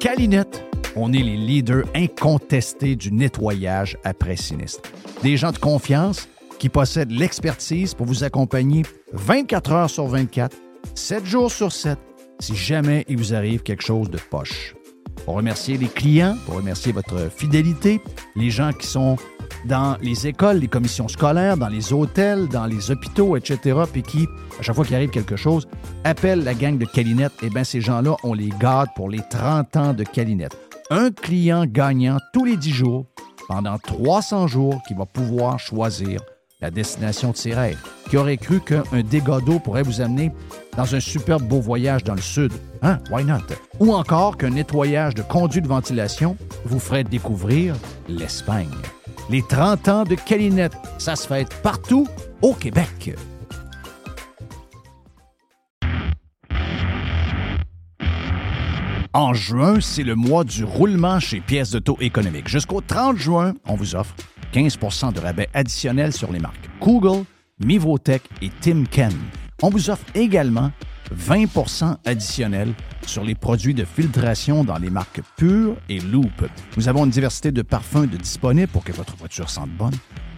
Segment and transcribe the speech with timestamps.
[0.00, 4.90] Calinette, on est les leaders incontestés du nettoyage après sinistre.
[5.24, 6.28] Des gens de confiance
[6.60, 10.56] qui possèdent l'expertise pour vous accompagner 24 heures sur 24,
[10.94, 11.98] 7 jours sur 7,
[12.38, 14.76] si jamais il vous arrive quelque chose de poche.
[15.24, 18.00] Pour remercier les clients, pour remercier votre fidélité,
[18.36, 19.16] les gens qui sont
[19.64, 24.28] dans les écoles, les commissions scolaires, dans les hôtels, dans les hôpitaux, etc., puis qui,
[24.58, 25.68] à chaque fois qu'il arrive quelque chose,
[26.04, 29.76] appellent la gang de Calinette, eh bien, ces gens-là, on les garde pour les 30
[29.76, 30.56] ans de Calinette.
[30.90, 33.06] Un client gagnant tous les 10 jours,
[33.48, 36.20] pendant 300 jours, qui va pouvoir choisir
[36.60, 37.78] la destination de ses rêves.
[38.10, 40.32] Qui aurait cru qu'un dégât d'eau pourrait vous amener
[40.76, 42.52] dans un superbe beau voyage dans le sud?
[42.82, 42.98] Hein?
[43.10, 43.42] Why not?
[43.78, 47.76] Ou encore qu'un nettoyage de conduits de ventilation vous ferait découvrir
[48.08, 48.66] l'Espagne.
[49.30, 52.06] Les 30 ans de Calinette, ça se fête partout
[52.40, 53.14] au Québec.
[59.12, 62.48] En juin, c'est le mois du roulement chez Pièces de taux économique.
[62.48, 64.14] Jusqu'au 30 juin, on vous offre
[64.54, 67.24] 15% de rabais additionnel sur les marques Google,
[67.62, 69.12] Mivotech et Timken.
[69.62, 70.72] On vous offre également
[71.14, 72.72] 20% additionnel
[73.08, 76.48] sur les produits de filtration dans les marques Pure et Loop.
[76.76, 79.94] Nous avons une diversité de parfums de disponibles pour que votre voiture sente bonne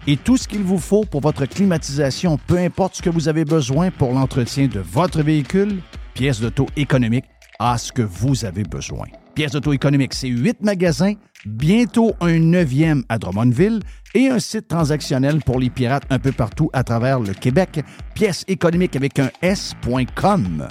[0.07, 3.45] et tout ce qu'il vous faut pour votre climatisation, peu importe ce que vous avez
[3.45, 5.81] besoin pour l'entretien de votre véhicule,
[6.13, 7.25] pièces d'auto économique
[7.59, 9.05] à ce que vous avez besoin.
[9.35, 11.13] Pièces d'auto économique, c'est huit magasins,
[11.45, 13.79] bientôt un neuvième à Drummondville
[14.15, 17.83] et un site transactionnel pour les pirates un peu partout à travers le Québec.
[18.15, 20.67] Pièces économiques avec un S.com.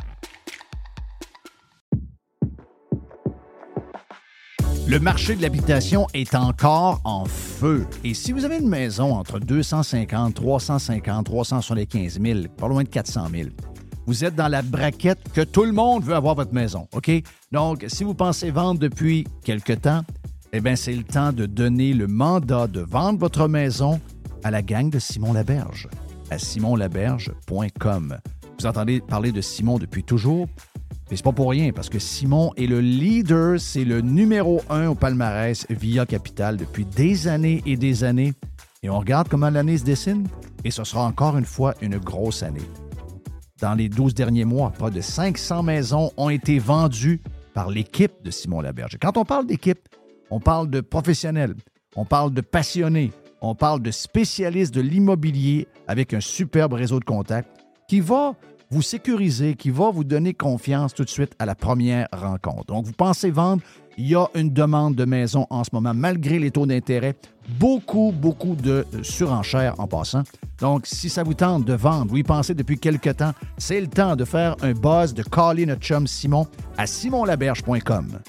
[4.90, 7.86] Le marché de l'habitation est encore en feu.
[8.02, 13.28] Et si vous avez une maison entre 250, 350, 375 000, pas loin de 400
[13.32, 13.50] 000,
[14.06, 17.08] vous êtes dans la braquette que tout le monde veut avoir votre maison, OK?
[17.52, 20.02] Donc, si vous pensez vendre depuis quelque temps,
[20.52, 24.00] eh bien, c'est le temps de donner le mandat de vendre votre maison
[24.42, 25.86] à la gang de Simon Laberge,
[26.32, 28.18] à simonlaberge.com.
[28.58, 30.48] Vous entendez parler de Simon depuis toujours,
[31.16, 34.94] c'est pas pour rien, parce que Simon est le leader, c'est le numéro un au
[34.94, 38.32] palmarès via Capital depuis des années et des années.
[38.82, 40.26] Et on regarde comment l'année se dessine,
[40.64, 42.60] et ce sera encore une fois une grosse année.
[43.60, 47.20] Dans les 12 derniers mois, pas de 500 maisons ont été vendues
[47.52, 48.96] par l'équipe de Simon Laberge.
[49.00, 49.88] Quand on parle d'équipe,
[50.30, 51.54] on parle de professionnels,
[51.96, 53.12] on parle de passionnés,
[53.42, 57.50] on parle de spécialistes de l'immobilier avec un superbe réseau de contacts
[57.88, 58.34] qui va
[58.70, 62.66] vous sécuriser, qui va vous donner confiance tout de suite à la première rencontre.
[62.66, 63.62] Donc, vous pensez vendre,
[63.98, 67.16] il y a une demande de maison en ce moment, malgré les taux d'intérêt.
[67.58, 70.22] Beaucoup, beaucoup de surenchères en passant.
[70.60, 73.88] Donc, si ça vous tente de vendre, vous y pensez depuis quelque temps, c'est le
[73.88, 76.46] temps de faire un buzz, de caller notre chum Simon
[76.78, 78.20] à simonlaberge.com.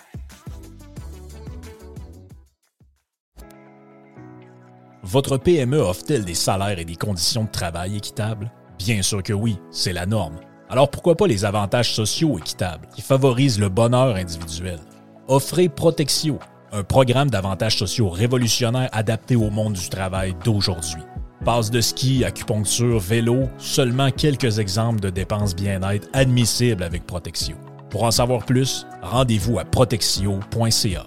[5.03, 8.51] Votre PME offre-t-elle des salaires et des conditions de travail équitables?
[8.83, 10.39] Bien sûr que oui, c'est la norme.
[10.67, 14.79] Alors pourquoi pas les avantages sociaux équitables qui favorisent le bonheur individuel?
[15.27, 16.39] Offrez Protexio,
[16.71, 21.03] un programme d'avantages sociaux révolutionnaire adapté au monde du travail d'aujourd'hui.
[21.45, 27.55] Passe de ski, acupuncture, vélo, seulement quelques exemples de dépenses bien-être admissibles avec Protexio.
[27.91, 31.05] Pour en savoir plus, rendez-vous à protexio.ca.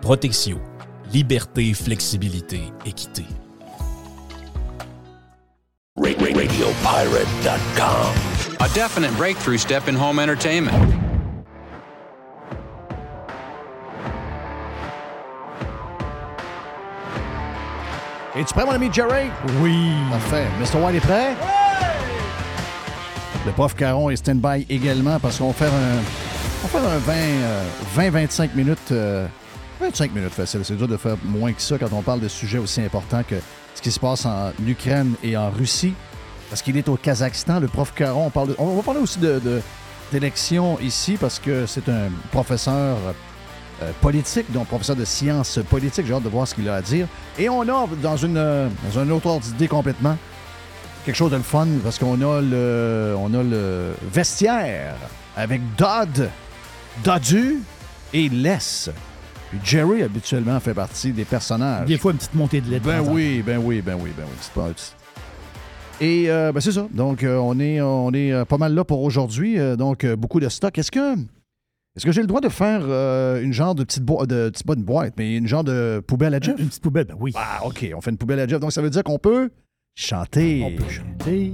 [0.00, 0.58] Protexio
[1.12, 3.24] Liberté, flexibilité, équité.
[5.98, 8.14] RadioPirate.com.
[8.60, 10.76] A definite breakthrough step in home entertainment.
[18.36, 19.30] Es-tu prêt, mon ami Jerry?
[19.60, 19.90] Oui.
[20.10, 20.46] Parfait.
[20.60, 20.76] Mr.
[20.80, 21.34] White est prêt?
[23.44, 25.98] Le prof Caron est stand-by également parce qu'on va faire un,
[26.62, 27.00] on va faire un
[27.98, 29.26] 20-25 euh, minutes euh,
[29.80, 30.64] 25 minutes facile.
[30.64, 33.34] C'est dur de faire moins que ça quand on parle de sujets aussi importants que
[33.80, 35.94] ce qui se passe en Ukraine et en Russie.
[36.50, 38.30] Parce qu'il est au Kazakhstan, le prof Caron.
[38.58, 39.18] On, va parler aussi
[40.12, 42.98] d'élections ici parce que c'est un professeur
[43.82, 46.04] euh, politique, donc professeur de sciences politiques.
[46.06, 47.06] J'ai hâte de voir ce qu'il a à dire.
[47.38, 50.18] Et on a, dans, une, dans un autre ordre d'idée complètement,
[51.06, 54.94] quelque chose de fun parce qu'on a le, a le vestiaire
[55.38, 56.28] avec Dodd,
[57.02, 57.62] Doddu
[58.12, 58.28] et
[59.52, 59.58] Les.
[59.64, 61.86] Jerry, habituellement, fait partie des personnages.
[61.86, 62.80] Des fois, une petite montée de lait.
[62.80, 64.36] Ben oui, ben oui, ben oui, ben oui.
[64.40, 64.70] C'est pas...
[66.00, 66.88] Et euh, ben c'est ça.
[66.92, 69.58] Donc, euh, on est, on est euh, pas mal là pour aujourd'hui.
[69.76, 70.76] donc, beaucoup de stock.
[70.78, 72.80] Est-ce que, est-ce que j'ai le droit de faire
[73.42, 76.40] une genre de petite boîte, de, pas une boîte, mais une genre de poubelle à
[76.40, 76.58] Jeff?
[76.58, 77.32] Une petite poubelle, ben oui.
[77.34, 77.86] Ah, OK.
[77.94, 78.60] On fait une poubelle à Jeff.
[78.60, 79.50] Donc, ça veut dire qu'on peut
[79.94, 80.62] chanter.
[80.64, 81.52] On peut chanter.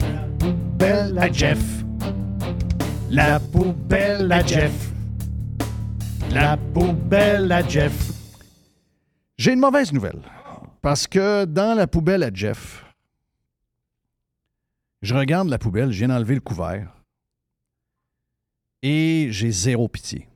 [0.00, 1.84] La poubelle à Jeff.
[3.10, 4.72] La poubelle à Jeff.
[6.32, 8.12] La poubelle à Jeff.
[9.36, 10.20] J'ai une mauvaise nouvelle.
[10.82, 12.84] Parce que dans la poubelle à Jeff,
[15.02, 16.94] je regarde la poubelle, je viens d'enlever le couvert.
[18.82, 20.28] Et j'ai zéro pitié.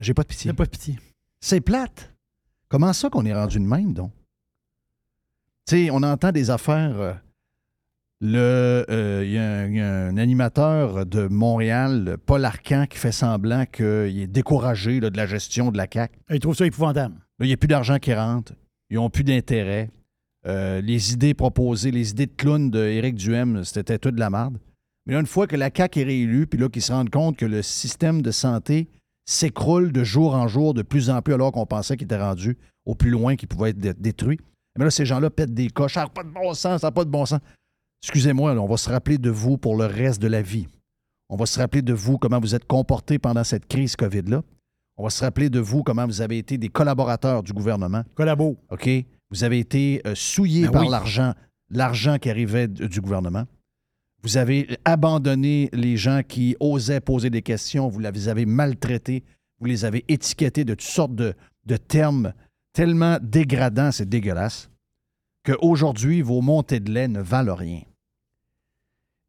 [0.00, 0.50] J'ai pas de pitié.
[0.50, 0.98] C'est pas de pitié.
[1.40, 2.12] C'est plate.
[2.68, 4.12] Comment ça qu'on est rendu de même, donc?
[5.66, 6.98] Tu sais, on entend des affaires.
[6.98, 7.14] euh,
[8.22, 12.86] le, euh, Il y, a un- il y a un animateur de Montréal, Paul Arcan,
[12.88, 16.14] qui fait semblant qu'il est découragé là, de la gestion de la CAQ.
[16.30, 17.16] Il trouve ça épouvantable.
[17.40, 18.52] Il n'y a plus d'argent qui rentre.
[18.90, 19.90] Ils n'ont plus d'intérêt.
[20.46, 24.58] Euh, les idées proposées, les idées de clown d'Éric Duhem, c'était tout de la merde.
[25.06, 27.36] Mais là, une fois que la CAQ est réélue, puis là, qu'ils se rendent compte
[27.36, 28.88] que le système de santé
[29.24, 32.56] s'écroule de jour en jour de plus en plus, alors qu'on pensait qu'il était rendu
[32.86, 34.38] au plus loin, qu'il pouvait être dé- détruit.
[34.78, 35.94] Mais là, ces gens-là pètent des coches.
[35.94, 37.40] Ça n'a pas de bon sens, ça n'a pas de bon sens.
[38.02, 40.66] Excusez-moi, on va se rappeler de vous pour le reste de la vie.
[41.28, 44.42] On va se rappeler de vous, comment vous êtes comportés pendant cette crise COVID-là.
[44.96, 48.02] On va se rappeler de vous, comment vous avez été des collaborateurs du gouvernement.
[48.14, 48.58] Collabo.
[48.70, 48.88] OK?
[49.30, 50.88] Vous avez été euh, souillés Ben par oui.
[50.90, 51.32] l'argent,
[51.70, 53.44] l'argent qui arrivait du gouvernement.
[54.22, 57.88] Vous avez abandonné les gens qui osaient poser des questions.
[57.88, 59.24] Vous les avez maltraités.
[59.58, 61.34] Vous les avez étiquetés de toutes sortes de,
[61.66, 62.32] de termes
[62.72, 64.70] tellement dégradants, c'est dégueulasse,
[65.44, 67.80] qu'aujourd'hui, vos montées de lait ne valent rien.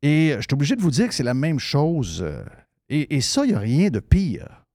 [0.04, 2.22] Et je suis obligé de vous dire que c'est la même chose.
[2.22, 2.44] euh,
[2.90, 4.66] Et, ça, il n'y a rien de pire.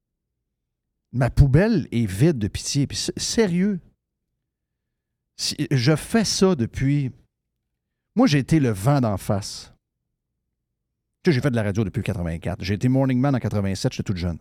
[1.12, 2.88] Ma poubelle est vide de pitié.
[3.16, 3.78] Sérieux,
[5.70, 7.12] je fais ça depuis.
[8.16, 9.72] Moi, j'ai été le vent d'en face.
[11.22, 12.64] Tu sais, j'ai fait de la radio depuis 84.
[12.64, 14.38] J'ai été Morning Man en 87, j'étais toute jeune.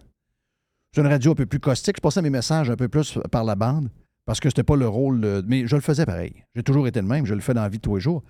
[0.94, 1.98] C'est une radio un peu plus caustique.
[1.98, 3.90] Je passais mes messages un peu plus par la bande
[4.26, 5.44] parce que c'était pas le rôle.
[5.46, 6.46] Mais je le faisais pareil.
[6.56, 7.26] J'ai toujours été le même.
[7.26, 8.24] Je le fais dans la vie de tous les jours.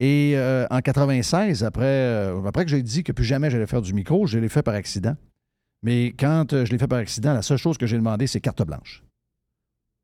[0.00, 3.82] Et euh, en 96, après, euh, après que j'ai dit que plus jamais j'allais faire
[3.82, 5.16] du micro, je l'ai fait par accident.
[5.82, 8.40] Mais quand euh, je l'ai fait par accident, la seule chose que j'ai demandé, c'est
[8.40, 9.04] carte blanche.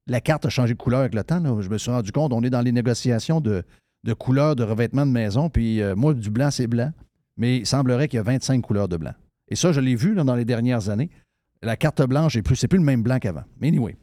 [0.06, 1.60] La carte a changé de couleur avec le temps.
[1.60, 3.64] Je me suis rendu compte, on est dans les négociations de,
[4.04, 5.50] de couleurs de revêtement de maison.
[5.50, 6.92] Puis moi, du blanc, c'est blanc.
[7.36, 9.12] Mais il semblerait qu'il y a 25 couleurs de blanc.
[9.48, 11.10] Et ça, je l'ai vu dans les dernières années.
[11.62, 13.44] La carte blanche, est plus, c'est plus le même blanc qu'avant.
[13.60, 13.96] Mais anyway.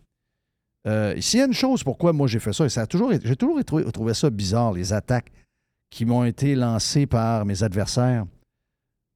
[1.19, 3.35] S'il y a une chose pourquoi moi j'ai fait ça, et ça a toujours j'ai
[3.35, 5.31] toujours trouvé ça bizarre, les attaques
[5.89, 8.25] qui m'ont été lancées par mes adversaires.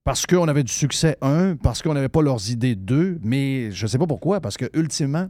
[0.03, 3.85] Parce qu'on avait du succès, un, parce qu'on n'avait pas leurs idées, deux, mais je
[3.85, 5.29] ne sais pas pourquoi, parce que ultimement,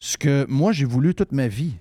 [0.00, 1.74] ce que moi j'ai voulu toute ma vie,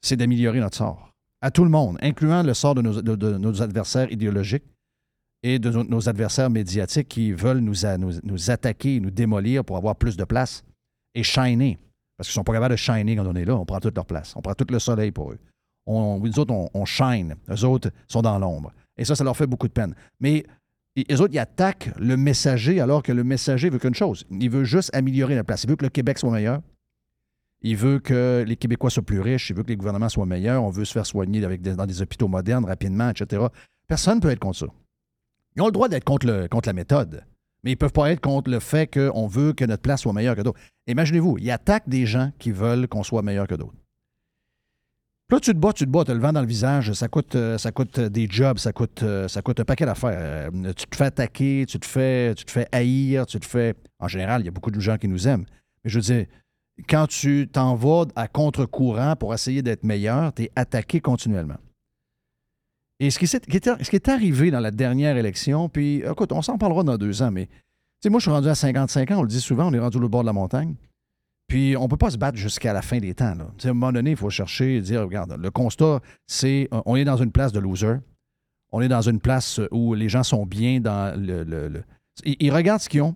[0.00, 1.10] c'est d'améliorer notre sort.
[1.42, 4.64] À tout le monde, incluant le sort de nos, adversaires idéologiques
[5.42, 7.74] et de nos, adversaires médiatiques qui veulent nous,
[8.22, 10.64] nous attaquer, nous démolir pour avoir plus de place
[11.14, 11.78] et shiner.
[12.16, 13.56] Parce qu'ils ne sont pas capables de shiner quand on est là.
[13.56, 14.34] On prend toute leur place.
[14.36, 15.38] On prend tout le soleil pour eux.
[15.86, 17.34] On, nous autres, on, on shine.
[17.50, 18.72] Eux autres sont dans l'ombre.
[18.96, 19.94] Et ça, ça leur fait beaucoup de peine.
[20.20, 20.44] Mais
[21.10, 24.24] eux autres, ils attaquent le messager alors que le messager veut qu'une chose.
[24.30, 25.64] Il veut juste améliorer la place.
[25.64, 26.60] Il veut que le Québec soit meilleur.
[27.62, 29.50] Il veut que les Québécois soient plus riches.
[29.50, 30.62] Il veut que les gouvernements soient meilleurs.
[30.62, 33.46] On veut se faire soigner avec dans des hôpitaux modernes rapidement, etc.
[33.86, 34.66] Personne ne peut être contre ça.
[35.56, 37.24] Ils ont le droit d'être contre, contre la méthode,
[37.62, 40.12] mais ils ne peuvent pas être contre le fait qu'on veut que notre place soit
[40.12, 40.58] meilleure que d'autres.
[40.86, 43.74] Imaginez-vous, ils attaquent des gens qui veulent qu'on soit meilleur que d'autres.
[45.32, 47.36] Là, tu te bats, tu te bats, tu le vent dans le visage, ça coûte,
[47.36, 50.50] euh, ça coûte euh, des jobs, ça coûte, euh, ça coûte un paquet d'affaires.
[50.52, 53.74] Tu te fais attaquer, tu te fais, tu te fais haïr, tu te fais.
[53.98, 55.46] En général, il y a beaucoup de gens qui nous aiment.
[55.82, 56.26] Mais je veux dire,
[56.86, 61.56] quand tu t'en vas à contre-courant pour essayer d'être meilleur, tu es attaqué continuellement.
[63.00, 66.42] Et ce qui, est, ce qui est arrivé dans la dernière élection, puis écoute, on
[66.42, 67.48] s'en parlera dans deux ans, mais
[68.04, 70.08] moi, je suis rendu à 55 ans, on le dit souvent, on est rendu au
[70.10, 70.74] bord de la montagne.
[71.48, 73.34] Puis on ne peut pas se battre jusqu'à la fin des temps.
[73.36, 77.04] À un moment donné, il faut chercher, dire, regarde, le constat, c'est euh, on est
[77.04, 77.96] dans une place de loser.
[78.70, 81.82] On est dans une place où les gens sont bien dans le.
[82.24, 83.14] Ils, regardent ce qu'ils ont,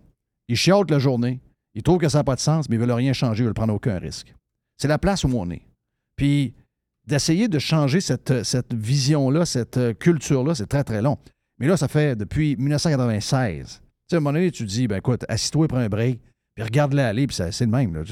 [0.48, 1.40] ils chiotent la journée,
[1.74, 3.44] ils trouvent que ça n'a pas de sens, mais ils ne veulent rien changer, ils
[3.44, 4.34] ne veulent prendre aucun risque.
[4.76, 5.62] C'est la place où on est.
[6.16, 6.54] Puis
[7.06, 11.18] d'essayer de changer cette, cette vision-là, cette euh, culture-là, c'est très, très long.
[11.58, 13.66] Mais là, ça fait depuis 1996.
[13.66, 15.88] Tu sais, à un moment donné, tu te dis, ben écoute, assis-toi et prends un
[15.88, 16.20] break,
[16.56, 17.94] puis regarde-la aller, puis c'est le même.
[17.94, 18.02] Là.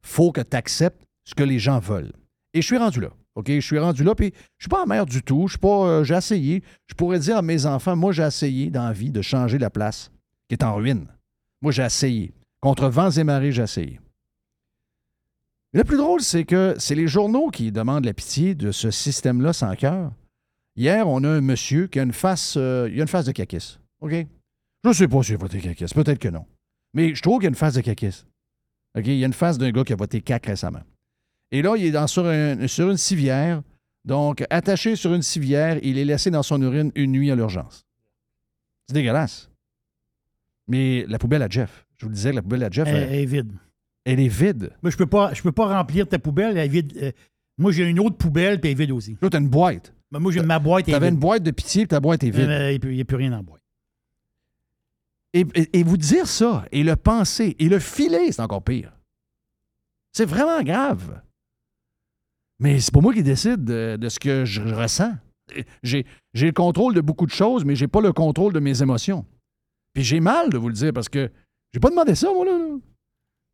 [0.00, 2.12] Faut que tu acceptes ce que les gens veulent.
[2.54, 3.10] Et je suis rendu là.
[3.34, 3.48] OK?
[3.48, 5.48] Je suis rendu là, puis je suis pas en mer du tout.
[5.48, 5.86] Je suis pas.
[5.86, 6.62] euh, j'ai essayé.
[6.86, 9.70] Je pourrais dire à mes enfants, moi, j'ai essayé dans la vie de changer la
[9.70, 10.12] place
[10.48, 11.08] qui est en ruine.
[11.60, 12.32] Moi, j'ai essayé.
[12.60, 14.00] Contre vents et marées, j'ai essayé.
[15.72, 19.52] Le plus drôle, c'est que c'est les journaux qui demandent la pitié de ce système-là
[19.52, 20.12] sans cœur.
[20.76, 23.32] Hier, on a un monsieur qui a une face, euh, il a une face de
[23.32, 23.80] caquisse.
[24.00, 24.12] OK?
[24.12, 25.92] Je ne sais pas s'il a voté caquisse.
[25.92, 26.46] Peut-être que non.
[26.94, 28.26] Mais je trouve qu'il y a une face de caquisse.
[28.96, 29.06] OK?
[29.06, 30.82] Il y a une face d'un gars qui a voté cac récemment.
[31.50, 33.62] Et là, il est dans, sur, un- sur une civière.
[34.04, 37.84] Donc, attaché sur une civière, il est laissé dans son urine une nuit à l'urgence.
[38.88, 39.50] C'est dégueulasse.
[40.68, 41.86] Mais la poubelle à Jeff.
[41.96, 43.52] Je vous disais que la poubelle à Jeff, Elle, elle, est vide.
[44.04, 44.70] elle est vide.
[44.82, 46.92] Moi, je peux pas, je peux pas remplir ta poubelle, elle est vide.
[47.02, 47.12] Euh,
[47.58, 49.16] moi, j'ai une autre poubelle, puis elle est vide aussi.
[49.20, 49.94] Là, t'as une boîte.
[50.10, 52.30] Mais moi, j'ai ma boîte, est T'avais une boîte de pitié, puis ta boîte est
[52.30, 52.48] vide.
[52.48, 53.62] Euh, Il n'y a plus rien dans la boîte.
[55.34, 58.96] Et, vous dire ça, et le penser, et le filer, c'est encore pire.
[60.12, 61.20] C'est vraiment grave.
[62.60, 65.12] Mais c'est pas moi qui décide de, ce que je ressens.
[65.82, 69.26] J'ai, le contrôle de beaucoup de choses, mais j'ai pas le contrôle de mes émotions.
[69.92, 71.28] Puis j'ai mal de vous le dire parce que
[71.72, 72.52] j'ai pas demandé ça, moi, là.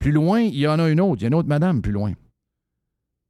[0.01, 1.21] Plus loin, il y en a une autre.
[1.21, 2.13] Il y a une autre madame plus loin.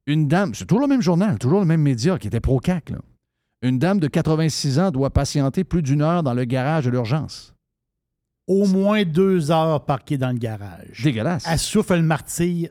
[0.07, 2.91] Une dame, c'est toujours le même journal, toujours le même média qui était pro-CAC.
[3.61, 7.53] Une dame de 86 ans doit patienter plus d'une heure dans le garage de l'urgence.
[8.51, 11.01] Au moins deux heures parquées dans le garage.
[11.03, 11.45] Dégueulasse.
[11.47, 12.69] Elle souffle le martille,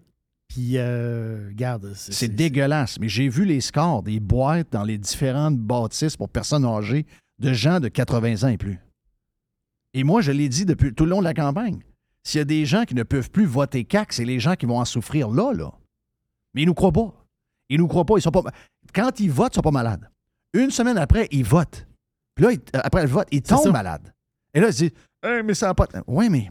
[0.48, 1.92] puis euh, regarde.
[1.94, 2.98] C'est dégueulasse.
[3.00, 7.06] Mais j'ai vu les scores des boîtes dans les différentes bâtisses pour personnes âgées
[7.38, 8.78] de gens de 80 ans et plus.
[9.94, 11.80] Et moi, je l'ai dit depuis tout le long de la campagne.
[12.22, 14.66] S'il y a des gens qui ne peuvent plus voter CAC, c'est les gens qui
[14.66, 15.72] vont en souffrir là, là.
[16.54, 17.14] Mais ils nous croient pas.
[17.70, 18.14] Ils nous croient pas.
[18.18, 18.42] Ils sont pas.
[18.94, 20.08] Quand ils votent, ils sont pas malades.
[20.52, 21.86] Une semaine après, ils votent.
[22.34, 24.12] Puis là, ils- après le vote, ils tombent malades.
[24.52, 25.86] Et là, ils se disent Hey, mais ça n'a pas.
[26.06, 26.50] Oui, mais.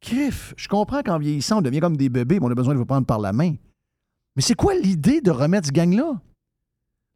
[0.00, 2.78] Kiff, je comprends qu'en vieillissant, on devient comme des bébés, mais on a besoin de
[2.78, 3.54] vous prendre par la main.
[4.34, 6.20] Mais c'est quoi l'idée de remettre ce gang-là?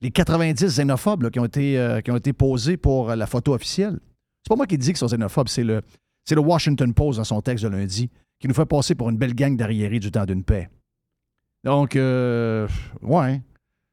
[0.00, 3.54] Les 90 xénophobes qui, ont été, euh, qui ont été posés pour euh, la photo
[3.54, 3.98] officielle.
[4.42, 5.82] C'est pas moi qui dis qu'ils sont xénophobes, c'est le,
[6.24, 9.16] c'est le Washington Post dans son texte de lundi qui nous fait passer pour une
[9.16, 10.68] belle gang d'arriérés du temps d'une paix.
[11.64, 12.68] Donc, euh,
[13.02, 13.40] ouais.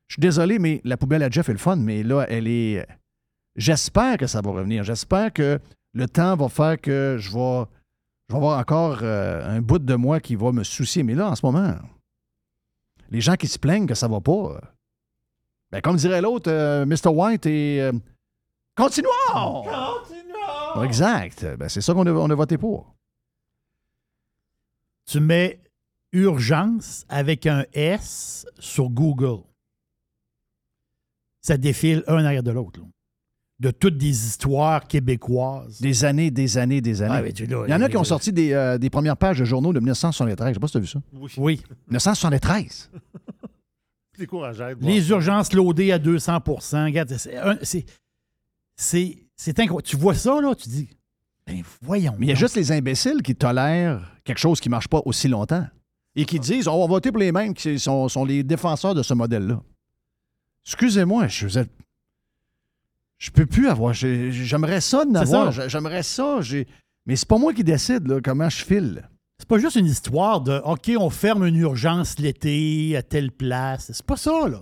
[0.07, 2.85] Je suis désolé, mais la poubelle à Jeff est le fun, mais là, elle est.
[3.55, 4.83] J'espère que ça va revenir.
[4.83, 5.59] J'espère que
[5.93, 7.65] le temps va faire que je vais,
[8.29, 11.03] je vais avoir encore euh, un bout de moi qui va me soucier.
[11.03, 11.75] Mais là, en ce moment,
[13.09, 14.59] les gens qui se plaignent que ça va pas,
[15.71, 17.09] ben, comme dirait l'autre, euh, Mr.
[17.09, 17.81] White et.
[17.81, 17.91] euh,
[18.75, 19.09] continuons!
[19.31, 20.83] Continuons!
[20.83, 21.45] Exact.
[21.57, 22.95] Ben, c'est ça qu'on a, on a voté pour.
[25.05, 25.59] Tu mets
[26.11, 29.43] urgence avec un S sur Google.
[31.41, 32.79] Ça défile un arrière de l'autre.
[33.63, 35.79] De toutes des histoires québécoises.
[35.79, 37.15] Des années, des années, des années.
[37.17, 39.15] Ah, mais tu- là, Il y en a qui ont sorti des, euh, des premières
[39.15, 40.49] pages de journaux de 1973.
[40.49, 40.99] Je sais pas si tu as vu ça.
[41.37, 41.61] Oui.
[41.87, 42.91] 1973.
[44.19, 44.69] Décourageant.
[44.69, 47.15] de voir Les urgences loadées à 200% Regarde,
[48.75, 49.83] c'est incroyable.
[49.83, 50.89] Tu vois ça, là, tu dis.
[51.47, 52.15] Ben, voyons.
[52.19, 55.01] Mais il y a juste les imbéciles qui tolèrent quelque chose qui ne marche pas
[55.05, 55.65] aussi longtemps
[56.17, 59.03] et qui disent on va voter pour les mêmes qui sont, sont les défenseurs de
[59.03, 59.61] ce modèle-là.
[60.65, 61.57] Excusez-moi, je vous
[63.23, 63.93] Je peux plus avoir.
[63.93, 65.53] j'ai- J'aimerais ça n'avoir.
[65.53, 65.69] ça.
[65.69, 66.41] J'aimerais ça.
[66.41, 66.67] j'ai-
[67.05, 69.07] Mais c'est pas moi qui décide là, comment je file.
[69.39, 73.91] C'est pas juste une histoire de OK, on ferme une urgence l'été à telle place.
[73.93, 74.61] C'est pas ça, là.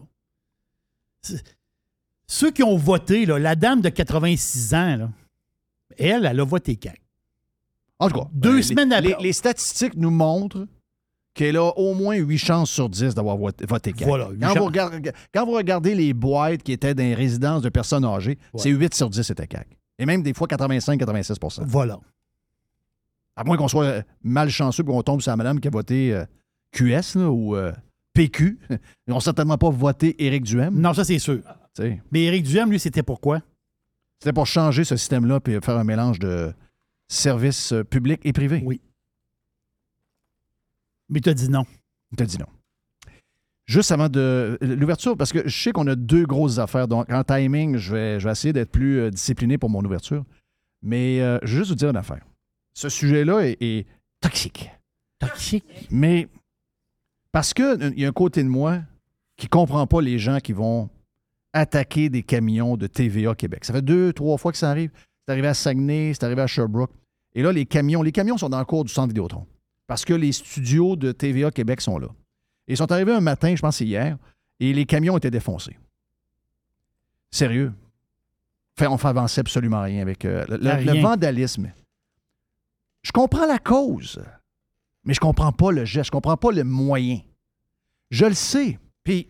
[2.27, 5.09] Ceux qui ont voté, là, la dame de 86 ans, là,
[5.97, 7.01] elle, elle a voté CAQ.
[7.97, 10.67] En tout cas, Deux les- semaines après- Les, les statistiques nous montrent
[11.33, 14.05] qu'elle a au moins 8 chances sur 10 d'avoir voté, voté CAQ.
[14.05, 17.61] Voilà, huit quand, vous regardez, quand vous regardez les boîtes qui étaient dans les résidences
[17.61, 19.77] de personnes âgées, c'est 8 sur 10 c'était CAQ.
[19.99, 21.99] Et même des fois 85-86% Voilà.
[23.35, 26.25] À moins qu'on soit malchanceux et qu'on tombe sur la madame qui a voté euh,
[26.71, 27.71] QS là, ou euh,
[28.13, 28.59] PQ.
[28.69, 30.73] Ils n'ont certainement pas voté Éric Duhem.
[30.79, 31.39] Non, ça, c'est sûr.
[32.11, 33.41] Mais Éric Duhem, lui, c'était pourquoi?
[34.19, 36.53] C'était pour changer ce système-là et faire un mélange de
[37.07, 38.61] services euh, publics et privés.
[38.65, 38.81] Oui.
[41.11, 41.65] Mais tu as dit non.
[42.11, 42.47] Il t'a dit non.
[43.67, 46.87] Juste avant de l'ouverture, parce que je sais qu'on a deux grosses affaires.
[46.87, 50.25] Donc, en timing, je vais, je vais essayer d'être plus euh, discipliné pour mon ouverture.
[50.81, 52.25] Mais euh, je vais juste vous dire une affaire.
[52.73, 53.85] Ce sujet-là est, est
[54.19, 54.71] toxique.
[55.19, 55.65] Toxique?
[55.91, 56.27] Mais
[57.31, 58.79] parce qu'il y a un côté de moi
[59.37, 60.89] qui ne comprend pas les gens qui vont
[61.53, 63.65] attaquer des camions de TVA Québec.
[63.65, 64.91] Ça fait deux, trois fois que ça arrive.
[65.25, 66.91] C'est arrivé à Saguenay, c'est arrivé à Sherbrooke.
[67.33, 69.45] Et là, les camions, les camions sont dans le cours du centre Vidéotron.
[69.91, 72.07] Parce que les studios de TVA Québec sont là.
[72.69, 74.17] Ils sont arrivés un matin, je pense c'est hier,
[74.61, 75.77] et les camions étaient défoncés.
[77.29, 77.73] Sérieux.
[78.79, 80.93] Fait, on fait avancer absolument rien avec euh, le, le- Rien.
[80.93, 81.73] le vandalisme.
[83.03, 84.23] Je comprends la cause,
[85.03, 87.19] mais je comprends pas le geste, je comprends pas le moyen.
[88.11, 88.79] Je le sais.
[89.03, 89.27] Puis,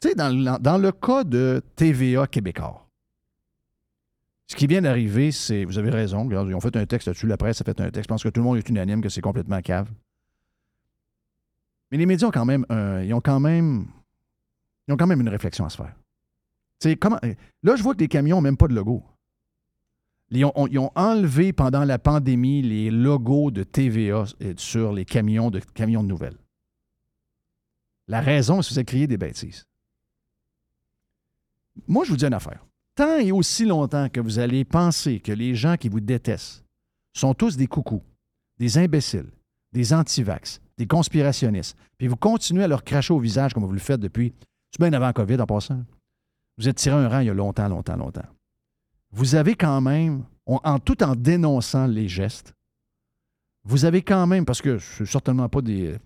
[0.00, 2.81] tu sais, dans, le- dans le cas de TVA Québécois,
[4.46, 7.36] ce qui vient d'arriver, c'est, vous avez raison, ils ont fait un texte là-dessus, la
[7.36, 9.20] presse a fait un texte, je pense que tout le monde est unanime que c'est
[9.20, 9.88] complètement cave.
[11.90, 13.86] Mais les médias ont quand même, un- ils ont quand même,
[14.88, 15.94] ils ont quand même une réflexion à se faire.
[16.80, 17.18] Sais, comment,
[17.62, 19.04] là, je vois que les camions n'ont même pas de logo.
[20.30, 25.60] Ils ont, enlevé pendant la pandémie les logos de TVA euh, sur les camions de
[25.60, 26.38] camions de nouvelles.
[28.08, 29.64] La raison, c'est que vous avez des bêtises.
[31.86, 32.64] Moi, je vous dis une affaire.
[32.94, 36.64] Tant et aussi longtemps que vous allez penser que les gens qui vous détestent
[37.14, 38.02] sont tous des coucous,
[38.58, 39.30] des imbéciles,
[39.72, 43.78] des antivax, des conspirationnistes, puis vous continuez à leur cracher au visage comme vous le
[43.78, 44.34] faites depuis,
[44.70, 45.82] c'est bien avant COVID en passant.
[46.58, 48.26] Vous êtes tiré un rang il y a longtemps, longtemps, longtemps.
[49.10, 52.54] Vous avez quand même, en tout en dénonçant les gestes,
[53.64, 55.96] vous avez quand même, parce que c'est certainement pas des.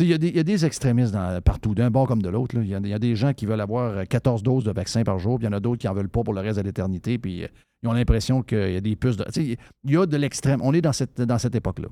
[0.00, 2.56] Il y, a des extrémistes partout, d'un bord comme de l'autre.
[2.56, 5.46] Il y, a des gens qui veulent avoir 14 doses de vaccin par jour, puis
[5.46, 7.44] il y en a d'autres qui n'en veulent pas pour le reste de l'éternité, puis
[7.44, 7.48] euh,
[7.82, 9.26] ils ont l'impression qu'il y a des puces de.
[9.36, 10.60] Il y a de l'extrême.
[10.62, 11.88] On est dans cette, dans cette époque-là.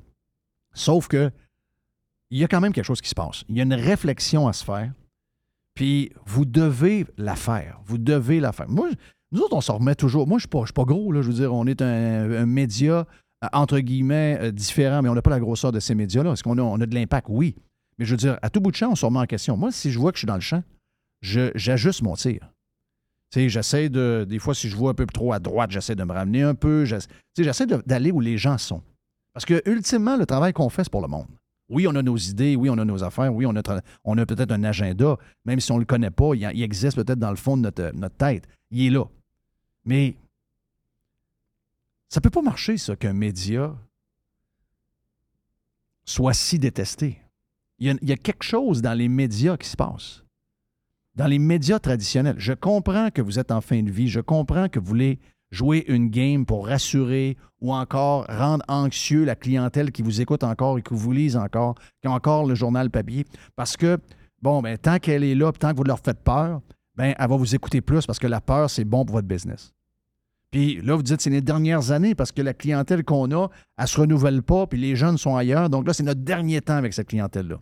[0.73, 1.29] Sauf que
[2.31, 3.43] il y a quand même quelque chose qui se passe.
[3.49, 4.91] Il y a une réflexion à se faire,
[5.75, 7.81] puis vous devez la faire.
[7.85, 8.67] Vous devez la faire.
[8.67, 8.89] Moi,
[9.31, 10.27] nous autres, on s'en remet toujours.
[10.27, 11.21] Moi, je ne suis, pas gros, là.
[11.21, 13.05] Je veux dire, on est un média
[13.53, 16.33] entre guillemets, euh, différents, mais on n'a pas la grosseur de ces médias-là.
[16.33, 17.27] Est-ce qu'on a, on a de l'impact?
[17.29, 17.55] Oui.
[18.01, 19.55] Mais je veux dire, à tout bout de champ, on se remet en question.
[19.55, 20.63] Moi, si je vois que je suis dans le champ,
[21.21, 22.51] j'ajuste mon tir.
[23.31, 24.25] J'essaie de.
[24.27, 26.55] Des fois, si je vois un peu trop à droite, j'essaie de me ramener un
[26.55, 26.83] peu.
[26.83, 28.81] J'essaie d'aller où les gens sont.
[29.33, 31.27] Parce que, ultimement, le travail qu'on fait, c'est pour le monde.
[31.69, 34.51] Oui, on a nos idées, oui, on a nos affaires, oui, on a, a peut-être
[34.51, 37.35] un agenda, même si on ne le connaît pas, il, il existe peut-être dans le
[37.35, 38.47] fond de notre, notre tête.
[38.71, 39.05] Il est là.
[39.85, 40.15] Mais
[42.09, 43.75] ça ne peut pas marcher, ça, qu'un média
[46.03, 47.20] soit si détesté.
[47.81, 50.23] Il y, a, quelque chose dans les médias qui se passe.
[51.15, 52.35] Dans les médias traditionnels.
[52.37, 54.07] Je comprends que vous êtes en fin de vie.
[54.07, 55.19] Je comprends que vous voulez
[55.49, 60.77] jouer une game pour rassurer ou encore rendre anxieux la clientèle qui vous écoute encore
[60.77, 61.73] et qui vous lise encore,
[62.03, 63.25] qui a encore le journal papier.
[63.55, 63.97] Parce que,
[64.43, 66.61] bon, ben, tant qu'elle est là, tant que vous leur faites peur,
[66.95, 69.73] ben, elle va vous écouter plus parce que la peur, c'est bon pour votre business.
[70.51, 73.85] Puis là, vous dites, c'est les dernières années parce que la clientèle qu'on a, elle
[73.85, 75.71] ne se renouvelle pas, puis les jeunes sont ailleurs.
[75.71, 77.57] Donc là, c'est notre dernier temps avec cette clientèle-là.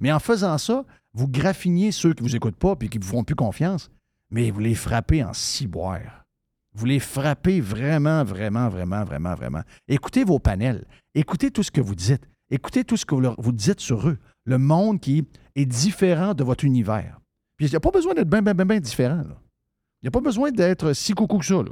[0.00, 3.04] Mais en faisant ça, vous graffiniez ceux qui ne vous écoutent pas puis qui ne
[3.04, 3.90] vous font plus confiance,
[4.30, 6.24] mais vous les frappez en ciboire.
[6.74, 9.62] Vous les frappez vraiment, vraiment, vraiment, vraiment, vraiment.
[9.86, 10.84] Écoutez vos panels.
[11.14, 12.26] Écoutez tout ce que vous dites.
[12.50, 14.18] Écoutez tout ce que vous dites sur eux.
[14.44, 17.20] Le monde qui est différent de votre univers.
[17.56, 19.22] Puis il n'y a pas besoin d'être bien, bien, bien, bien différent.
[20.02, 21.62] Il n'y a pas besoin d'être si coucou que ça.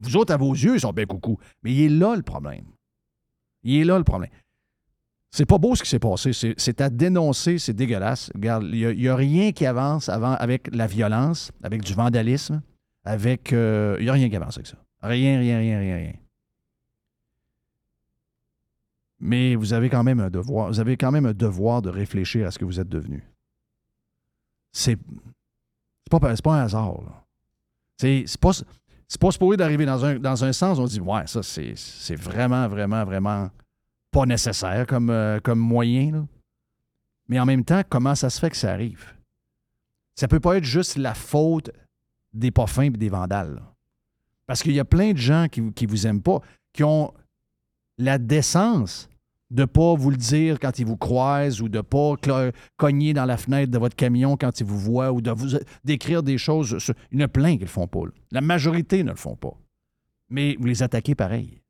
[0.00, 1.38] Vous autres, à vos yeux, ils sont bien coucou.
[1.62, 2.66] Mais il est là le problème.
[3.62, 4.30] Il est là le problème.
[5.34, 6.32] C'est pas beau ce qui s'est passé.
[6.58, 8.30] C'est à dénoncer, c'est dégueulasse.
[8.34, 12.60] Regarde, il n'y a, rien qui avance avec la violence, avec du vandalisme,
[13.04, 13.54] avec.
[13.54, 14.76] Euh, il n'y a rien qui avance avec ça.
[15.02, 16.12] Rien, rien, rien, rien, rien.
[19.20, 20.68] Mais vous avez quand même un devoir.
[20.68, 23.24] Vous avez quand même un devoir de réfléchir à ce que vous êtes devenu.
[24.70, 24.98] C'est.
[26.04, 27.24] C'est pas, un hasard.
[27.98, 28.50] C'est pas,
[29.18, 33.02] pas supposé d'arriver dans un, dans un sens, on dit, ouais, ça, c'est vraiment, vraiment,
[33.06, 33.48] vraiment
[34.12, 36.28] pas nécessaire comme, euh, moyen.
[37.28, 39.14] Mais en même temps, comment ça se fait que ça arrive?
[40.14, 41.70] Ça peut pas être juste la faute
[42.32, 43.60] des pas et des vandales.
[44.46, 46.40] Parce qu'il y a plein de gens qui, qui vous aiment pas,
[46.72, 47.12] qui ont
[47.98, 49.08] la décence
[49.50, 52.14] de pas vous le dire quand ils vous croisent ou de pas
[52.76, 56.22] cogner dans la fenêtre de votre camion quand ils vous voient ou de vous d'écrire
[56.22, 56.76] des choses.
[57.10, 58.00] Il y en a plein qui le font pas.
[58.30, 59.54] La majorité ne le font pas.
[60.30, 61.61] Mais vous les attaquez pareil.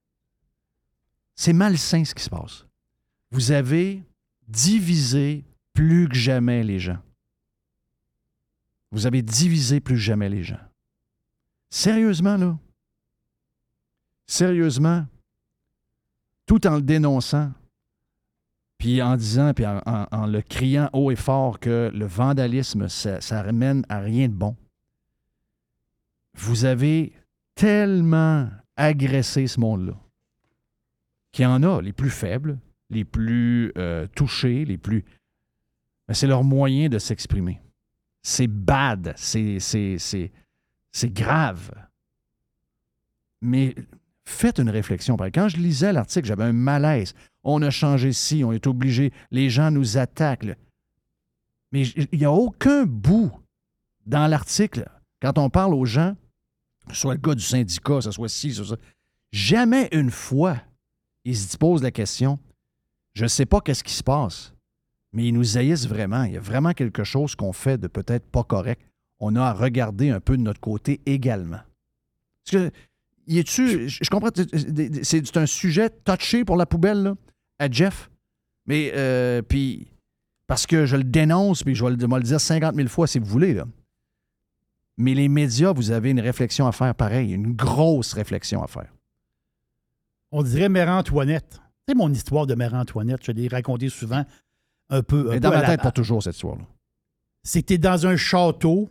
[1.35, 2.66] C'est malsain ce qui se passe.
[3.31, 4.03] Vous avez
[4.47, 6.99] divisé plus que jamais les gens.
[8.90, 10.61] Vous avez divisé plus que jamais les gens.
[11.71, 12.59] Sérieusement, là?
[14.27, 15.07] Sérieusement?
[16.45, 17.53] Tout en le dénonçant,
[18.77, 23.42] puis en disant, puis en, le criant haut et fort que le vandalisme, ça, ça
[23.42, 24.57] ramène à rien de bon.
[26.35, 27.12] Vous avez
[27.55, 29.95] tellement agressé ce monde-là
[31.33, 32.59] qu'il y en a les plus faibles,
[32.90, 35.05] les plus euh, touchés, les plus.
[36.11, 37.61] c'est leur moyen de s'exprimer.
[38.23, 41.73] C'est bad, c'est, c'est, c'est grave.
[43.40, 43.75] Mais
[44.25, 45.16] faites une réflexion.
[45.16, 47.14] Quand je lisais l'article, j'avais un malaise.
[47.42, 50.57] On a changé ci, on est obligé, les gens nous attaquent.
[51.73, 53.33] Mais il n'y a aucun bout
[54.07, 54.88] dans l'article,
[55.21, 56.16] quand on parle aux gens,
[56.92, 58.77] soit le gars du syndicat, ce soit ci, soit ça,
[59.33, 60.57] jamais une fois,
[61.24, 62.38] ils se posent la question,
[63.14, 64.54] je ne sais pas qu'est-ce qui se passe,
[65.12, 66.24] mais ils nous haïssent vraiment.
[66.24, 68.82] Il y a vraiment quelque chose qu'on fait de peut-être pas correct.
[69.20, 71.61] On a à regarder un peu de notre côté également.
[72.44, 72.72] Parce que
[73.44, 74.30] tu je, comprends,
[75.02, 77.14] c'est un sujet touché pour la poubelle
[77.58, 78.11] à Jeff,
[78.66, 79.88] mais euh, puis
[80.48, 83.18] parce que je le dénonce, puis je vais le, le, dire 50 000 fois si
[83.18, 83.54] vous voulez.
[83.54, 83.66] Là.
[84.98, 88.92] Mais les médias, vous avez une réflexion à faire pareil, une grosse réflexion à faire.
[90.33, 91.61] On dirait Mère Antoinette.
[91.87, 93.21] C'est mon histoire de Mère Antoinette.
[93.23, 94.25] Je l'ai racontée souvent
[94.88, 95.29] un peu.
[95.31, 96.64] Mais dans ma tête, pas toujours cette histoire-là.
[97.42, 98.90] C'était dans un château.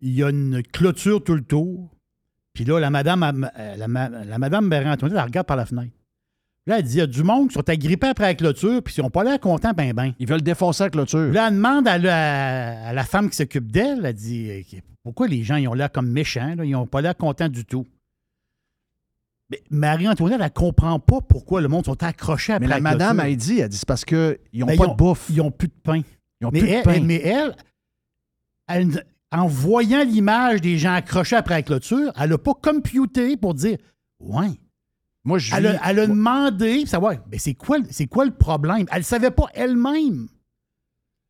[0.00, 1.90] Il y a une clôture tout le tour.
[2.54, 5.92] Puis là, la madame, euh, la, madame Marie-Antoinette, elle regarde par la fenêtre.
[6.66, 8.94] Là, elle dit, il y a du monde qui sont agrippés après la clôture, puis
[8.96, 10.12] ils n'ont pas l'air contents, ben ben.
[10.18, 11.32] Ils veulent défoncer la clôture.
[11.32, 15.26] Là, elle demande à la, à la femme qui s'occupe d'elle, elle dit, eh, pourquoi
[15.28, 16.64] les gens, ils ont l'air comme méchants, là?
[16.64, 17.86] ils n'ont pas l'air contents du tout.
[19.50, 23.20] Mais Marie-Antoinette, elle ne comprend pas pourquoi le monde sont accrochés après Mais la madame
[23.20, 25.26] a dit, elle dit, c'est parce qu'ils n'ont Ben, pas ont- de bouffe.
[25.30, 26.00] Ils n'ont plus de pain.
[26.40, 27.00] Ils n'ont Mais plus elle, de pain.
[27.00, 27.56] mais elle,
[28.68, 33.54] elle- en voyant l'image des gens accrochés après la clôture, elle n'a pas computé pour
[33.54, 33.76] dire
[34.20, 34.50] Ouais.
[35.24, 38.06] Moi, je Elle vis- a, elle a demandé, pour savoir, mais c'est quoi, le- c'est
[38.06, 38.86] quoi le problème?
[38.92, 40.28] Elle ne savait pas elle-même.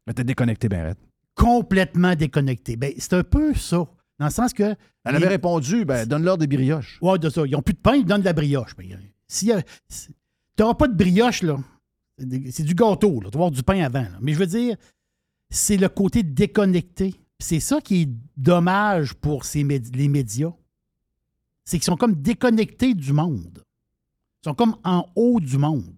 [0.06, 0.96] Mais t'es déconnecté, ben raide.
[1.34, 2.76] Complètement déconnectée.
[2.76, 3.86] Ben, c'est un peu ça.
[4.18, 4.62] Dans le sens que.
[4.62, 6.98] Elle les- avait répondu, ben, donne-leur des brioches.
[7.02, 7.42] Ouais, de ça.
[7.46, 8.74] Ils n'ont plus de pain, ils donnent de la brioche.
[8.78, 8.96] Mais, euh,
[9.26, 10.14] s'il y a- si-
[10.56, 11.58] t'auras pas de brioche, là.
[12.50, 13.28] C'est du gâteau, là.
[13.30, 14.02] Tu vas avoir du pain avant.
[14.02, 14.18] là.
[14.20, 14.76] Mais je veux dire,
[15.50, 17.14] c'est le côté déconnecté.
[17.40, 20.52] C'est ça qui est dommage pour ces médi- les médias.
[21.64, 23.64] C'est qu'ils sont comme déconnectés du monde.
[24.42, 25.92] Ils sont comme en haut du monde.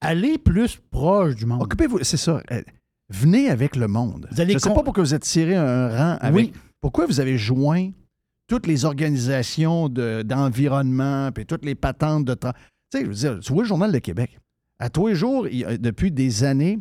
[0.00, 1.62] Allez plus proche du monde.
[1.62, 2.40] Occupez-vous, c'est ça.
[2.52, 2.62] Euh,
[3.10, 4.28] Venez avec le monde.
[4.30, 6.34] Vous allez je ne sais pas pourquoi vous êtes tiré un rang avec.
[6.36, 6.52] Oui.
[6.80, 7.90] Pourquoi vous avez joint
[8.46, 12.34] toutes les organisations de- d'environnement puis toutes les patentes de.
[12.34, 12.54] tra-
[12.90, 14.38] Tu sais, je veux dire, tu vois le Journal de Québec.
[14.78, 16.78] À tous les jours, depuis des années,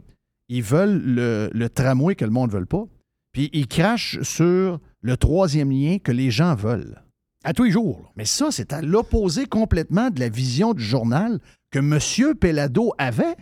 [0.50, 2.86] ils veulent le, le tramway que le monde ne veut pas.
[3.34, 7.02] Puis ils crachent sur le troisième lien que les gens veulent.
[7.44, 8.12] À tous les jours.
[8.16, 11.40] Mais ça, c'est à l'opposé complètement de la vision du journal
[11.72, 12.36] que M.
[12.36, 13.36] Pellado avait.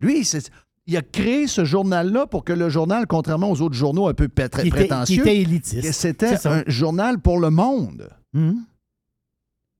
[0.00, 0.50] Lui, c'est-
[0.88, 4.26] il a créé ce journal-là pour que le journal, contrairement aux autres journaux un peu
[4.26, 5.92] Qui était, qui prétentieux, était élitiste.
[5.92, 8.08] c'était un journal pour le monde.
[8.34, 8.64] Hum.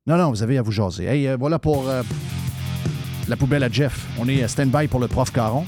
[0.07, 1.05] Non, non, vous avez à vous jaser.
[1.07, 2.03] Hey, euh, voilà pour euh,
[3.27, 4.07] la poubelle à Jeff.
[4.19, 5.65] On est stand-by pour le prof Caron.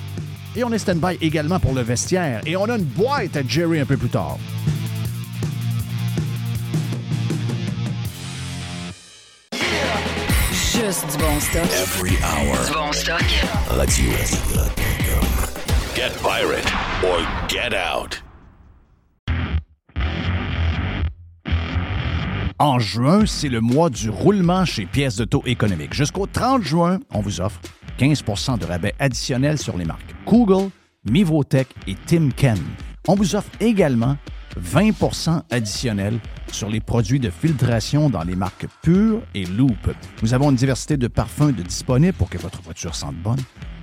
[0.56, 2.42] Et on est stand-by également pour le vestiaire.
[2.44, 4.36] Et on a une boîte à Jerry un peu plus tard.
[10.52, 11.64] Juste du bon stock.
[11.64, 12.66] Every hour.
[12.66, 13.24] Du bon stock.
[15.94, 18.22] Get or get out.
[22.58, 25.92] En juin, c'est le mois du roulement chez Pièces d'auto économique.
[25.92, 27.60] Jusqu'au 30 juin, on vous offre
[27.98, 30.70] 15% de rabais additionnel sur les marques Google,
[31.10, 32.58] Mivotech et Timken.
[33.08, 34.16] On vous offre également
[34.62, 36.20] 20% additionnel
[36.52, 39.90] sur les produits de filtration dans les marques Pure et Loop.
[40.22, 43.40] Nous avons une diversité de parfums de disponibles pour que votre voiture sente bonne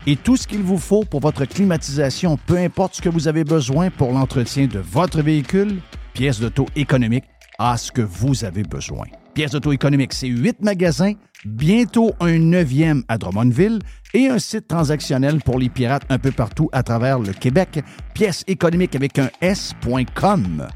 [0.08, 3.44] et tout ce qu'il vous faut pour votre climatisation, peu importe ce que vous avez
[3.44, 5.82] besoin pour l'entretien de votre véhicule,
[6.14, 7.26] pièces d'auto économique
[7.60, 9.06] à ce que vous avez besoin.
[9.34, 11.14] Pièces d'auto économique, c'est huit magasins,
[11.46, 13.80] bientôt un neuvième à Drummondville
[14.14, 17.84] et un site transactionnel pour les pirates un peu partout à travers le Québec.
[18.14, 20.68] Pièces économiques avec un S.com.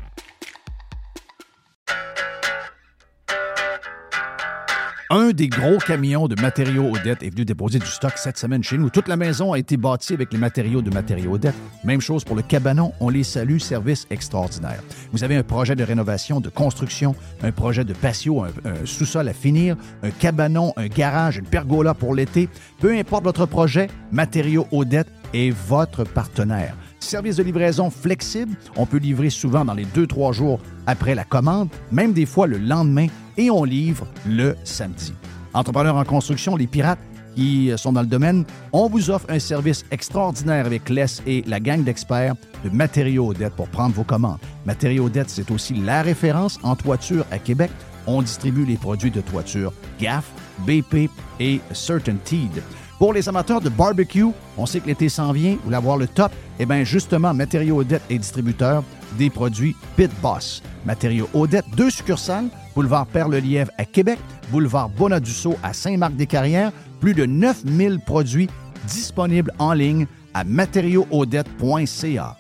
[5.14, 8.78] Un des gros camions de matériaux Odette est venu déposer du stock cette semaine chez
[8.78, 8.90] nous.
[8.90, 11.54] Toute la maison a été bâtie avec les matériaux de matériaux Odette.
[11.84, 12.94] Même chose pour le cabanon.
[13.02, 13.58] On les salue.
[13.58, 14.82] Service extraordinaire.
[15.12, 19.28] Vous avez un projet de rénovation, de construction, un projet de patio, un, un sous-sol
[19.28, 22.48] à finir, un cabanon, un garage, une pergola pour l'été.
[22.80, 26.78] Peu importe votre projet, Matériaux Odette est votre partenaire.
[27.02, 28.56] Service de livraison flexible.
[28.78, 32.58] On peut livrer souvent dans les 2-3 jours après la commande, même des fois le
[32.58, 33.08] lendemain,
[33.42, 35.14] et on livre le samedi.
[35.54, 37.00] Entrepreneurs en construction, les pirates
[37.36, 41.60] qui sont dans le domaine, on vous offre un service extraordinaire avec Les et la
[41.60, 44.38] gang d'experts de Matériaux Odette pour prendre vos commandes.
[44.66, 47.72] Matériaux Odette, c'est aussi la référence en toiture à Québec.
[48.06, 50.30] On distribue les produits de toiture GAF,
[50.68, 52.62] BP et CertainTeed.
[53.00, 54.28] Pour les amateurs de barbecue,
[54.58, 57.80] on sait que l'été s'en vient, vous voulez avoir le top, eh bien justement, Matériaux
[57.80, 58.84] Odette est distributeur
[59.18, 60.62] des produits Pit Boss.
[60.86, 64.20] Matériaux Odette, deux succursales, boulevard Père-le-Lièvre à Québec,
[64.52, 68.50] boulevard Bonadusseau à Saint-Marc-des-Carrières, plus de 9000 produits
[68.88, 72.38] disponibles en ligne à matériauxaudette.ca.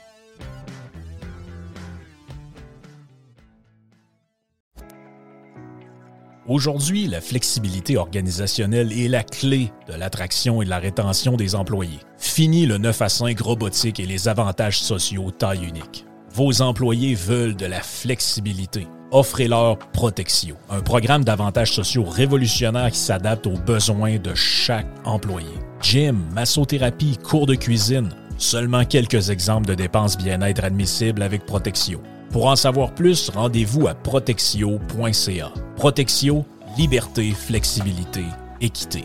[6.47, 11.99] Aujourd'hui, la flexibilité organisationnelle est la clé de l'attraction et de la rétention des employés.
[12.17, 16.05] Fini le 9 à 5 robotique et les avantages sociaux taille unique.
[16.33, 18.87] Vos employés veulent de la flexibilité.
[19.11, 25.49] Offrez-leur Protexio, un programme d'avantages sociaux révolutionnaire qui s'adapte aux besoins de chaque employé.
[25.81, 32.01] Gym, massothérapie, cours de cuisine, seulement quelques exemples de dépenses bien-être admissibles avec Protexio.
[32.29, 35.51] Pour en savoir plus, rendez-vous à protexio.ca.
[35.75, 36.45] Protexio,
[36.77, 38.23] liberté, flexibilité,
[38.61, 39.03] équité.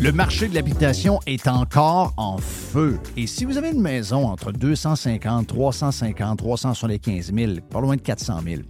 [0.00, 3.00] Le marché de l'habitation est encore en feu.
[3.16, 8.38] Et si vous avez une maison entre 250, 350, 375 000, pas loin de 400
[8.46, 8.62] 000,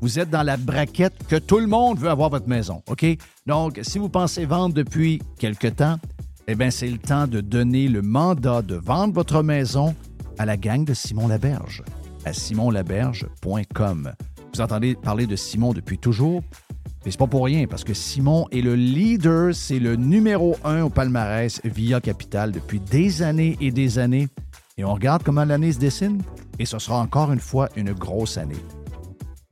[0.00, 3.04] vous êtes dans la braquette que tout le monde veut avoir votre maison, OK?
[3.46, 5.98] Donc, si vous pensez vendre depuis quelque temps,
[6.48, 9.94] eh bien, c'est le temps de donner le mandat de vendre votre maison
[10.38, 11.82] à la gang de Simon Laberge,
[12.24, 14.12] à simonlaberge.com.
[14.54, 16.42] Vous entendez parler de Simon depuis toujours,
[17.04, 20.82] mais c'est pas pour rien, parce que Simon est le leader, c'est le numéro un
[20.82, 24.28] au palmarès via Capital depuis des années et des années.
[24.76, 26.22] Et on regarde comment l'année se dessine,
[26.58, 28.62] et ce sera encore une fois une grosse année.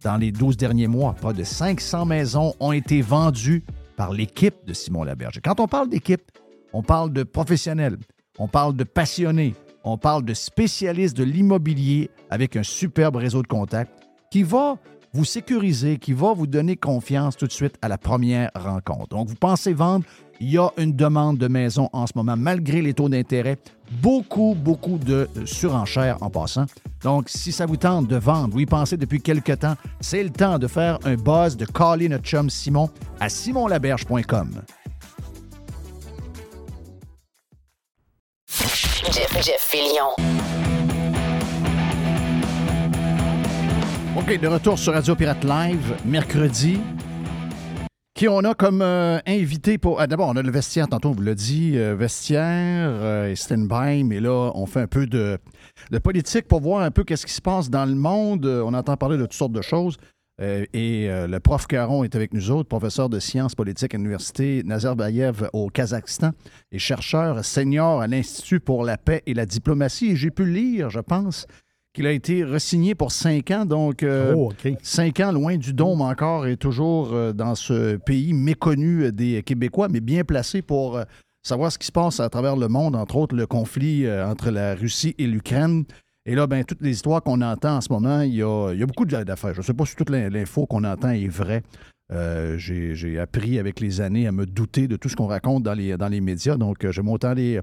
[0.04, 3.64] Dans les 12 derniers mois, pas de 500 maisons ont été vendues
[3.96, 5.40] par l'équipe de Simon Laberge.
[5.42, 6.30] Quand on parle d'équipe,
[6.72, 7.96] on parle de professionnels,
[8.38, 13.48] on parle de passionnés, on parle de spécialistes de l'immobilier avec un superbe réseau de
[13.48, 13.92] contacts
[14.30, 14.76] qui va
[15.12, 19.08] vous sécuriser, qui va vous donner confiance tout de suite à la première rencontre.
[19.08, 20.04] Donc, vous pensez vendre,
[20.40, 23.58] il y a une demande de maison en ce moment, malgré les taux d'intérêt.
[23.90, 26.66] Beaucoup, beaucoup de surenchères en passant.
[27.02, 30.30] Donc, si ça vous tente de vendre, vous y pensez depuis quelque temps, c'est le
[30.30, 34.62] temps de faire un buzz, de caller notre chum Simon à simonlaberge.com.
[39.10, 40.67] Jeff, Jeff.
[44.18, 46.78] OK, de retour sur Radio Pirate Live, mercredi.
[48.14, 50.00] Qui on a comme euh, invité pour.
[50.00, 53.36] ah, D'abord, on a le vestiaire, tantôt on vous l'a dit, euh, vestiaire euh, et
[53.36, 55.38] stand-by, mais là, on fait un peu de,
[55.92, 58.44] de politique pour voir un peu qu'est-ce qui se passe dans le monde.
[58.44, 59.96] Euh, On entend parler de toutes sortes de choses.
[60.40, 63.98] Euh, et euh, le prof Caron est avec nous autres, professeur de sciences politiques à
[63.98, 66.30] l'Université Nazarbayev au Kazakhstan
[66.72, 70.16] et chercheur senior à l'Institut pour la paix et la diplomatie.
[70.16, 71.46] J'ai pu lire, je pense,
[71.98, 73.64] qu'il a été resigné pour cinq ans.
[73.64, 78.32] Donc, euh, Oh, cinq ans loin du dôme encore et toujours euh, dans ce pays
[78.32, 81.02] méconnu des Québécois, mais bien placé pour euh,
[81.42, 84.52] savoir ce qui se passe à travers le monde, entre autres le conflit euh, entre
[84.52, 85.84] la Russie et l'Ukraine.
[86.24, 88.78] Et là, ben, toutes les histoires qu'on entend en ce moment, il y a, il
[88.78, 89.54] y a beaucoup d'affaires.
[89.54, 91.62] Je ne sais pas si toute l'in- l'info qu'on entend est vraie.
[92.12, 95.74] Euh, J'ai appris avec les années à me douter de tout ce qu'on raconte dans
[95.74, 96.56] les, dans les médias.
[96.56, 97.60] Donc, euh, j'aime autant aller,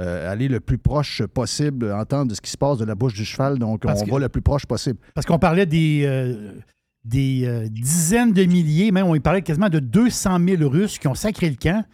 [0.00, 3.14] euh, aller le plus proche possible, entendre de ce qui se passe de la bouche
[3.14, 3.58] du cheval.
[3.58, 4.98] Donc, Parce on que- va le plus proche possible.
[5.14, 6.52] Parce qu'on parlait des, euh,
[7.04, 11.14] des euh, dizaines de milliers, même on parlait quasiment de 200 000 Russes qui ont
[11.14, 11.84] sacré le camp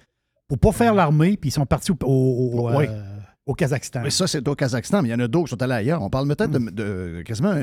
[0.49, 2.87] pour pas faire l'armée, puis ils sont partis au, au- au, Oui.
[3.47, 4.03] au Kazakhstan.
[4.05, 6.03] Oui, ça, c'est au Kazakhstan, mais il y en a d'autres qui sont allés ailleurs.
[6.03, 6.71] On parle peut-être Mm.
[6.71, 7.55] de, de- quasiment.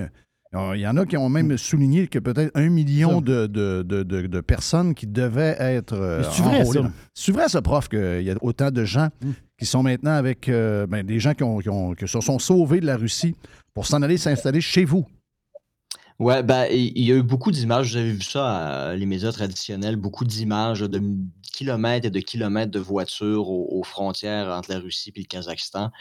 [0.73, 4.39] Il y en a qui ont même souligné que peut-être un million de, de- de-
[4.41, 5.97] personnes qui devaient être.
[6.19, 6.91] Mais c'est vrai, ça?
[7.13, 9.32] C'est vrai, ça, prof, qu'il y a autant de gens Mm.
[9.57, 10.49] Qui sont maintenant avec.
[10.49, 13.35] euh, ben, des gens qui, ont, qui ont- qui se sont sauvés de la Russie
[13.73, 15.05] pour s'en aller s'installer chez vous.
[16.19, 19.31] Ouais, ben, il y a eu beaucoup d'images, vous avez vu ça, à les médias
[19.31, 20.99] traditionnels, beaucoup d'images de
[21.53, 25.91] kilomètres et de kilomètres de voitures aux, aux frontières entre la Russie et le Kazakhstan.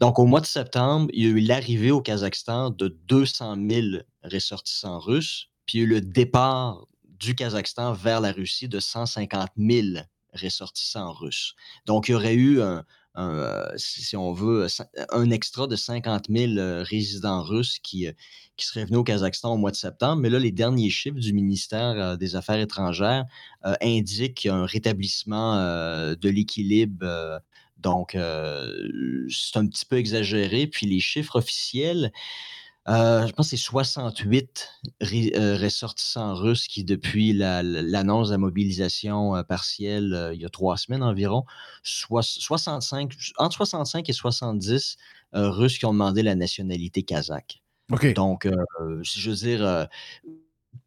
[0.00, 3.86] Donc, au mois de septembre, il y a eu l'arrivée au Kazakhstan de 200 000
[4.24, 6.86] ressortissants russes, puis il y a eu le départ
[7.18, 9.86] du Kazakhstan vers la Russie de 150 000
[10.36, 11.54] ressortissants russes.
[11.86, 12.84] Donc, il y aurait eu un,
[13.18, 14.66] euh, si on veut,
[15.10, 18.12] un extra de 50 000 euh, résidents russes qui, euh,
[18.56, 20.20] qui seraient venus au Kazakhstan au mois de septembre.
[20.20, 23.24] Mais là, les derniers chiffres du ministère des Affaires étrangères
[23.82, 27.40] indiquent un rétablissement de l'équilibre.
[27.78, 30.66] donc, c'est un petit peu exagéré.
[30.66, 32.12] Puis les chiffres officiels,
[32.88, 34.68] euh, je pense que c'est 68
[35.00, 40.40] ré- euh, ressortissants russes qui, depuis la- la- l'annonce de la mobilisation euh, partielle il
[40.40, 41.44] y a trois semaines environ,
[41.82, 44.96] soix- 65, entre 65 et 70
[45.34, 47.62] euh, Russes qui ont demandé la nationalité kazakh.
[47.92, 48.14] OK.
[48.14, 48.48] Donc,
[49.04, 49.88] si je veux dire,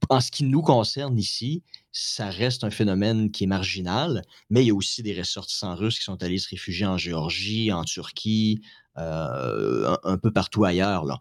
[0.10, 4.68] en ce qui nous concerne ici, ça reste un phénomène qui est marginal, mais il
[4.68, 8.62] y a aussi des ressortissants russes qui sont allés se réfugier en Géorgie, en Turquie,
[8.96, 11.06] un, un peu partout ailleurs.
[11.06, 11.20] Là.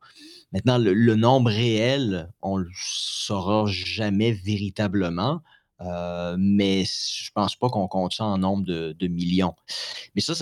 [0.52, 5.42] Maintenant, le, nombre réel, on ne le saura jamais véritablement,
[5.80, 9.54] euh, mais je pense pas qu'on compte ça en nombre de, millions.
[10.14, 10.34] Mais ça,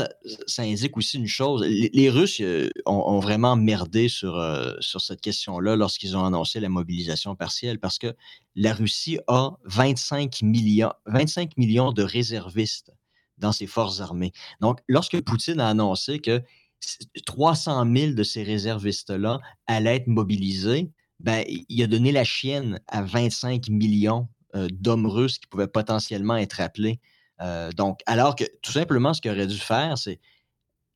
[0.46, 1.62] ça, indique aussi une chose.
[1.66, 6.60] Les, Russes euh, ont, ont vraiment merdé sur, euh, sur cette question-là lorsqu'ils ont annoncé
[6.60, 8.14] la mobilisation partielle parce que
[8.54, 12.92] la Russie a 25 millions, 25 millions de réservistes
[13.38, 14.32] dans ses forces armées.
[14.60, 16.42] Donc, lorsque Poutine a annoncé que
[17.24, 23.02] 300 000 de ces réservistes-là allaient être mobilisés, ben, il a donné la chienne à
[23.02, 27.00] 25 millions euh, d'hommes russes qui pouvaient potentiellement être appelés.
[27.40, 30.20] Euh, donc, alors que tout simplement, ce qu'il aurait dû faire, c'est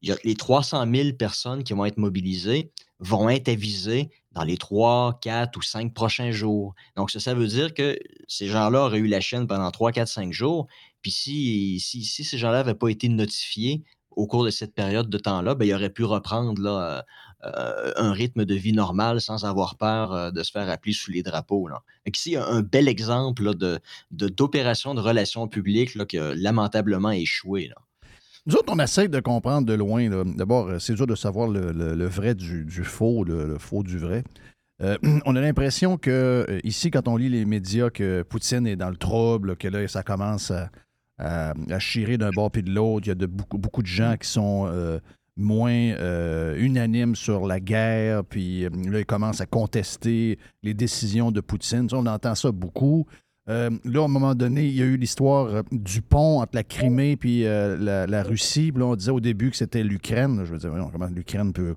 [0.03, 5.57] les 300 000 personnes qui vont être mobilisées vont être avisées dans les 3, 4
[5.57, 6.75] ou 5 prochains jours.
[6.97, 7.99] Donc, ça, veut dire que
[8.29, 10.67] ces gens-là auraient eu la chaîne pendant 3, 4, 5 jours.
[11.03, 15.09] Puis si, si, si ces gens-là n'avaient pas été notifiés au cours de cette période
[15.09, 17.05] de temps-là, ben, ils auraient pu reprendre là,
[17.45, 21.11] euh, un rythme de vie normal sans avoir peur euh, de se faire appeler sous
[21.11, 21.69] les drapeaux.
[21.69, 21.83] Là.
[22.07, 23.51] ici, il un bel exemple
[24.11, 27.71] d'opération de, relations publiques qui a lamentablement échoué.
[28.47, 30.09] Nous autres, on essaie de comprendre de loin.
[30.25, 34.25] D'abord, euh, c'est dur de savoir le, vrai du, faux, le, faux du vrai.
[34.83, 34.97] Euh,
[35.27, 38.89] on a l'impression que euh, ici, quand on lit les médias, que Poutine est dans
[38.89, 40.71] le trouble, que là, ça commence à,
[41.21, 43.07] à, à chirer d'un bord puis de l'autre.
[43.07, 44.99] Il y a beaucoup, de gens qui sont euh,
[45.37, 51.31] moins euh, unanimes sur la guerre, puis euh, là, ils commencent à contester les décisions
[51.31, 51.89] de Poutine.
[51.93, 53.07] On entend ça beaucoup.
[53.49, 56.55] Euh, là, à un moment donné, il y a eu l'histoire euh, du pont entre
[56.55, 58.73] la Crimée euh, la, Russie.
[58.79, 60.43] On disait au début que c'était l'Ukraine.
[60.45, 61.75] Je veux dire, comment l'Ukraine peut.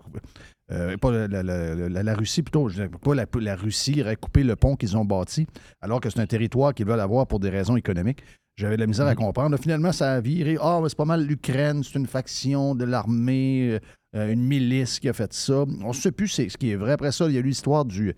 [0.71, 2.69] euh, pas la, Russie, plutôt.
[2.69, 5.47] Je pas la, la Russie aurait coupé le pont qu'ils ont bâti,
[5.81, 8.23] alors que c'est un territoire qu'ils veulent avoir pour des raisons économiques.
[8.55, 9.51] J'avais de la misère à comprendre.
[9.51, 10.57] Là, finalement, ça a viré.
[10.61, 13.79] Ah, mais c'est pas mal l'Ukraine, c'est une faction de l'armée,
[14.15, 15.63] euh, une milice qui a fait ça.
[15.83, 16.91] On ne sait plus c'est- ce qui est vrai.
[16.91, 18.13] Après ça, il y a eu l'histoire du,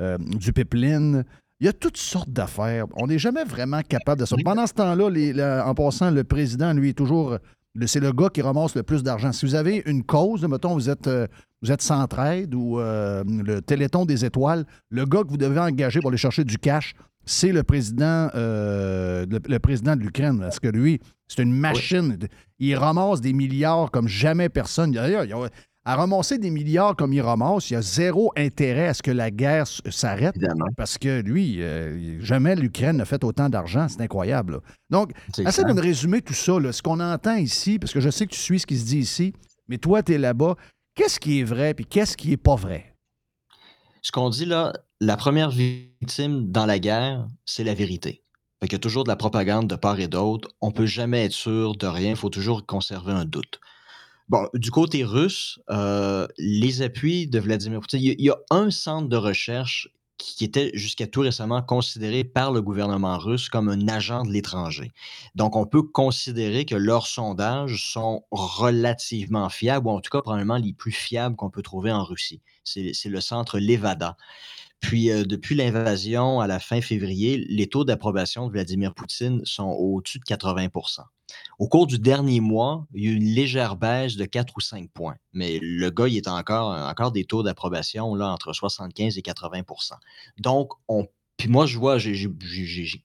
[0.00, 1.24] euh, du pipeline.
[1.60, 2.86] Il y a toutes sortes d'affaires.
[2.96, 4.36] On n'est jamais vraiment capable de ça.
[4.44, 7.38] Pendant ce temps-là, en passant, le président, lui, est toujours.
[7.86, 9.32] C'est le gars qui ramasse le plus d'argent.
[9.32, 11.26] Si vous avez une cause, mettons, vous êtes, euh,
[11.62, 16.00] vous êtes Centraide ou euh, le Téléthon des étoiles, le gars que vous devez engager
[16.00, 20.38] pour aller chercher du cash, c'est le président, euh, le, le président de l'Ukraine.
[20.38, 22.16] Parce que lui, c'est une machine.
[22.58, 24.92] Il ramasse des milliards comme jamais personne.
[24.92, 25.50] D'ailleurs, il y a-
[25.86, 29.12] à ramasser des milliards comme il ramasse, il y a zéro intérêt à ce que
[29.12, 30.34] la guerre s'arrête.
[30.76, 33.86] Parce que lui, euh, jamais l'Ukraine n'a fait autant d'argent.
[33.88, 34.54] C'est incroyable.
[34.54, 34.60] là.
[34.90, 38.10] Donc, essaie de me résumer tout ça, là, ce qu'on entend ici, parce que je
[38.10, 39.32] sais que tu suis ce qui se dit ici,
[39.68, 40.56] mais toi, tu es là-bas.
[40.96, 42.96] Qu'est-ce qui est vrai puis qu'est-ce qui est pas vrai?
[44.02, 48.24] Ce qu'on dit là, la première victime dans la guerre, c'est la vérité.
[48.58, 50.48] Fait qu'il y a toujours de la propagande de part et d'autre.
[50.60, 52.10] On peut jamais être sûr de rien.
[52.10, 53.60] Il faut toujours conserver un doute.
[54.28, 58.70] Bon, du côté russe, euh, les appuis de Vladimir Poutine, il y, y a un
[58.70, 63.86] centre de recherche qui était jusqu'à tout récemment considéré par le gouvernement russe comme un
[63.86, 64.92] agent de l'étranger.
[65.34, 70.56] Donc, on peut considérer que leurs sondages sont relativement fiables, ou en tout cas probablement
[70.56, 72.40] les plus fiables qu'on peut trouver en Russie.
[72.64, 74.16] C'est le centre Levada.
[74.80, 79.70] Puis, euh, depuis l'invasion à la fin février, les taux d'approbation de Vladimir Poutine sont
[79.70, 81.00] au-dessus de 80%
[81.58, 84.60] Au cours du dernier mois, il y a eu une légère baisse de 4 ou
[84.60, 85.16] 5 points.
[85.32, 89.94] Mais le gars, il est encore, encore des taux d'approbation là, entre 75 et 80%
[90.38, 92.30] Donc, on puis moi, je vois, j'ai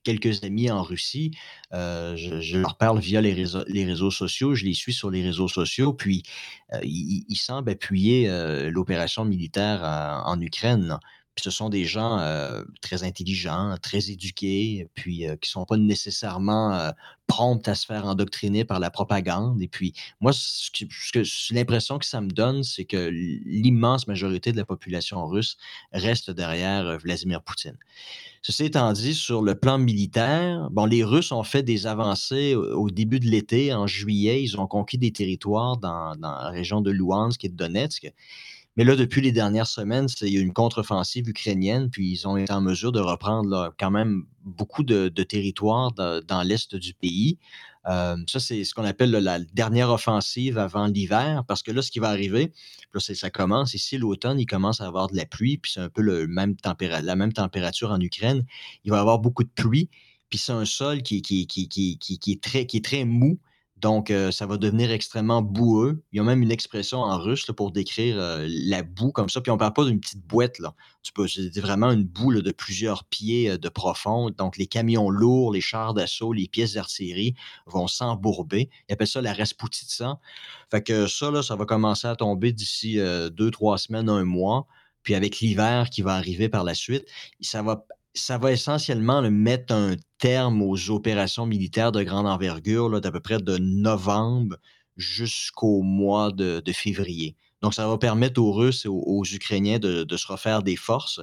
[0.04, 1.32] quelques amis en Russie.
[1.74, 4.54] euh, je, leur parle via les réseaux, les réseaux sociaux.
[4.54, 5.92] Je les suis sur les réseaux sociaux.
[5.92, 6.22] Puis,
[6.72, 8.28] euh, ils, semblent appuyer
[8.70, 9.82] l'opération militaire
[10.24, 10.98] en Ukraine.
[11.34, 15.78] Puis ce sont des gens euh, très intelligents, très éduqués, puis euh, qui sont pas
[15.78, 16.90] nécessairement euh,
[17.26, 19.62] prompts à se faire endoctriner par la propagande.
[19.62, 24.58] Et puis, moi, ce que- l'impression que ça me donne, c'est que l'immense majorité de
[24.58, 25.56] la population russe
[25.92, 27.78] reste derrière Vladimir Poutine.
[28.42, 32.90] Ceci étant dit, sur le plan militaire, les Russes ont fait des avancées au, au
[32.90, 34.42] début de l'été, en juillet.
[34.42, 38.12] Ils ont conquis des territoires dans, dans la région de Luhansk et de Donetsk.
[38.76, 42.38] Mais là, depuis les dernières semaines, il y a une contre-offensive ukrainienne, puis ils ont
[42.38, 47.38] été en mesure de reprendre quand même beaucoup de, territoires dans, l'est du pays.
[47.88, 51.90] Euh, ça, c'est ce qu'on appelle la dernière offensive avant l'hiver, parce que là, ce
[51.90, 52.52] qui va arriver,
[52.94, 55.90] là, ça commence ici, l'automne, il commence à avoir de la pluie, puis c'est un
[55.90, 58.46] peu la même température en Ukraine.
[58.84, 59.90] Il va y avoir beaucoup de pluie,
[60.30, 61.22] puis c'est un sol qui
[62.26, 63.38] est très mou.
[63.82, 66.04] Donc, euh, ça va devenir extrêmement boueux.
[66.12, 69.40] Il y a même une expression en russe pour décrire euh, la boue comme ça.
[69.40, 70.60] Puis on ne parle pas d'une petite boîte.
[70.60, 70.72] Là.
[71.02, 74.30] C'est vraiment une boue de plusieurs pieds euh, de profond.
[74.30, 77.34] Donc, les camions lourds, les chars d'assaut, les pièces d'artillerie
[77.66, 78.70] vont s'embourber.
[78.88, 80.20] Ils appellent ça la Rasputitsa.
[80.70, 82.98] Fait que ça, ça va commencer à tomber d'ici
[83.32, 84.68] deux, trois semaines, un mois.
[85.02, 87.04] Puis avec l'hiver qui va arriver par la suite,
[87.40, 93.00] ça va ça va essentiellement là, mettre un terme aux opérations militaires de grande envergure
[93.00, 94.56] d'à peu près de novembre
[94.96, 97.36] jusqu'au mois de, février.
[97.62, 101.20] Donc, ça va permettre aux Russes et aux, Ukrainiens de, se refaire des forces,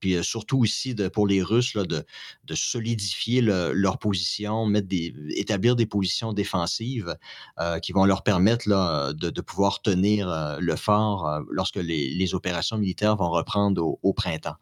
[0.00, 2.04] puis euh, surtout aussi pour les Russes là, de,
[2.44, 7.16] de solidifier le- leur position, mettre des, établir des positions défensives
[7.58, 12.34] euh, qui vont leur permettre là, de, pouvoir tenir euh, le fort lorsque les, les
[12.34, 14.56] opérations militaires vont reprendre au, au printemps.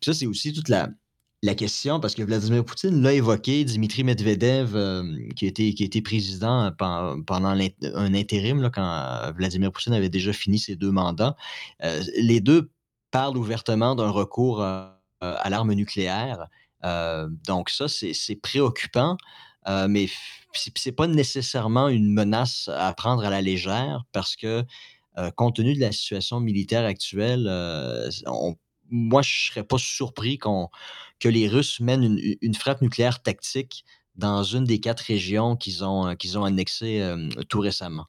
[0.00, 0.88] Puis ça, c'est aussi toute la,
[1.44, 5.02] la question, parce que Vladimir Poutine l'a évoqué, Dimitri Medvedev, euh,
[5.36, 10.08] qui, été, qui été président pen- pendant un intérim, là, quand euh, Vladimir Poutine avait
[10.08, 11.36] déjà fini ses deux mandats,
[11.82, 12.70] euh, les deux
[13.10, 14.88] parlent ouvertement d'un recours euh,
[15.20, 16.46] à l'arme nucléaire.
[16.82, 19.18] Euh, donc ça, c'est préoccupant,
[19.68, 20.08] euh, mais
[20.54, 24.64] c'est pas nécessairement une menace à prendre à la légère parce que
[25.18, 28.10] euh, compte tenu de la situation militaire actuelle, euh,
[28.90, 30.68] moi, je ne serais pas surpris qu'on,
[31.24, 36.08] que les Russes mènent une, frappe nucléaire tactique dans une des quatre régions qu'ils ont,
[36.08, 38.04] euh, qu'ils ont annexées euh, tout récemment.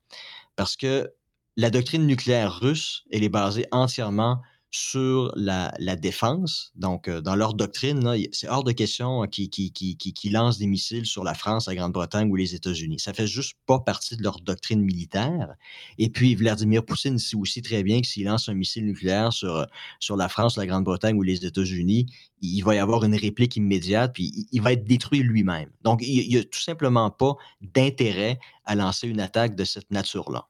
[0.57, 1.09] Parce que
[1.55, 4.41] la doctrine nucléaire russe, elle est basée entièrement
[4.75, 6.71] sur la, défense.
[6.75, 10.57] Donc, euh, dans leur doctrine, c'est hors de question euh, qu'ils qui, qui, qui, lancent
[10.57, 12.99] des missiles sur la France, la Grande-Bretagne ou les États-Unis.
[12.99, 15.55] Ça fait juste pas partie de leur doctrine militaire.
[15.97, 19.55] Et puis, Vladimir Poutine sait aussi très bien que s'il lance un missile nucléaire sur,
[19.55, 19.65] euh,
[19.99, 22.07] sur la France, la Grande-Bretagne ou les États-Unis,
[22.41, 25.69] il va y avoir une réplique immédiate, puis il va être détruit lui-même.
[25.83, 30.47] Donc, il n'y a tout simplement pas d'intérêt à lancer une attaque de cette nature-là.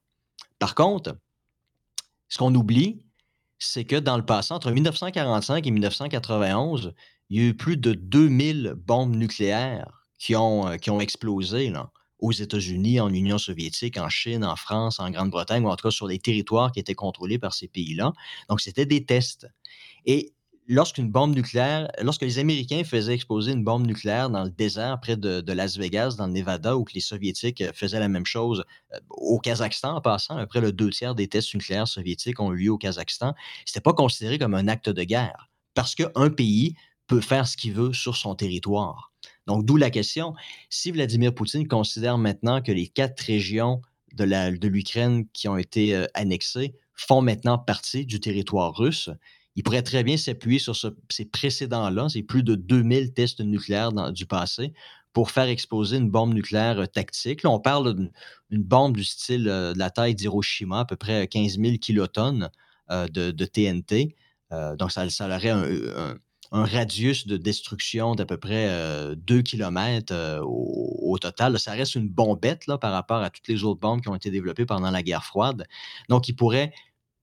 [0.57, 1.15] Par contre,
[2.27, 3.04] ce qu'on oublie,
[3.59, 6.93] c'est que dans le passé, entre 1945 et 1991,
[7.29, 11.73] il y a eu plus de 2000 bombes nucléaires qui ont, euh, explosé
[12.19, 15.91] aux États-Unis, en Union soviétique, en Chine, en France, en Grande-Bretagne, ou en tout cas
[15.91, 18.13] sur les territoires qui étaient contrôlés par ces pays-là.
[18.49, 19.47] Donc, c'était des tests.
[20.05, 20.34] Et
[20.67, 25.17] lorsqu'une bombe nucléaire, lorsque les Américains faisaient exploser une bombe nucléaire dans le désert près
[25.17, 28.63] de, Las Vegas, dans le Nevada, ou que les Soviétiques euh, faisaient la même chose
[28.93, 32.57] euh, au Kazakhstan en passant, après le deux tiers des tests nucléaires soviétiques ont eu
[32.57, 33.33] lieu au Kazakhstan,
[33.65, 36.75] c'était pas considéré comme un acte de guerre parce qu'un pays
[37.07, 39.11] peut faire ce qu'il veut sur son territoire.
[39.45, 40.33] Donc, d'où la question,
[40.69, 43.81] si Vladimir Poutine considère maintenant que les quatre régions
[44.13, 49.09] de l'Ukraine qui ont été euh, annexées font maintenant partie du territoire russe,
[49.55, 53.91] il pourrait très bien s'appuyer sur ce- ces précédents-là, c'est plus de 2000 tests nucléaires
[54.11, 54.73] du passé,
[55.13, 57.43] pour faire exploser une bombe nucléaire euh, tactique.
[57.43, 58.11] Là, on parle d'une
[58.51, 62.49] une bombe du style euh, de la taille d'Hiroshima, à peu près 15 000 kilotonnes
[62.91, 64.15] euh, de, TNT.
[64.51, 66.17] Euh, donc, ça, ça aurait un,
[66.51, 68.69] radius de destruction d'à peu près
[69.17, 71.53] 2 km au, au total.
[71.53, 74.15] Là, ça reste une bombette là, par rapport à toutes les autres bombes qui ont
[74.15, 75.65] été développées pendant la guerre froide.
[76.07, 76.71] Donc, il pourrait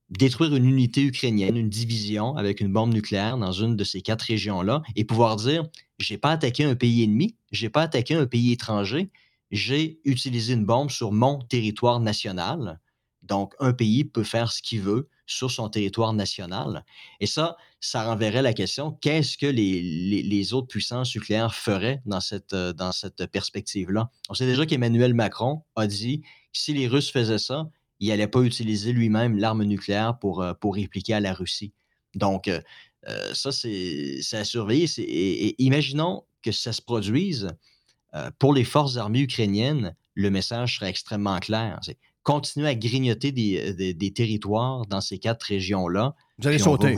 [0.09, 4.23] détruire une unité ukrainienne, une division avec une bombe nucléaire dans une de ces quatre
[4.23, 5.67] régions-là et pouvoir dire
[5.99, 9.09] j'ai pas attaqué un pays ennemi, j'ai pas attaqué un pays étranger,
[9.51, 12.79] j'ai utilisé une bombe sur mon territoire national.
[13.21, 16.83] Donc, un pays peut faire ce qu'il veut sur son territoire national.
[17.21, 22.53] Et ça, ça renverrait la question qu'est-ce que les, autres puissances nucléaires feraient dans cette,
[22.53, 24.09] dans cette perspective-là?
[24.29, 27.69] On sait déjà qu'Emmanuel Macron a dit si les Russes faisaient ça,
[27.99, 31.73] il n'allait pas utiliser lui-même l'arme nucléaire pour, euh, pour répliquer à la Russie.
[32.15, 32.59] Donc, euh,
[33.07, 34.87] euh, ça, c'est à surveiller.
[34.97, 37.47] Et, et imaginons que ça se produise.
[38.15, 41.79] euh, pour les forces armées ukrainiennes, le message serait extrêmement clair.
[41.81, 46.13] C'est continuer à grignoter des, des- des territoires dans ces quatre régions-là.
[46.37, 46.97] Vous allez sauter.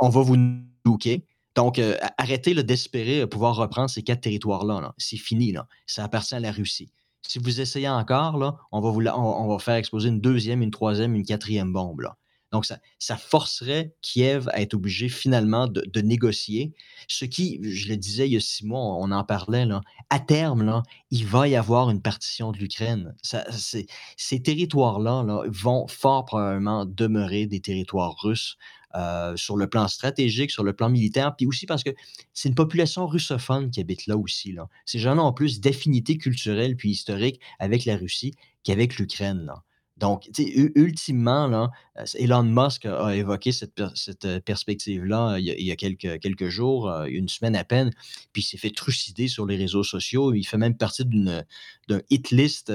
[0.00, 0.36] On, va vous
[0.84, 1.24] nuker.
[1.54, 4.80] Donc, euh, arrêtez d'espérer pouvoir reprendre ces quatre territoires-là.
[4.80, 4.94] là.
[4.98, 5.52] C'est fini.
[5.52, 5.66] Là.
[5.86, 6.90] Ça appartient à la Russie.
[7.22, 12.06] Si vous essayez encore, on, va faire exploser une deuxième, une troisième, une quatrième bombe.
[12.52, 16.74] Donc, ça, forcerait Kiev à être obligé finalement de, négocier.
[17.06, 20.18] Ce qui, je le disais il y a six mois, on en parlait, là, à
[20.18, 23.14] terme, il va y avoir une partition de l'Ukraine.
[23.22, 28.56] Ces territoires-là là, vont fort probablement demeurer des territoires russes
[28.96, 31.90] euh, sur le plan stratégique, sur le plan militaire, puis aussi parce que
[32.34, 34.50] c'est une population russophone qui habite là aussi.
[34.52, 34.68] Là.
[34.84, 38.34] Ces gens-là ont plus d'affinités culturelles puis historiques avec la Russie
[38.64, 39.52] qu'avec l'Ukraine.
[39.96, 40.28] Donc,
[40.74, 46.18] ultimement, là, euh, Elon Musk a évoqué cette, cette, euh, perspective-là il y a, quelques,
[46.18, 47.92] quelques jours, une semaine à peine,
[48.32, 50.34] puis il s'est fait trucider sur les réseaux sociaux.
[50.34, 51.44] Il fait même partie d'une
[51.86, 52.72] d'un hit list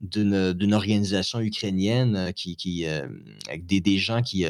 [0.00, 4.46] d'une organisation ukrainienne qui, qui, avec des, des gens qui,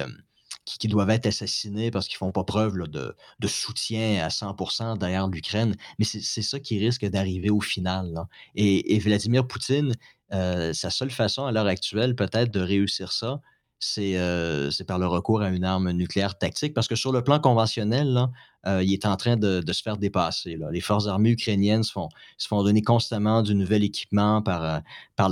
[0.65, 3.15] qui, doivent être assassinés parce qu'ils font pas preuve de,
[3.47, 5.77] soutien à 100% derrière l'Ukraine.
[5.99, 8.27] Mais c'est ça qui risque d'arriver au final.
[8.55, 9.95] Et, Vladimir Poutine,
[10.33, 13.41] euh, sa seule façon à l'heure actuelle peut-être de réussir ça,
[13.79, 17.23] c'est euh, c'est par le recours à une arme nucléaire tactique, parce que sur le
[17.23, 18.29] plan conventionnel,
[18.67, 20.57] euh, il est en train de, se faire dépasser.
[20.73, 22.09] Les forces armées ukrainiennes se font,
[22.39, 24.81] se font donner constamment du nouvel équipement par,
[25.17, 25.29] par,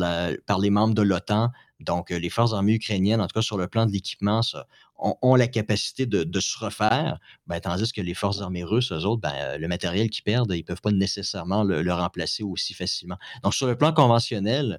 [0.60, 1.50] les membres de l'OTAN.
[1.80, 4.42] Donc, les forces armées ukrainiennes, en tout cas sur le plan de l'équipement,
[5.02, 9.20] ont, la capacité de, se refaire, ben, tandis que les forces armées russes, eux autres,
[9.20, 13.18] ben, euh, le matériel qu'ils perdent, ils ne peuvent pas nécessairement le, remplacer aussi facilement.
[13.42, 14.78] Donc, sur le plan conventionnel,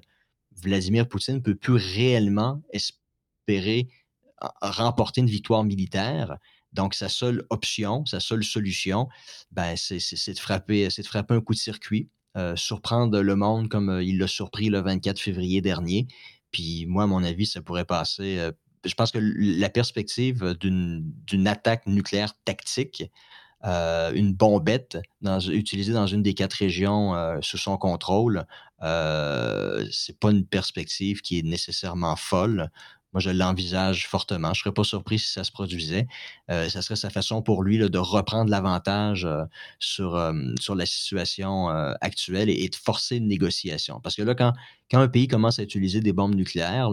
[0.62, 3.88] Vladimir Poutine ne peut plus réellement espérer
[4.42, 6.38] euh, remporter une victoire militaire.
[6.72, 9.08] Donc, sa seule option, sa seule solution,
[9.52, 9.98] ben, c'est
[10.32, 10.88] de, frapper,
[11.28, 15.60] un coup de circuit, euh, surprendre le monde comme il l'a surpris le 24 février
[15.60, 16.08] dernier.
[16.50, 18.50] Puis moi, à mon avis, ça pourrait passer.
[18.84, 23.10] Je pense que la perspective d'une d'une attaque nucléaire tactique,
[23.64, 24.98] euh, une bombette
[25.48, 28.46] utilisée dans une des quatre régions euh, sous son contrôle,
[28.82, 32.70] euh, c'est pas une perspective qui est nécessairement folle.
[33.14, 34.48] Moi, je l'envisage fortement.
[34.48, 36.08] Je ne serais pas surpris si ça se produisait.
[36.50, 39.44] Euh, ça serait sa façon pour lui de reprendre l'avantage euh,
[39.78, 44.00] sur, euh, sur la situation euh, actuelle et, de forcer une négociation.
[44.00, 44.52] Parce que là, quand,
[44.90, 46.90] quand un pays commence à utiliser des bombes nucléaires,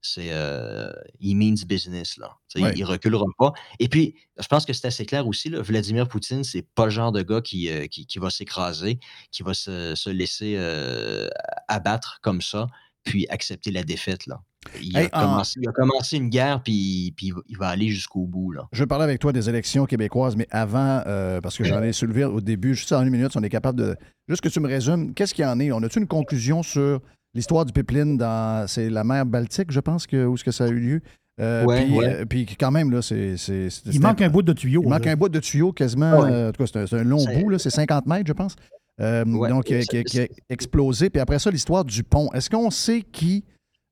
[0.00, 0.90] c'est euh,
[1.20, 2.30] he means business là.
[2.56, 2.72] Ouais.
[2.72, 3.52] Il, il reculera pas.
[3.78, 5.48] Et puis, je pense que c'est assez clair aussi.
[5.50, 8.98] Là, Vladimir Poutine, c'est pas le genre de gars qui, euh, qui, qui va s'écraser,
[9.32, 11.28] qui va se, se laisser euh,
[11.68, 12.68] abattre comme ça,
[13.04, 14.40] puis accepter la défaite là.
[14.82, 17.88] Il, Hey, a, en- commencé, il a commencé une guerre, puis, puis il va- aller
[17.88, 18.68] jusqu'au bout là.
[18.72, 21.92] Je veux parler avec toi des élections québécoises, mais avant, euh, parce que j'en ai
[21.92, 23.96] soulevé au début, juste en une minute, si on est capable de.
[24.28, 25.70] Juste que tu me résumes, qu'est-ce qu'il y en est?
[25.72, 27.00] On a-tu une conclusion sur
[27.34, 28.66] l'histoire du pipeline dans.
[28.68, 31.00] C'est la mer Baltique, je pense, que, où est-ce que ça a eu lieu?
[31.40, 32.06] Euh, Ouais, puis, ouais.
[32.06, 33.36] euh, puis quand même, là, c'est.
[33.36, 34.82] c'est- c'est- Il manque un- un bout de tuyau.
[34.84, 36.20] Il manque un bout de tuyau quasiment.
[36.20, 36.30] Ouais.
[36.32, 38.26] euh, en tout cas, c'est un, c'est un long C'est- bout, là, c'est 50 mètres,
[38.26, 38.56] je pense.
[39.00, 41.08] Euh, Ouais, donc, qui a, c'est- qui a- qui a explosé.
[41.10, 42.28] Puis après ça, l'histoire du pont.
[42.32, 43.44] Est-ce qu'on sait qui.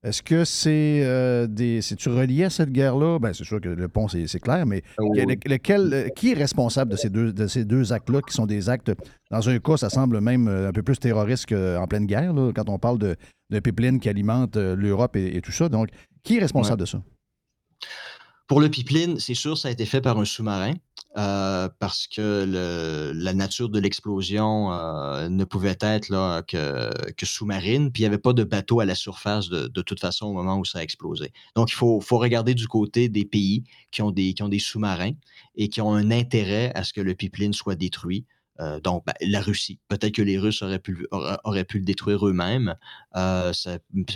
[0.07, 1.83] Est-ce que c'est euh, des.
[1.83, 3.19] C'est-tu relié à cette guerre-là?
[3.19, 5.19] Ben, c'est sûr que le pont, c'est clair, mais Oui.
[5.27, 8.47] le- lequel, euh, qui est responsable de ces deux, de ces deux actes-là, qui sont
[8.47, 8.93] des actes,
[9.33, 12.53] dans un cas, ça semble même euh, un peu plus terroriste qu'en pleine guerre, là,
[12.55, 13.17] quand on parle de,
[13.51, 15.69] de pipeline qui alimente euh, l'Europe et, et tout ça?
[15.69, 15.89] Donc,
[16.23, 17.03] qui est responsable de ça?
[18.47, 20.75] Pour le pipeline, c'est sûr, ça a été fait par un sous-marin
[21.19, 28.05] euh, parce que la nature de l'explosion euh, ne pouvait être que, sous-marine, puis il
[28.05, 30.81] n'y avait pas de bateau à la surface de, toute façon au moment où ça
[30.81, 31.33] a explosé.
[31.55, 35.13] Donc, il faut, regarder du côté des pays qui ont des sous-marins
[35.55, 38.27] et qui ont un intérêt à ce que le pipeline soit détruit.
[38.61, 39.79] Euh, donc, ben, la Russie.
[39.89, 42.75] Peut-être que les Russes auraient pu, auraient, auraient pu le détruire eux-mêmes.
[43.17, 43.53] Euh,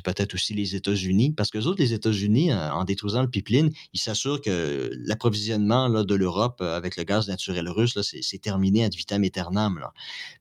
[0.05, 3.71] peut-être aussi les États-Unis, parce que les autres, les États-Unis, euh, en détruisant le pipeline,
[3.93, 8.95] ils s'assurent que l'approvisionnement de l'Europe avec le gaz naturel russe, c'est, c'est terminé ad
[8.95, 9.79] vitam aeternam.
[9.79, 9.93] Là.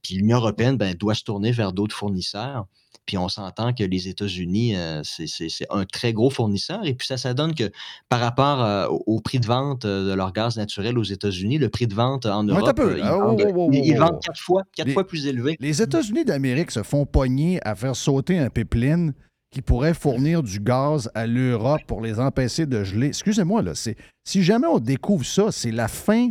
[0.01, 2.65] Puis l'Union européenne ben, doit se tourner vers d'autres fournisseurs.
[3.09, 6.85] Puis on s'entend que les États-Unis, euh, c'est, un très gros fournisseur.
[6.85, 7.71] Et puis ça, ça donne que
[8.07, 11.69] par rapport euh, au, prix de vente euh, de leur gaz naturel aux États-Unis, le
[11.69, 12.99] prix de vente en Europe, peu.
[12.99, 15.57] ils, oh, vendent, oh, oh, ils- ils vendent quatre fois, quatre Les- fois plus élevé.
[15.59, 19.13] Les États-Unis d'Amérique se font pogner à faire sauter un pipeline
[19.49, 23.07] qui pourrait fournir du gaz à l'Europe pour les empêcher de geler.
[23.07, 26.29] Excusez-moi, là, si jamais on découvre ça, c'est la fin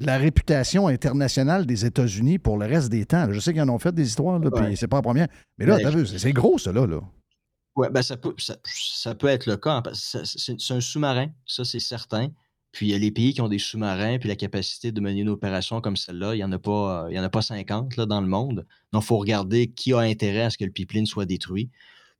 [0.00, 3.30] la réputation internationale des États-Unis pour le reste des temps.
[3.32, 4.76] Je sais qu'ils en ont fait des histoires, là, puis Ouais.
[4.76, 5.28] c'est pas la première.
[5.58, 6.86] Mais là, Ben, t'as vu, c'est, gros, ça, là.
[6.86, 7.00] là.
[7.76, 9.82] Oui, ben ça, peut, ça, ça peut être le cas.
[9.86, 12.28] hein, C'est un sous-marin, ça c'est certain.
[12.72, 15.20] Puis il y a les pays qui ont des sous-marins, puis la capacité de mener
[15.20, 17.96] une opération comme celle-là, il n'y en, a pas, il y en a pas 50
[17.96, 18.66] là, dans le monde.
[18.92, 21.70] Donc il faut regarder qui a intérêt à ce que le pipeline soit détruit.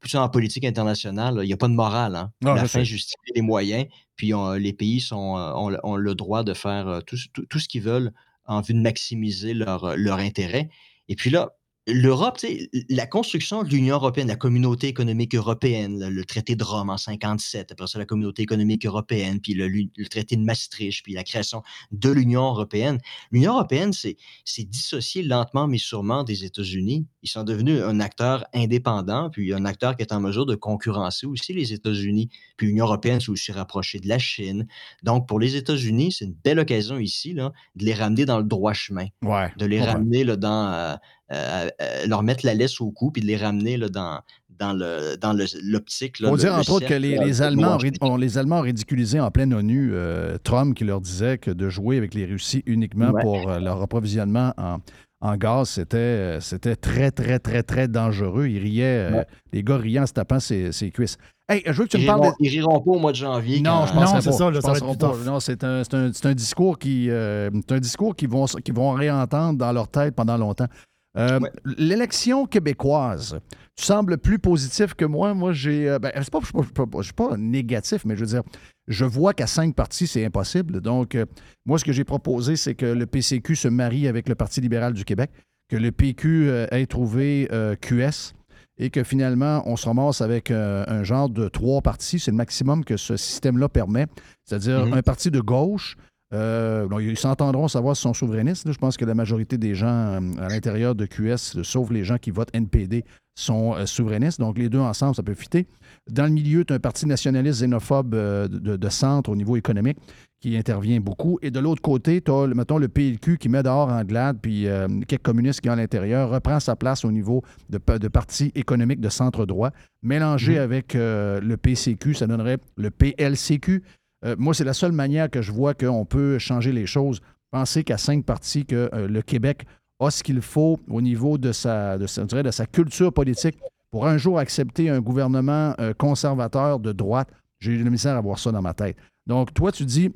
[0.06, 2.16] Ça, en politique internationale, il n'y a pas de morale.
[2.16, 2.32] Hein.
[2.42, 2.84] Non, la fin sais.
[2.84, 3.86] justifie les moyens,
[4.16, 7.16] puis on- les pays sont, euh, ont, le- ont le droit de faire euh, tout,
[7.34, 8.12] tout- tout ce qu'ils veulent
[8.46, 10.68] en vue de maximiser leur, euh, leur intérêt.
[11.08, 11.50] Et puis là,
[11.92, 16.56] l'Europe, tu sais, la construction de l'Union européenne, la communauté économique européenne, le, le traité
[16.56, 19.68] de Rome en 57, après ça la communauté économique européenne, puis le,
[20.08, 21.62] traité de Maastricht, puis la création
[21.92, 22.98] de l'Union européenne.
[23.32, 27.06] L'Union européenne s'est s'est dissociée lentement mais sûrement des États-Unis.
[27.22, 31.26] Ils sont devenus un acteur indépendant, puis un acteur qui est en mesure de concurrencer
[31.26, 32.28] aussi les États-Unis.
[32.56, 34.66] Puis l'Union européenne s'est aussi rapprochée de la Chine.
[35.02, 38.44] Donc pour les États-Unis, c'est une belle occasion ici là, de les ramener dans le
[38.44, 39.50] droit chemin Ouais.
[39.56, 39.86] de les Ouais.
[39.86, 40.94] ramener là, dans euh,
[41.32, 44.20] euh, euh, leur mettre la laisse au cou puis de les ramener là, dans
[44.58, 48.16] dans le dans le- l'optique Il faut dire, entre autres, que les, les Allemands, ont,
[48.16, 51.96] les Allemands ont ridiculisé en pleine ONU euh, Trump qui leur disait que de jouer
[51.96, 53.22] avec les Russies uniquement Ouais.
[53.22, 54.78] pour euh, leur approvisionnement en,
[55.22, 58.46] en gaz, c'était, euh, c'était très, très, très, très dangereux.
[58.48, 59.22] Ils riaient, euh,
[59.52, 61.16] les gars riaient en se tapant ses, ses cuisses.
[61.48, 62.36] Hey, je veux que tu ils, me parles riront, de...
[62.46, 63.60] ils riront pas au mois de janvier.
[63.60, 65.08] Non, quand- je pense Non, c'est ça, là, je ça va être penserai plus pas.
[65.16, 65.26] tough.
[65.26, 68.44] Non, c'est un, c'est un- c'est un discours qui, euh, c'est un discours qu'ils vont,
[68.44, 70.68] qu'ils vont réentendre dans leur tête pendant longtemps.
[71.16, 71.50] Euh, Ouais.
[71.76, 73.38] L'élection québécoise,
[73.76, 75.34] tu sembles plus positif que moi.
[75.34, 75.88] Moi, j'ai.
[75.88, 76.54] euh, ben, c'est pas, je suis
[76.98, 78.42] je suis pas négatif, mais je veux dire,
[78.86, 80.80] je vois qu'à cinq partis, c'est impossible.
[80.80, 81.26] Donc, euh,
[81.66, 84.92] moi, ce que j'ai proposé, c'est que le PCQ se marie avec le Parti libéral
[84.92, 85.30] du Québec,
[85.68, 87.48] que le PQ euh, ait trouvé
[87.80, 88.34] QS
[88.78, 92.18] et que finalement, on se ramasse avec un genre de trois partis.
[92.18, 94.06] C'est le maximum que ce système-là permet.
[94.46, 94.94] C'est-à-dire Mhm.
[94.94, 95.96] un parti de gauche.
[96.32, 98.66] Euh, ils s'entendront savoir si sont souverainistes.
[98.66, 98.72] là.
[98.72, 102.18] Je pense que la majorité des gens euh, à l'intérieur de QS, sauf les gens
[102.18, 103.04] qui votent NPD,
[103.34, 104.38] sont euh, souverainistes.
[104.38, 105.66] Donc, les deux ensemble, ça peut fitter.
[106.08, 109.98] Dans le milieu, tu as un parti nationaliste xénophobe de, de centre au niveau économique
[110.40, 111.38] qui intervient beaucoup.
[111.42, 114.66] Et de l'autre côté, tu as, mettons, le PLQ qui met dehors Anglade, puis
[115.06, 119.10] quelques communistes qui, à l'intérieur, reprend sa place au niveau de, de parti économique de
[119.10, 119.70] centre-droit.
[120.02, 123.82] Mélangé avec euh, le PCQ, ça donnerait le PLCQ.
[124.24, 127.20] Euh, moi, c'est la seule manière que je vois qu'on peut changer les choses.
[127.50, 129.64] Penser qu'à cinq partis, que euh, le Québec
[129.98, 133.58] a ce qu'il faut au niveau de sa, de, sa, dirais, de sa culture politique
[133.90, 138.38] pour un jour accepter un gouvernement euh, conservateur de droite J'ai le misère à voir
[138.38, 138.96] ça dans ma tête.
[139.26, 140.10] Donc, toi, tu dis,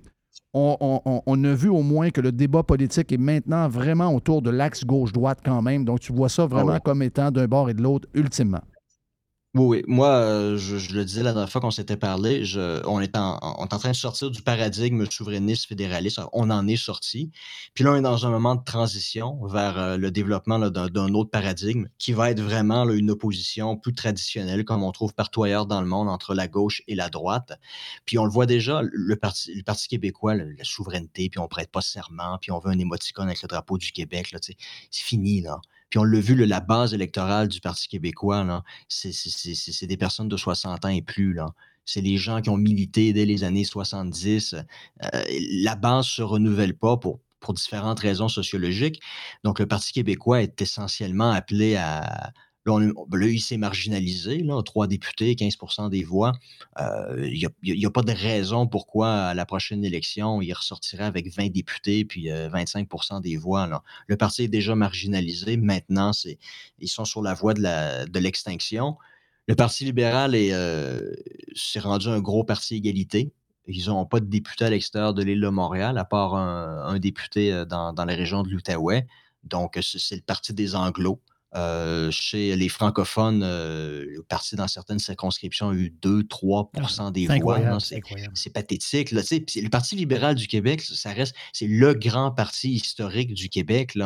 [0.52, 4.40] on, on- on a vu au moins que le débat politique est maintenant vraiment autour
[4.42, 5.84] de l'axe gauche-droite quand même.
[5.84, 6.80] Donc, tu vois ça vraiment ouais.
[6.84, 8.62] comme étant d'un bord et de l'autre, ultimement.
[9.54, 9.82] Oui, oui.
[9.86, 12.42] Moi, euh, je, le disais la dernière fois qu'on s'était parlé,
[12.86, 16.20] on, est en, train de sortir du paradigme souverainiste fédéraliste.
[16.32, 17.30] On en est sorti.
[17.72, 21.30] Puis là, on est dans un moment de transition vers euh, le développement d'un autre
[21.30, 25.80] paradigme qui va être vraiment une opposition plus traditionnelle, comme on trouve partout ailleurs dans
[25.80, 27.52] le monde, entre la gauche et la droite.
[28.06, 31.70] Puis on le voit déjà, le Parti, le parti québécois, la souveraineté, puis on prête
[31.70, 34.34] pas serment, puis on veut un émoticône avec le drapeau du Québec.
[34.40, 34.56] C'est
[35.04, 35.60] fini, là.
[35.94, 40.84] Puis on l'a vu, la base électorale du Parti québécois, c'est des personnes de 60
[40.84, 41.38] ans et plus.
[41.84, 44.54] C'est les gens qui ont milité dès les années 70.
[44.54, 45.22] Euh,
[45.62, 47.20] la base ne se renouvelle pas pour
[47.52, 49.00] différentes raisons sociologiques.
[49.44, 52.32] Donc, le Parti québécois est essentiellement appelé à.
[52.66, 56.32] Là, on- là, il s'est marginalisé, trois députés, 15% des voix.
[56.80, 61.28] Euh, Il n'y a, pas de raison pourquoi à la prochaine élection, il ressortirait avec
[61.32, 63.68] 20 députés puis euh, 25% des voix.
[64.06, 65.56] Le parti est déjà marginalisé.
[65.56, 66.12] Maintenant,
[66.78, 68.96] ils sont sur la voie de, l'extinction.
[69.46, 71.14] Le Parti libéral euh,
[71.54, 73.32] s'est rendu un gros parti égalité.
[73.66, 77.52] Ils n'ont pas de député à l'extérieur de l'île de Montréal, à part un, député
[77.52, 79.06] euh, dans, dans la région de l'Outaouais.
[79.44, 81.20] Donc, c'est le parti des Anglos.
[81.56, 87.38] Euh, chez les francophones, euh, le parti dans certaines circonscriptions a eu 2-3% des C'est
[87.40, 87.58] voix.
[88.34, 89.12] C'est pathétique.
[89.12, 93.96] Là, le Parti libéral du Québec, ça reste, c'est le grand parti historique du Québec.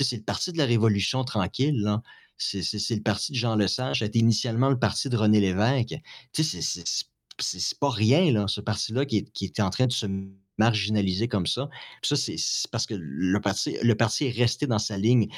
[0.00, 1.80] C'est le parti de la Révolution tranquille.
[1.80, 2.02] là.
[2.38, 4.02] C'est, le parti de Jean Lesage.
[4.02, 5.94] Été initialement le parti de René Lévesque.
[6.32, 10.06] C'est, pas rien, là, ce parti-là qui, est- qui était en train de se
[10.58, 11.68] marginaliser comme ça.
[12.02, 12.36] Puis ça, c'est
[12.70, 15.28] parce que le parti, le parti est resté dans sa ligne.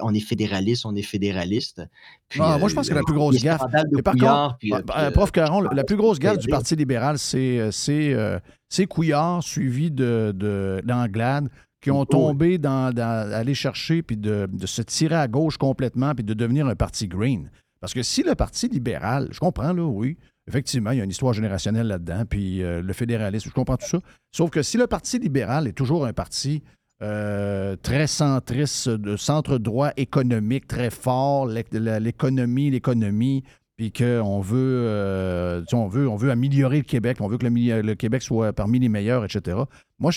[0.00, 1.82] On est fédéraliste, on est fédéraliste.
[2.28, 3.62] Puis, Ah, moi, euh, je pense que la plus grosse gaffe.
[3.92, 5.32] Mais par Couillard, contre, puis, euh, euh, puis, euh, euh, Prof.
[5.32, 6.48] Caron, la plus grosse gaffe du.
[6.48, 11.48] Parti libéral, c'est euh, euh, Couillard suivi de, de- d'Anglade
[11.80, 16.14] qui ont tombé dans, dans- aller chercher puis de, de se tirer à gauche complètement
[16.14, 17.50] puis de devenir un parti green.
[17.80, 20.16] Parce que si le Parti libéral, je comprends, là, oui,
[20.48, 23.86] effectivement, il y a une histoire générationnelle là-dedans, puis euh, le fédéralisme, je comprends tout
[23.86, 24.00] ça.
[24.32, 26.62] Sauf que si le Parti libéral est toujours un parti
[27.02, 33.44] euh, très centriste, de centre droit économique très fort, l'économie, l'économie,
[33.76, 37.94] puis qu'on veut, euh, on veut, on veut améliorer le Québec, on veut que le,
[37.94, 39.58] Québec soit parmi les meilleurs, etc.
[40.00, 40.10] Moi,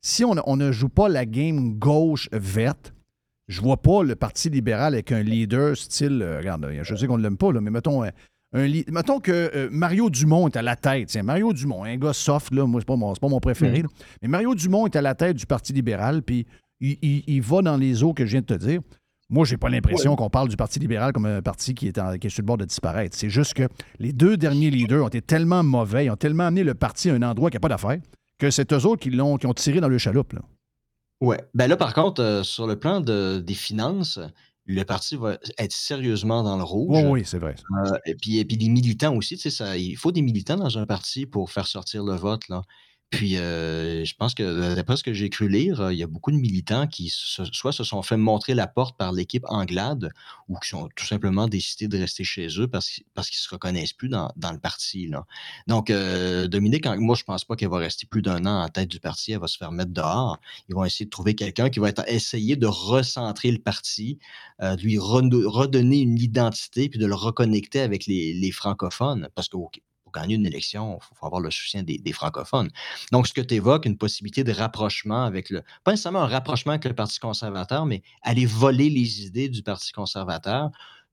[0.00, 2.94] si on, ne joue pas la game gauche verte,
[3.48, 6.24] je vois pas le Parti libéral avec un leader style.
[6.38, 8.04] regarde, je sais qu'on ne l'aime pas, mais mettons,
[8.52, 11.08] un, mettons que euh, Mario Dumont est à la tête.
[11.08, 13.82] Tiens, Mario Dumont, un gars soft, là, moi, c'est pas mon, c'est pas mon préféré.
[13.82, 13.88] là.
[14.20, 16.46] Mais Mario Dumont est à la tête du Parti libéral, puis
[16.80, 18.80] il, il- il va dans les eaux que je viens de te dire.
[19.30, 22.18] Moi, j'ai pas l'impression qu'on parle du Parti libéral comme un parti qui est, en-
[22.18, 23.16] qui est sur le bord de disparaître.
[23.16, 23.66] C'est juste que
[23.98, 27.14] les deux derniers leaders ont été tellement mauvais, ils ont tellement amené le parti à
[27.14, 27.98] un endroit qui n'a pas d'affaires,
[28.38, 30.34] que c'est eux autres qui, l'ont, qui ont tiré dans le chaloupe.
[30.34, 30.40] Là.
[31.22, 31.40] Ouais.
[31.54, 34.18] Ben là, par contre, euh, sur le plan de- des finances,
[34.72, 36.98] le parti va être sérieusement dans le rouge.
[37.02, 37.54] Oui, oui, c'est vrai.
[37.84, 40.56] Euh, et, puis, et puis les militants aussi, tu sais, ça, il faut des militants
[40.56, 42.48] dans un parti pour faire sortir le vote.
[42.48, 42.62] Là.
[43.12, 46.06] Puis euh, je pense que d'après ce que j'ai cru lire, euh, il y a
[46.06, 50.10] beaucoup de militants qui se- soit se sont fait montrer la porte par l'équipe Anglade
[50.48, 53.92] ou qui ont tout simplement décidé de rester chez eux parce, parce qu'ils se reconnaissent
[53.92, 55.08] plus dans, dans le parti.
[55.08, 55.26] Là.
[55.66, 58.88] Donc, euh, Dominique, moi, je pense pas qu'elle va rester plus d'un an en tête
[58.88, 59.32] du parti.
[59.32, 60.38] Elle va se faire mettre dehors.
[60.70, 64.18] Ils vont essayer de trouver quelqu'un qui va essayer de recentrer le parti,
[64.60, 69.28] de lui redonner une identité puis de le reconnecter avec les, les francophones.
[69.34, 69.80] Parce ok,
[70.12, 72.70] pour gagner une élection, il faut avoir le soutien des, francophones.
[73.10, 75.62] Donc, ce que tu évoques, une possibilité de rapprochement avec le.
[75.84, 79.92] Pas nécessairement un rapprochement avec le Parti conservateur, mais aller voler les idées du Parti
[79.92, 80.70] conservateur,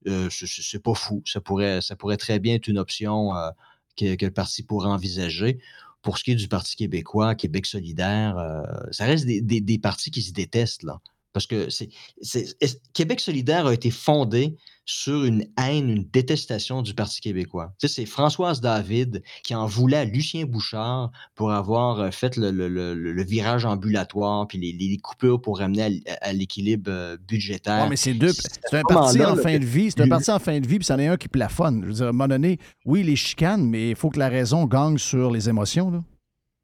[0.07, 1.21] euh, c'est- pas fou.
[1.25, 3.49] Ça pourrait, ça pourrait très bien être une option euh,
[3.97, 5.59] que, le parti pourrait envisager.
[6.01, 10.11] Pour ce qui est du Parti québécois, Québec solidaire, euh, ça reste des- des partis
[10.11, 10.99] qui se détestent, là.
[11.33, 11.89] Parce que c'est,
[12.21, 14.55] c'est- est- Québec solidaire a été fondé
[14.85, 17.71] sur une haine, une détestation du Parti québécois.
[17.79, 22.35] Tu sais, c'est Françoise David qui en voulait à Lucien Bouchard pour avoir euh, fait
[22.37, 26.89] le, le- le- le- le virage ambulatoire puis les, les coupures pour ramener à l'équilibre
[26.91, 27.83] euh, budgétaire.
[27.83, 28.33] Ouais, mais c'est deux.
[28.33, 29.91] C'est C'est un parti en fin de vie.
[29.91, 31.81] C'est un parti en fin de vie, puis c'en est un qui plafonne.
[31.83, 34.29] Je veux dire, à un moment donné, oui, les chicanes, mais il faut que la
[34.29, 35.91] raison gagne sur les émotions.
[35.91, 36.03] Là.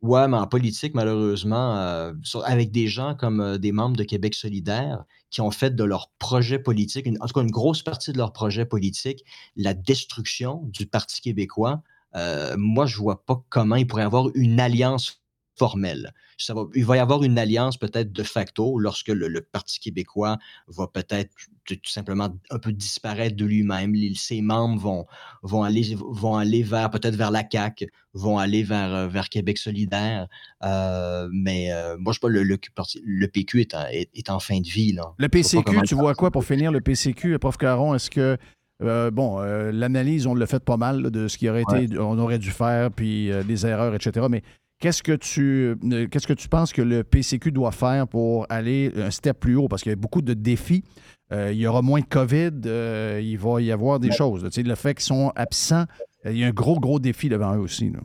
[0.05, 4.35] Ouais, mais en politique, malheureusement, euh, avec des gens comme euh, des membres de Québec
[4.35, 8.17] solidaire qui ont fait de leur projet politique, en tout cas une grosse partie de
[8.19, 9.23] leur projet politique,
[9.55, 11.81] la destruction du Parti québécois,
[12.15, 15.23] euh, moi, je vois pas comment il pourrait y avoir une alliance
[15.57, 16.13] formel.
[16.37, 19.79] Ça va, il va y avoir une alliance peut-être de facto lorsque le, le Parti
[19.79, 20.37] québécois
[20.67, 21.31] va peut-être
[21.65, 23.95] tout tout simplement un peu disparaître de lui-même.
[24.15, 25.05] Ses membres vont,
[25.41, 29.57] vont, aller, vont aller vers peut-être vers la CAQ, vont aller vers, euh, vers Québec
[29.57, 30.27] solidaire.
[30.63, 34.39] Euh, mais euh, moi, je sais pas, le, le, PQ est en, est, est en
[34.39, 34.93] fin de vie.
[34.93, 35.13] Là.
[35.17, 36.71] Le PCQ, tu vois quoi pour finir?
[36.71, 37.55] Le PCQ, Prof.
[37.57, 37.95] Caron?
[37.95, 38.37] Est-ce que,
[38.83, 41.97] euh, bon, euh, l'analyse, on l'a fait pas mal là, de ce qui aurait été,
[41.97, 44.27] on aurait dû faire, puis euh, des erreurs, etc.
[44.29, 44.43] Mais
[44.85, 48.91] qu'est-ce que tu euh, qu'est-ce que tu penses que le PCQ doit faire pour aller
[48.95, 49.67] un step plus haut?
[49.67, 50.83] Parce qu'il y a beaucoup de défis.
[51.31, 54.43] Euh, il y aura moins de COVID, euh, il va y avoir des choses.
[54.43, 55.85] Tu sais, le fait qu'ils sont absents,
[56.23, 57.89] il y a un gros, gros défi devant eux aussi.
[57.89, 57.99] là.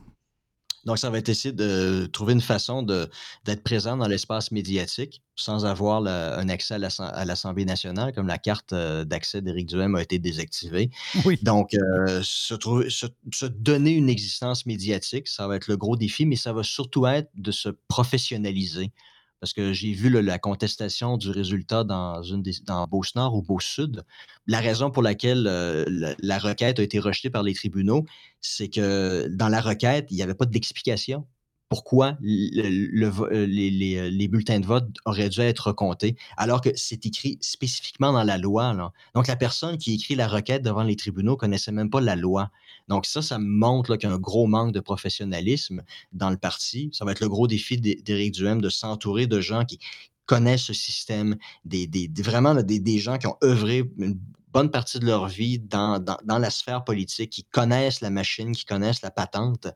[0.85, 5.65] Donc, ça va être essayer de trouver une façon d'être présent dans l'espace médiatique sans
[5.65, 9.67] avoir la- un accès à l'Assem- à l'Assemblée nationale, comme la carte euh, d'accès d'Éric
[9.69, 10.91] Duhem a été désactivée.
[11.25, 11.39] Oui.
[11.43, 15.97] Donc, euh, se, trouver- se- se donner une existence médiatique, ça va être le gros
[15.97, 18.93] défi, mais ça va surtout être de se professionnaliser.
[19.41, 22.53] Parce que j'ai vu la contestation du résultat dans, une des,
[22.91, 24.05] Beauce-Nord ou Beauce-Sud.
[24.47, 28.05] La raison pour laquelle euh, la, requête a été rejetée par les tribunaux,
[28.41, 31.27] c'est que dans la requête, il n'y avait pas d'explication
[31.71, 37.39] pourquoi euh, euh, les bulletins de vote auraient dû être recomptés, alors que c'est écrit
[37.41, 38.93] spécifiquement dans la loi.
[39.15, 42.51] Donc, la personne qui écrit la requête devant les tribunaux connaissait même pas la loi.
[42.91, 45.83] Donc, ça, ça montre qu'il y a un gros manque de professionnalisme
[46.13, 46.91] dans le parti.
[46.93, 49.79] Ça va être le gros défi d'É- d'Éric Duhem de s'entourer de gens qui
[50.27, 51.89] connaissent ce système, des,
[52.19, 54.19] vraiment des, des gens qui ont œuvré une
[54.53, 58.53] bonne partie de leur vie dans, dans, dans la sphère politique, qui connaissent la machine,
[58.53, 59.69] qui connaissent la patente.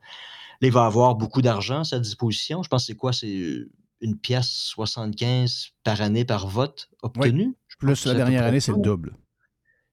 [0.61, 2.63] Il va avoir beaucoup d'argent à sa disposition.
[2.63, 3.13] Je pense que c'est quoi?
[3.13, 3.67] C'est
[4.01, 7.55] une pièce 75 par année par vote obtenu.
[7.69, 9.17] Je pense Plus la dernière année, c'est le double.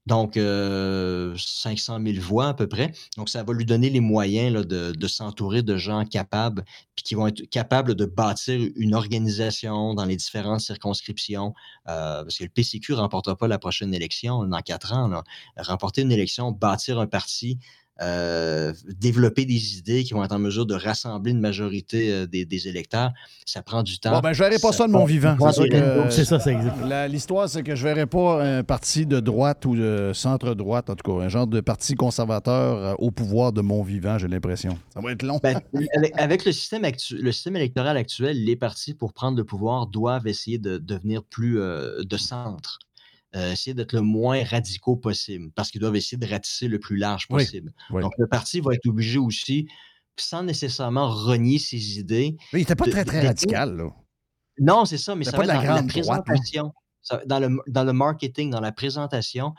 [0.07, 2.91] Donc, euh, 500 000 voix à peu près.
[3.17, 6.63] Donc, ça va lui donner les moyens de s'entourer de gens capables,
[6.95, 11.53] puis qui vont être capables de bâtir une organisation dans les différentes circonscriptions.
[11.87, 15.07] Euh, parce que le PCQ ne remportera pas la prochaine élection dans quatre ans.
[15.07, 15.23] là.
[15.57, 17.59] Remporter une élection, bâtir un parti,
[18.01, 22.45] euh, développer des idées qui vont être en mesure de rassembler une majorité euh, des,
[22.45, 23.11] des électeurs,
[23.45, 24.11] ça prend du temps.
[24.11, 25.37] Bon, ben, je verrai pas ça de mon vivant.
[26.09, 26.39] C'est ça.
[26.39, 26.57] C'est
[27.09, 31.11] L'histoire, c'est que je verrai pas un parti de droite ou de centre-droite, en tout
[31.11, 34.77] cas, un genre de parti conservateur euh, au pouvoir de mon vivant, j'ai l'impression.
[34.93, 35.39] Ça va être long.
[35.41, 35.59] Ben,
[35.95, 39.87] avec, avec le, système actu- le système électoral actuel, les partis, pour prendre le pouvoir,
[39.87, 42.79] doivent essayer de devenir plus euh, de centre.
[43.33, 46.97] Euh, essayer d'être le moins radicaux possible, parce qu'ils doivent essayer de ratisser le plus
[46.97, 47.71] large possible.
[47.91, 48.01] oui.
[48.01, 49.69] Donc, le parti va être obligé aussi,
[50.17, 52.35] sans nécessairement renier ses idées.
[52.51, 53.89] Mais il était pas de- très, très radical, là.
[54.59, 56.23] Non, c'est ça, mais ça pas va être la dans la droite, là.
[56.23, 59.53] présentation, ça- dans, le, dans le marketing, dans la présentation,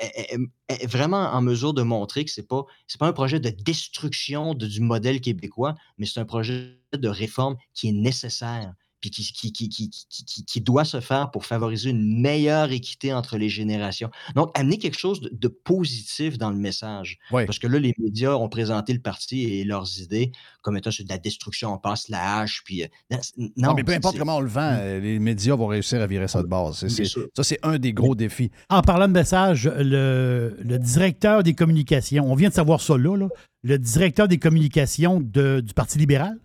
[0.00, 2.64] est, est- est vraiment en mesure de montrer que ce n'est pas,
[2.98, 7.56] pas un projet de destruction de- du modèle québécois, mais c'est un projet de réforme
[7.72, 11.44] qui est nécessaire puis qui, qui, qui, qui, qui- qui- qui doit se faire pour
[11.44, 14.10] favoriser une meilleure équité entre les générations.
[14.34, 17.18] Donc, amener quelque chose de, de positif dans le message.
[17.32, 17.44] Oui.
[17.44, 20.32] Parce que là, les médias ont présenté le parti et leurs idées
[20.62, 22.84] comme étant sur de la destruction, on passe la hache, puis...
[22.84, 23.18] euh, non,
[23.56, 26.06] Non, mais peu c'est- importe comment on le vend, euh, les médias vont réussir à
[26.06, 26.86] virer ça de base.
[26.86, 27.26] C'est- sûr.
[27.36, 28.52] ça, c'est un des gros défis.
[28.70, 33.16] En parlant de message, le, le directeur des communications, on vient de savoir ça là,
[33.16, 33.28] là,
[33.64, 36.38] le directeur des communications de- du Parti libéral,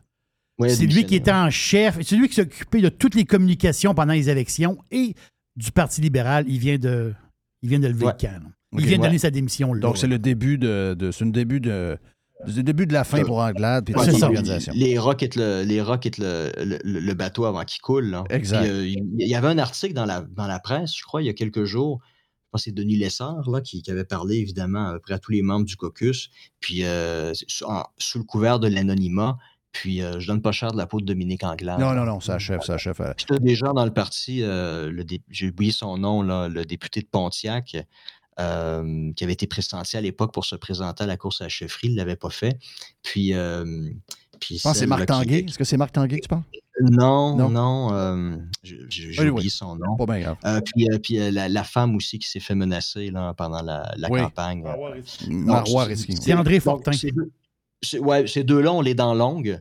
[0.59, 3.93] Ouais, c'est lui qui était en chef, c'est lui qui s'occupait de toutes les communications
[3.93, 5.13] pendant les élections et
[5.55, 7.13] du Parti libéral, il vient de,
[7.61, 8.13] il vient de lever Ouais.
[8.19, 8.41] le camp.
[8.73, 9.07] Il vient de ouais.
[9.07, 9.79] donner sa démission là.
[9.81, 11.97] Donc, c'est le début de, de- c'est le début de,
[12.47, 14.73] c'est le début de la fin pour Anglade puis toute l'organisation.
[14.75, 18.05] Les Rock quittent le, les Rock quittent le, le- le- bateau avant qu'il coule.
[18.05, 18.23] là.
[18.29, 18.61] Exact.
[18.61, 21.25] Puis, euh, il y avait un article dans la, dans la presse, je crois, il
[21.25, 22.01] y a quelques jours.
[22.03, 25.13] Je pense que c'est Denis Lessard là, qui, qui avait parlé, évidemment, à peu près
[25.13, 26.29] à tous les membres du caucus.
[26.59, 29.37] Puis, euh, c'est sous, en- sous le couvert de l'anonymat.
[29.72, 31.80] Puis, euh, je donne pas cher de la peau de Dominique Anglade.
[31.80, 32.99] Non, non, non, ça achève, ça achève.
[33.01, 36.22] euh, Puis, t'as des gens dans le parti, euh, le dé- j'ai oublié son nom,
[36.24, 37.76] là, le député de Pontiac,
[38.39, 41.49] euh, qui avait été pressenti à l'époque pour se présenter à la course à la
[41.49, 42.57] chefferie, il ne l'avait pas fait.
[43.03, 43.89] Puis, euh,
[44.39, 45.45] puis Je pense que c'est Marc Tanguay?
[45.47, 46.43] Est-ce que c'est Marc Tanguay que tu penses?
[46.80, 47.49] Non, Non.
[47.49, 48.78] non, euh, j'ai
[49.20, 49.49] Oui, oublié oui.
[49.49, 49.95] son nom.
[49.97, 50.38] Pas bien grave.
[50.45, 53.63] Euh, puis euh, puis euh, la, la femme aussi qui s'est fait menacer là, pendant
[53.63, 54.20] la, la Oui.
[54.22, 54.61] campagne.
[55.28, 56.18] Marois c'est- Risky.
[56.18, 56.91] C'est André Donc, Fortin.
[57.99, 59.59] Ouais, ces deux-là, on les dents longues.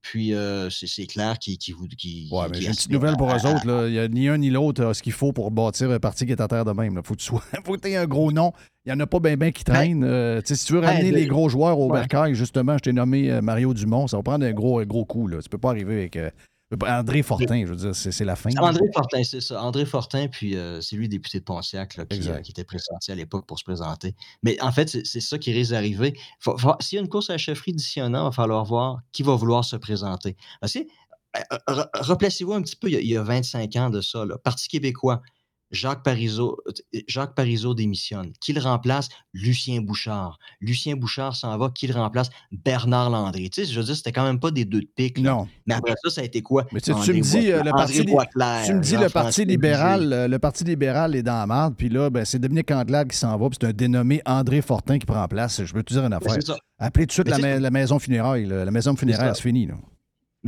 [0.00, 3.46] Puis euh, c'est clair qu'ils qui, Ouais, mais j'ai une petite nouvelle pour à- eux
[3.52, 3.66] autres.
[3.66, 3.88] là.
[3.88, 6.24] Il n'y a ni un ni l'autre a ce qu'il faut pour bâtir un parti
[6.24, 6.94] qui est à terre de même.
[6.96, 7.42] Il faut que tu sois.
[7.64, 8.52] faut que aies un gros nom.
[8.86, 10.04] Il n'y en a pas bien ben qui traînent.
[10.04, 11.98] Euh, tu sais, si tu veux ben, ramener de- les gros joueurs au Ouais.
[11.98, 14.06] bercail, justement, je t'ai nommé euh, Mario Dumont.
[14.06, 15.26] Ça va prendre un gros, un gros coup.
[15.26, 15.42] Là.
[15.42, 16.30] Tu peux pas arriver avec euh,
[16.86, 17.62] André Fortin.
[17.64, 18.50] Je veux dire, c'est c'est la fin.
[18.58, 19.62] André Fortin, c'est ça.
[19.62, 22.36] André Fortin, puis euh, c'est lui, député de Pontiac, là, qui, Exact.
[22.36, 24.14] euh, qui était pressenti à l'époque pour se présenter.
[24.42, 26.18] Mais en fait, c'est ça qui risque d'arriver.
[26.80, 28.98] S'il y a une course à la chefferie d'ici un an, il va falloir voir
[29.12, 30.36] qui va vouloir se présenter.
[30.60, 33.76] Parce que euh, re- replacez-vous un petit peu, il y, a, il y a 25
[33.76, 34.24] ans de ça.
[34.24, 34.36] Là.
[34.38, 35.22] Parti québécois,
[35.70, 38.32] Jacques Parizeau, euh, Jacques Parizeau démissionne.
[38.40, 39.08] Qui le remplace?
[39.32, 40.38] Lucien Bouchard.
[40.60, 41.70] Lucien Bouchard s'en va.
[41.74, 42.30] Qui le remplace?
[42.52, 43.50] Bernard Landry.
[43.50, 45.18] Tu sais, je veux dire, c'était quand même pas des deux de pique.
[45.18, 45.30] là.
[45.32, 45.48] Non.
[45.66, 46.64] Mais après ça, ça a été quoi?
[46.72, 47.92] Mais tu sais, tu André me dis, le Parti
[48.66, 49.08] Tu me dis le
[49.44, 53.10] libéral, euh, le Parti libéral est dans la merde, puis là, ben, c'est Dominique Anglade
[53.10, 55.62] qui s'en va, puis c'est un dénommé André Fortin qui prend place.
[55.64, 56.56] Je veux te dire une Ben, affaire.
[56.78, 58.46] Appelez tout de suite la, ma- maison funéraire.
[58.48, 58.64] là.
[58.64, 59.66] La maison funéraire, c'est fini.
[59.66, 59.74] Là.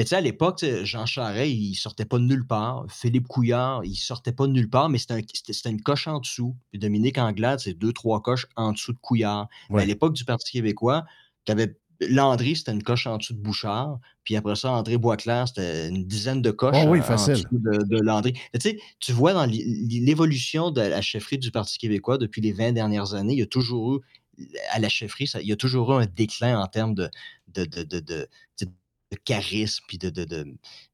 [0.00, 2.86] Mais tu sais, à l'époque, Jean Charest, il sortait pas de nulle part.
[2.88, 6.08] Philippe Couillard, il sortait pas de nulle part, mais c'était un- c'était c'était une coche
[6.08, 6.56] en dessous.
[6.70, 9.48] Puis Dominique Anglade, c'est deux, trois coches en dessous de Couillard.
[9.68, 11.04] Mais à l'époque du Parti québécois,
[11.44, 13.98] tu avais Landry, c'était une coche en dessous de Bouchard.
[14.24, 17.84] Puis après ça, André Boisclair, c'était une dizaine de coches Oh oui, en- dessous de,
[17.84, 18.32] de Landry.
[18.32, 19.66] Tu sais, tu vois dans l'é-
[20.00, 23.46] l'évolution de la chefferie du Parti québécois depuis les 20 dernières années, il y a
[23.46, 24.00] toujours eu,
[24.70, 27.10] à la chefferie, ça- il y a toujours eu un déclin en termes de,
[27.48, 28.28] de, de,
[29.10, 30.46] de, charisme, puis de, de, de,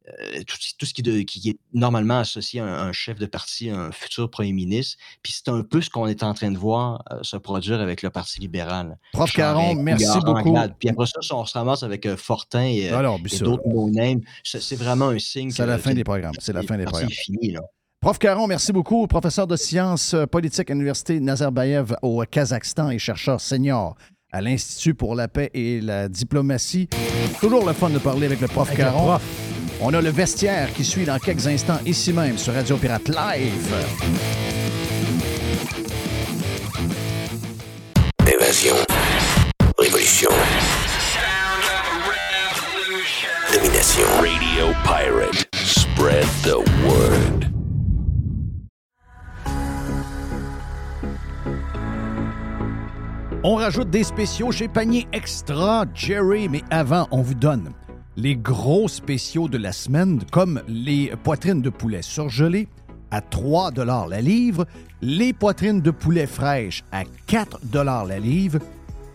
[0.08, 3.18] euh, tout, ce- tout ce qui, de- qui est normalement associé à un, un chef
[3.18, 4.96] de parti, un futur premier ministre.
[5.22, 8.02] Puis c'est un peu ce qu'on est en train de voir euh, se produire avec
[8.02, 8.98] le Parti libéral.
[9.12, 10.56] Prof Caron, merci beaucoup.
[10.78, 12.90] Puis après ça, on se ramasse avec euh, Fortin et,
[13.38, 16.34] ça, d'autres no-names, c'est c'est vraiment un signe c'est la fin des programmes.
[16.38, 17.08] C'est la fin des programmes.
[17.10, 17.52] est fini.
[17.52, 17.60] Là.
[18.00, 19.06] Prof Caron, merci beaucoup.
[19.06, 23.96] Professeur de sciences politiques à l'Université Nazarbayev au Kazakhstan et chercheur senior
[24.36, 26.88] à l'Institut pour la paix et la diplomatie.
[27.40, 29.06] Toujours le fun de parler avec le prof Avec le Caron.
[29.06, 29.22] prof.
[29.80, 33.74] On a le vestiaire qui suit dans quelques instants ici même sur Radio Pirate Live.
[38.26, 38.76] Évasion.
[39.78, 40.30] Révolution.
[43.52, 44.06] Domination.
[44.20, 45.46] Radio Pirate.
[45.54, 47.35] Spread the word.
[53.48, 57.70] On rajoute des spéciaux chez Panier Extra Jerry, mais avant, on vous donne
[58.16, 62.66] les gros spéciaux de la semaine, comme les poitrines de poulet surgelées
[63.12, 63.70] à 3
[64.10, 64.66] la livre,
[65.00, 68.58] les poitrines de poulet fraîches à 4 la livre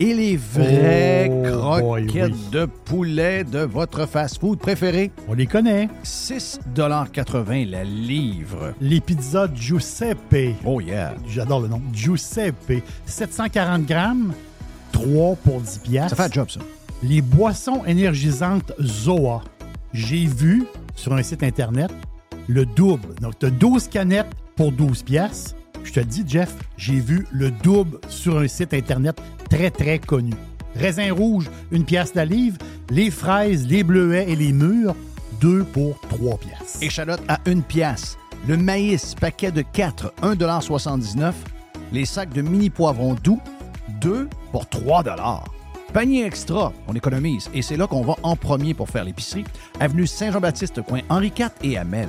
[0.02, 2.50] et les vraies Oh, boy, croquettes oui.
[2.50, 5.88] de poulet de votre fast-food préféré, On les connaît.
[6.04, 8.74] 6,80 la livre.
[8.80, 10.56] Les pizzas Giuseppe.
[10.64, 11.14] Oh yeah!
[11.28, 11.80] J'adore le nom.
[11.92, 12.82] Giuseppe.
[13.06, 14.32] 740 grammes,
[14.90, 16.16] 3 pour 10 piastres.
[16.16, 16.60] Ça fait un job, ça.
[17.04, 19.42] Les boissons énergisantes Zoa.
[19.92, 20.64] J'ai vu
[20.96, 21.90] sur un site Internet
[22.48, 23.14] le double.
[23.20, 25.54] Donc, tu as 12 canettes pour 12 piastres.
[25.84, 29.20] Je te dis, Jeff, j'ai vu le double sur un site Internet
[29.50, 30.32] très, très connu.
[30.76, 32.58] Raisin rouge, une pièce la livre.
[32.90, 34.94] Les fraises, les bleuets et les mûres,
[35.40, 36.82] 2 pour 3 piastres.
[36.82, 38.16] Échalote à une pièce.
[38.48, 41.32] Le maïs, paquet de 4, 1,79
[41.92, 43.40] Les sacs de mini poivrons doux,
[44.00, 45.04] 2 pour 3
[45.92, 47.50] Panier extra, on économise.
[47.52, 49.44] Et c'est là qu'on va en premier pour faire l'épicerie.
[49.78, 52.08] Avenue Saint-Jean-Baptiste, coin Henri IV et Amel.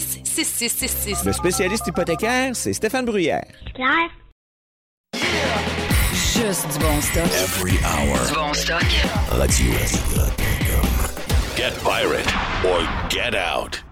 [0.00, 1.24] 6666.
[1.24, 3.44] Le spécialiste hypothécaire, c'est Stéphane Bruyère.
[3.74, 4.10] Claire.
[6.12, 7.26] Juste du bon stock.
[7.26, 8.26] Every hour.
[8.26, 8.84] Du bon stock.
[9.30, 9.72] Radio
[11.56, 12.26] Get pirate
[12.64, 12.80] or
[13.10, 13.82] get out.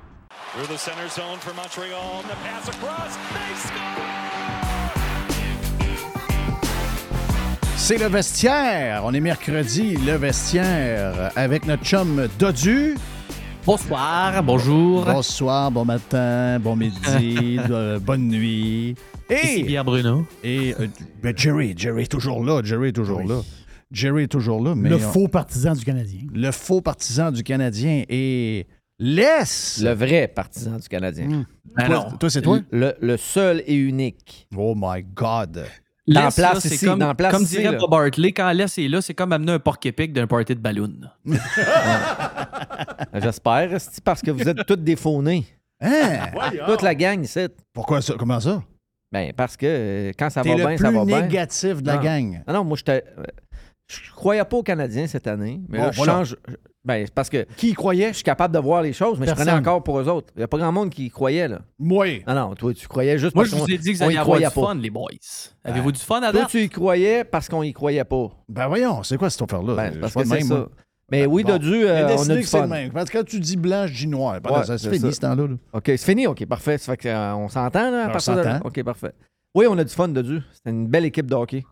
[0.55, 2.23] Through the center zone for Montreal.
[2.23, 3.17] The pass across.
[3.33, 4.19] They score!
[7.77, 9.03] C'est le vestiaire.
[9.05, 12.97] On est mercredi, le vestiaire, avec notre chum Dodu.
[13.73, 15.05] Bonsoir, bonjour.
[15.05, 18.95] Bonsoir, bon matin, bon midi, euh, bonne nuit.
[19.31, 20.25] Ici Pierre Bruno.
[20.43, 20.87] Et euh,
[21.23, 23.43] ben, Jerry, Jerry est toujours là, Jerry est toujours là.
[23.93, 26.21] Jerry est toujours là, mais Le on- faux partisan du Canadien.
[26.33, 28.67] le faux partisan du Canadien et
[28.99, 29.83] laisse.
[29.85, 31.45] Le vrai partisan du Canadien.
[31.77, 32.17] Ben Toi- non.
[32.17, 32.61] toi, c'est toi?
[32.71, 34.49] Le, le seul et unique.
[34.57, 35.67] Oh my God.
[36.11, 37.79] Laisse, place là, c'est ici, comme, dans la place comme ici, dirait là.
[37.79, 40.61] Bob Hartley, quand laisse est là, c'est comme amener un porc épic d'un party de
[40.61, 40.91] ballon.
[43.15, 44.77] J'espère, esti, parce que vous êtes tous
[45.23, 45.45] nez.
[45.81, 46.27] Hein?
[46.67, 47.47] Toute la gang ici.
[47.73, 48.15] Pourquoi ça?
[48.19, 48.63] Comment ça?
[49.13, 51.23] Ben, parce que euh, quand ça va le bien, ça va bien.
[51.23, 52.03] négatif de la Non.
[52.03, 52.43] gang.
[52.47, 53.05] Non, non, moi, j'étais.
[53.19, 53.23] euh,
[53.87, 56.13] Je croyais pas aux Canadiens cette année, mais Bon, là, je voilà.
[56.13, 56.37] change.
[56.89, 57.47] Ben, c'est parce que.
[57.57, 58.09] Qui y croyait?
[58.09, 59.47] Je suis capable de voir les choses, mais je Personne.
[59.47, 60.33] prenais encore pour eux autres.
[60.35, 61.61] Il n'y a pas grand monde qui y croyait, là.
[61.79, 62.21] Moi.
[62.27, 64.07] Non, non, toi, tu croyais juste Moi, parce je vous ai dit que vous on
[64.07, 64.51] y alliez avoir du pas.
[64.51, 65.11] fun, les boys.
[65.65, 66.51] Avez-vous du fun à Toi, date?
[66.51, 68.31] tu y croyais parce qu'on y croyait pas.
[68.49, 69.75] Ben voyons, c'est quoi cette affaire-là?
[69.75, 70.55] Ben, Je parce suis que pas de c'est même, ça.
[70.57, 70.69] moi.
[71.11, 71.53] Mais oui, Bon.
[71.53, 72.63] Dodu, euh, on décidé a du que c'est fun.
[72.65, 72.93] le même.
[72.93, 74.41] Parce que quand tu dis blanc, je dis noir.
[74.45, 75.13] Ouais, ça, c'est c'est fini ça.
[75.13, 75.47] ce temps-là.
[75.47, 75.55] là.
[75.73, 76.27] OK, c'est fini?
[76.27, 76.79] OK, parfait.
[76.79, 78.53] Ça fait qu'on s'entend, là, à On partir de là?
[78.57, 78.69] s'entend.
[78.69, 79.13] OK, parfait.
[79.55, 80.41] Oui, on a du fun, Dodu.
[80.53, 81.65] C'était une belle équipe de hockey.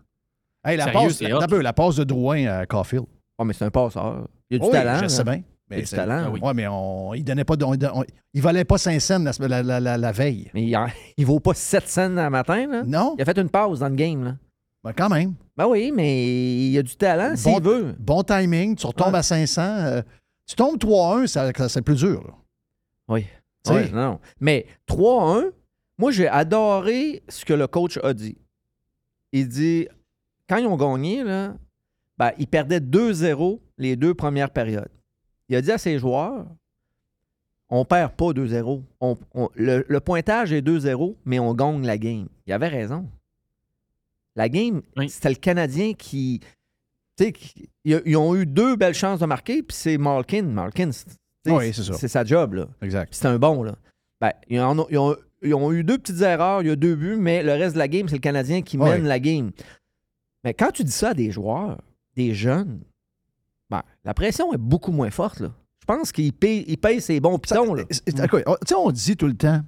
[0.65, 1.43] Hey, la, Sérieux, passe, c'est la, hot.
[1.43, 3.05] un peu, la passe de Drouin à Caulfield.
[3.39, 4.27] Oh, mais c'est un passeur.
[4.51, 5.01] Il y a du Oui, talent.
[5.03, 5.43] Je sais bien.
[5.71, 6.23] Il y a du talent.
[6.27, 6.41] Ah oui.
[6.41, 7.57] Ouais, mais on, il donnait pas.
[7.57, 10.51] de- on- on- il valait pas 5 cents la, la, la, la- la veille.
[10.55, 10.79] Mais il,
[11.17, 12.83] il vaut pas 7 cents le matin, là.
[12.85, 13.15] Non.
[13.19, 14.37] Il a fait une pause dans le game, là.
[14.85, 15.35] Ben, quand même.
[15.57, 17.97] Ben oui, mais il y a du talent s'il Bon, veut.
[17.99, 18.77] bon timing.
[18.77, 19.63] Tu retombes à 500.
[19.63, 20.03] euh,
[20.47, 22.23] tu tombes 3-1, ça, ça- c'est plus dur.
[22.25, 22.35] là.
[23.09, 23.27] Oui.
[23.93, 24.21] Non.
[24.39, 25.51] Mais 3-1,
[25.99, 28.39] moi, j'ai adoré ce que le coach a dit.
[29.33, 29.89] Il dit,
[30.49, 31.55] quand ils ont gagné, là,
[32.17, 34.91] ben, ils perdaient 2-0 les deux premières périodes.
[35.49, 36.47] Il a dit à ses joueurs,
[37.69, 38.83] on perd pas 2-0.
[39.01, 42.29] On- on- le, le pointage est 2-0, mais on gagne la game.
[42.47, 43.09] Il avait raison.
[44.35, 46.41] La game, c'était le Canadien qui.
[47.17, 47.33] tu sais,
[47.85, 50.43] ils, ont eu deux belles chances de marquer, puis c'est Malkin.
[50.43, 50.91] Malkin,
[51.47, 51.95] Oui, c'est ça.
[51.95, 52.55] c'est sa job.
[52.55, 52.69] Là.
[52.83, 53.15] Exact.
[53.15, 53.63] C'est un bon.
[53.63, 53.77] Là.
[54.21, 56.77] Ben, ils, en ont, ils ont- ils ont eu deux petites erreurs, il y a
[56.77, 59.53] deux buts, mais le reste de la game, c'est le Canadien qui mène la game.
[60.45, 61.81] Mais quand tu dis ça à des joueurs,
[62.15, 62.81] des jeunes,
[64.07, 65.41] la pression est beaucoup moins forte.
[65.41, 65.53] Là.
[65.81, 67.75] Je pense qu'ils payent, ils payent ses bons pitons.
[67.75, 67.83] là.
[68.25, 69.61] Écoute, on- Tu sais, on dit tout le temps.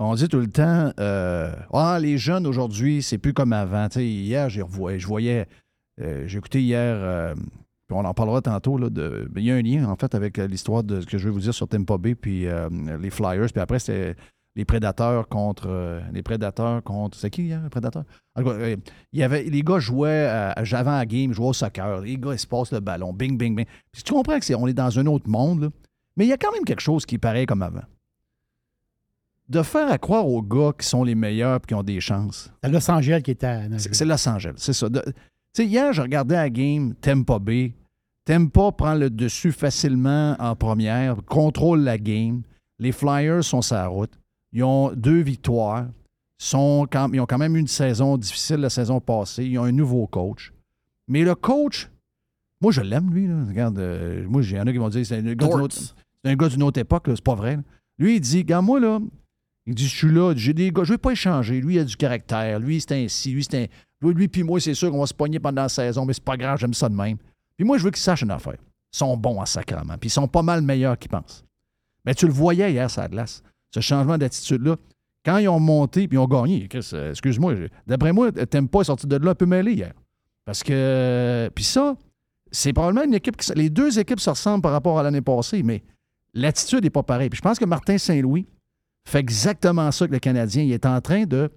[0.00, 3.88] On dit tout le temps, euh, ah, les jeunes aujourd'hui, c'est plus comme avant.
[3.96, 5.46] Hier, je voyais,
[6.00, 9.56] euh, j'ai écouté hier, euh, puis on en parlera tantôt, là, de, il y a
[9.56, 11.66] un lien, en fait, avec euh, l'histoire de ce que je vais vous dire sur
[11.66, 12.68] Tampa Bay, puis euh,
[13.00, 14.14] les Flyers, puis après, c'était
[14.58, 17.54] les Prédateurs contre, euh, les Prédateurs contre, c'est qui?
[17.54, 18.76] En tout cas, euh,
[19.12, 22.18] il y avait, les gars jouaient, à- à- avant la game, jouaient au soccer, les
[22.18, 23.66] gars, ils se passent le ballon, bing, bing, bing.
[23.92, 25.68] Puis tu comprends que c'est, on est dans un autre monde, là,
[26.16, 27.84] mais il y a quand même quelque chose qui est pareil comme avant.
[29.48, 32.50] De faire à croire aux gars qui sont les meilleurs et qui ont des chances.
[32.62, 34.88] C'est Los Angeles qui était à C'est c'est Los Angeles, c'est ça.
[34.90, 35.00] Tu
[35.54, 37.72] sais, hier, je regardais la game Tampa Bay.
[38.24, 42.42] Tampa prend le dessus facilement en première, contrôle la game.
[42.80, 44.12] Les Flyers sont sur la route.
[44.52, 45.86] Ils ont deux victoires.
[46.40, 49.44] Sont quand- ils ont quand même eu une saison difficile la saison passée.
[49.44, 50.52] Ils ont un nouveau coach.
[51.08, 51.90] Mais le coach,
[52.60, 53.26] moi, je l'aime, lui.
[53.26, 53.44] là.
[53.48, 55.76] Regarde, euh, moi, il y en a qui vont dire c'est un gars d'une autre,
[56.24, 57.04] c'est un gars d'une autre époque.
[57.08, 57.56] C'est pas vrai.
[57.56, 57.62] là.
[57.98, 59.00] Lui, il dit, regarde, moi, là,
[59.66, 61.60] il dit, je suis là, j'ai des gars, je vais pas échanger.
[61.60, 62.60] Lui, il a du caractère.
[62.60, 63.32] Lui, c'est ainsi.
[63.32, 63.66] Lui, c'est un.
[64.00, 66.22] Lui, lui puis moi, c'est sûr qu'on va se pogner pendant la saison, mais c'est
[66.22, 67.16] pas grave, j'aime ça de même.
[67.56, 68.54] Puis moi, je veux qu'ils sachent une affaire.
[68.94, 69.96] Ils sont bons en sacrament.
[69.98, 71.44] Puis ils sont pas mal meilleurs qu'ils pensent.
[72.04, 73.42] Mais tu le voyais hier, ça glace.
[73.70, 74.76] Ce changement d'attitude-là.
[75.24, 77.54] Quand ils ont monté puis ils ont gagné, euh, excuse-moi,
[77.86, 79.92] d'après moi, t'aimes pas sorti de là un peu mêlé hier.
[80.44, 81.50] Parce que.
[81.54, 81.94] Puis ça,
[82.50, 83.52] c'est probablement une équipe qui.
[83.54, 85.82] Les deux équipes se ressemblent par rapport à l'année passée, mais
[86.32, 87.28] l'attitude n'est pas pareille.
[87.28, 88.46] Puis je pense que Martin Saint-Louis
[89.06, 90.62] fait exactement ça que le Canadien.
[90.62, 91.50] Il est en train de.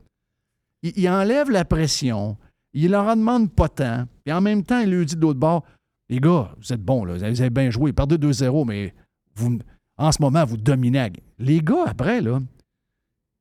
[0.83, 2.37] Il, il enlève la pression.
[2.73, 4.05] Il leur en demande pas tant.
[4.25, 5.63] Puis en même temps, il lui dit de l'autre bord
[6.09, 7.93] Les gars, vous êtes bons, là, vous avez bien joué.
[7.93, 8.93] Perdez 2-0, mais
[9.35, 9.59] vous,
[9.97, 10.97] en ce moment, vous dominez.
[10.99, 11.25] la game.
[11.39, 12.39] Les gars, après, là,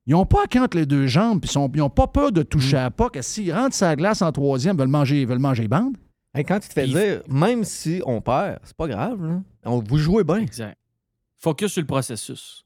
[0.06, 2.32] ils n'ont pas à quand les deux jambes, puis ils sont- ils n'ont pas peur
[2.32, 3.18] de toucher à la puck.
[3.22, 5.96] S'ils rentrent sa glace en troisième, ils veulent manger, ils veulent manger bande.
[6.34, 9.24] Hey, quand tu te fais dire, même si on perd, c'est pas grave.
[9.26, 9.42] Là.
[9.64, 10.36] On, vous jouez bien.
[10.38, 10.78] Exact.
[11.38, 12.64] Focus sur le processus.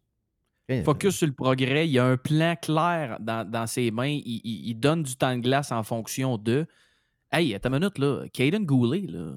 [0.85, 1.87] Focus sur le progrès.
[1.87, 4.07] Il y a un plan clair dans, dans ses mains.
[4.09, 6.67] Il, il- il donne du temps de glace en fonction de.
[7.31, 8.25] Hey, attends une minute, là.
[8.33, 9.35] Caden Goulet, là,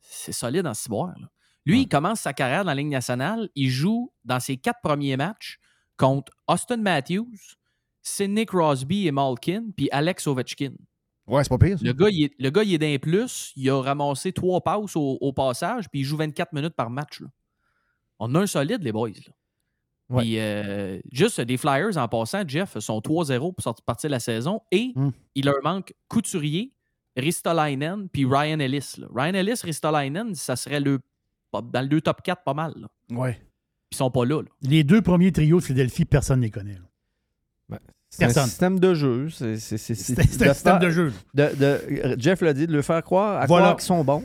[0.00, 1.14] c'est solide en ciboire.
[1.20, 1.28] là.
[1.66, 3.48] Lui, il commence sa carrière dans la Ligue nationale.
[3.54, 5.58] Il joue dans ses quatre premiers matchs
[5.96, 7.56] contre Austin Matthews,
[8.02, 10.72] Sidney Crosby et Malkin, puis Alex Ovechkin.
[11.26, 11.78] Ouais, c'est pas pire.
[11.78, 11.84] ça.
[11.86, 13.52] Le gars, il est, le gars, il est d'un plus.
[13.56, 17.20] Il a ramassé trois passes au, au passage, puis il joue 24 minutes par match.
[17.20, 17.28] là.
[18.18, 19.08] On a un solide, les boys.
[19.08, 20.18] Là.
[20.18, 24.20] Puis, euh, juste des Flyers en passant, Jeff, sont 3-0 pour sortir partir de la
[24.20, 25.10] saison et Hmm.
[25.34, 26.74] il leur manque Couturier,
[27.16, 28.96] Ristolainen, puis Ryan Ellis.
[28.98, 29.06] là.
[29.14, 31.00] Ryan Ellis, Ristolainen, ça serait le,
[31.62, 32.72] dans le deux top 4 pas mal.
[32.76, 32.88] là.
[33.16, 33.40] Ouais.
[33.92, 34.42] Ils sont pas là.
[34.42, 34.48] là.
[34.62, 36.74] Les deux premiers trios de Philadelphie, personne ne les connaît.
[37.70, 37.78] là.
[38.10, 39.28] C'est un système de jeu.
[39.30, 41.12] C'est c'est- c'est- C'est- c'est un de système faire- de jeu.
[41.34, 43.64] de- de- Jeff l'a dit, de le faire croire, à Voilà.
[43.64, 44.24] croire qu'ils sont bons.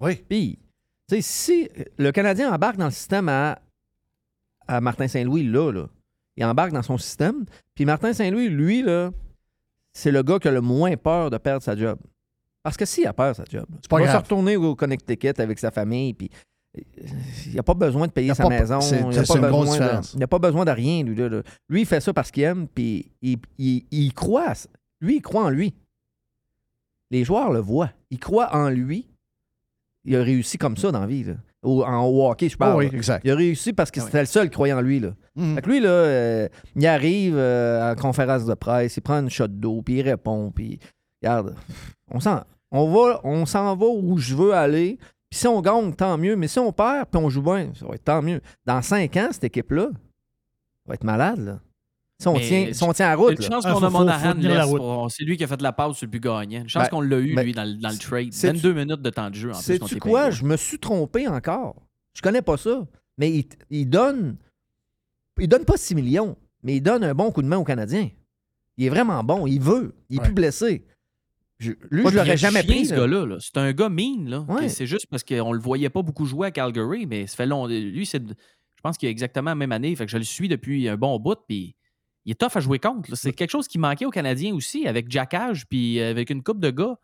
[0.00, 0.16] Oui.
[0.30, 0.58] Puis,
[1.10, 3.58] tu sais, si le Canadien embarque dans le système à,
[4.66, 5.88] à Martin Saint-Louis, là, là,
[6.38, 7.44] il embarque dans son système.
[7.74, 9.10] Puis Martin Saint-Louis, lui, là,
[9.92, 11.98] c'est le gars qui a le moins peur de perdre sa job.
[12.62, 15.58] Parce que s'il a peur, sa job, pas il va se retourner au Connecticut avec
[15.58, 16.38] sa famille, puis euh,
[17.46, 18.80] il n'a pas besoin de payer Il sa pas- maison.
[18.80, 21.14] c'est- il n'a pas, besoin de- il n'a pas besoin de rien, lui.
[21.16, 21.42] Là, là.
[21.68, 24.52] Lui, il fait ça parce qu'il aime, puis il, il- il croit.
[25.00, 25.74] Lui, il croit en lui.
[27.10, 27.90] Les joueurs le voient.
[28.10, 29.08] Ils croient en lui.
[30.04, 31.24] Il a réussi comme ça dans la vie.
[31.24, 31.34] Là.
[31.62, 32.74] Au- en au hockey, je parle.
[32.76, 33.22] Oh oui, exact.
[33.24, 35.00] Il a réussi parce que c'était le seul qui croyait en lui.
[35.00, 35.14] Là.
[35.34, 35.54] Mhm.
[35.56, 39.20] Fait que lui, là, euh, il arrive euh, à la conférence de presse, il prend
[39.20, 40.78] une shot d'eau, puis il répond, puis
[41.22, 41.54] regarde,
[42.10, 44.98] on s'en, on va, on s'en va où je veux aller.
[45.30, 46.36] Puis si on gagne, tant mieux.
[46.36, 48.40] Mais si on perd, puis on joue bien, ça va être tant mieux.
[48.64, 49.90] Dans cinq ans, cette équipe-là
[50.86, 51.38] va être malade.
[51.38, 51.60] Là.
[52.20, 53.36] Si on, Mais tient, si on tient la route.
[53.36, 55.08] Une chance Ah, qu'on a Monahan.
[55.08, 56.62] C'est lui qui a fait la passe sur le but gagnant.
[56.62, 58.32] Une chance Ben, qu'on l'a eu, ben, lui, dans, le- dans le trade.
[58.32, 59.78] sais-tu- 22 minutes de temps de jeu en plus.
[59.78, 60.30] contre Sais-tu quoi?
[60.30, 61.76] Je me suis trompé encore.
[62.14, 62.84] Je connais pas ça.
[63.18, 64.36] Mais il, il donne.
[65.38, 68.08] Il donne pas 6 millions, mais il donne un bon coup de main aux Canadiens.
[68.76, 69.46] Il est vraiment bon.
[69.46, 69.94] Il veut.
[70.08, 70.84] Il est plus blessé.
[71.58, 72.86] Je- lui, Moi, je l'aurais jamais pris.
[72.86, 73.00] ce là.
[73.00, 73.26] gars-là.
[73.26, 73.36] là.
[73.40, 74.28] C'est un gars mean.
[74.28, 74.40] Là.
[74.48, 74.68] Ouais.
[74.68, 77.66] C'est juste parce qu'on le voyait pas beaucoup jouer à Calgary, mais ça fait long.
[77.66, 79.94] Lui, c'est, je pense qu'il a exactement la même année.
[79.96, 81.38] Fait que je le suis depuis un bon bout.
[81.48, 81.74] Puis
[82.24, 83.14] il est tough à jouer contre.
[83.16, 86.70] C'est quelque chose qui manquait aux Canadiens aussi, avec Jackage, puis avec une coupe de
[86.70, 86.96] gars.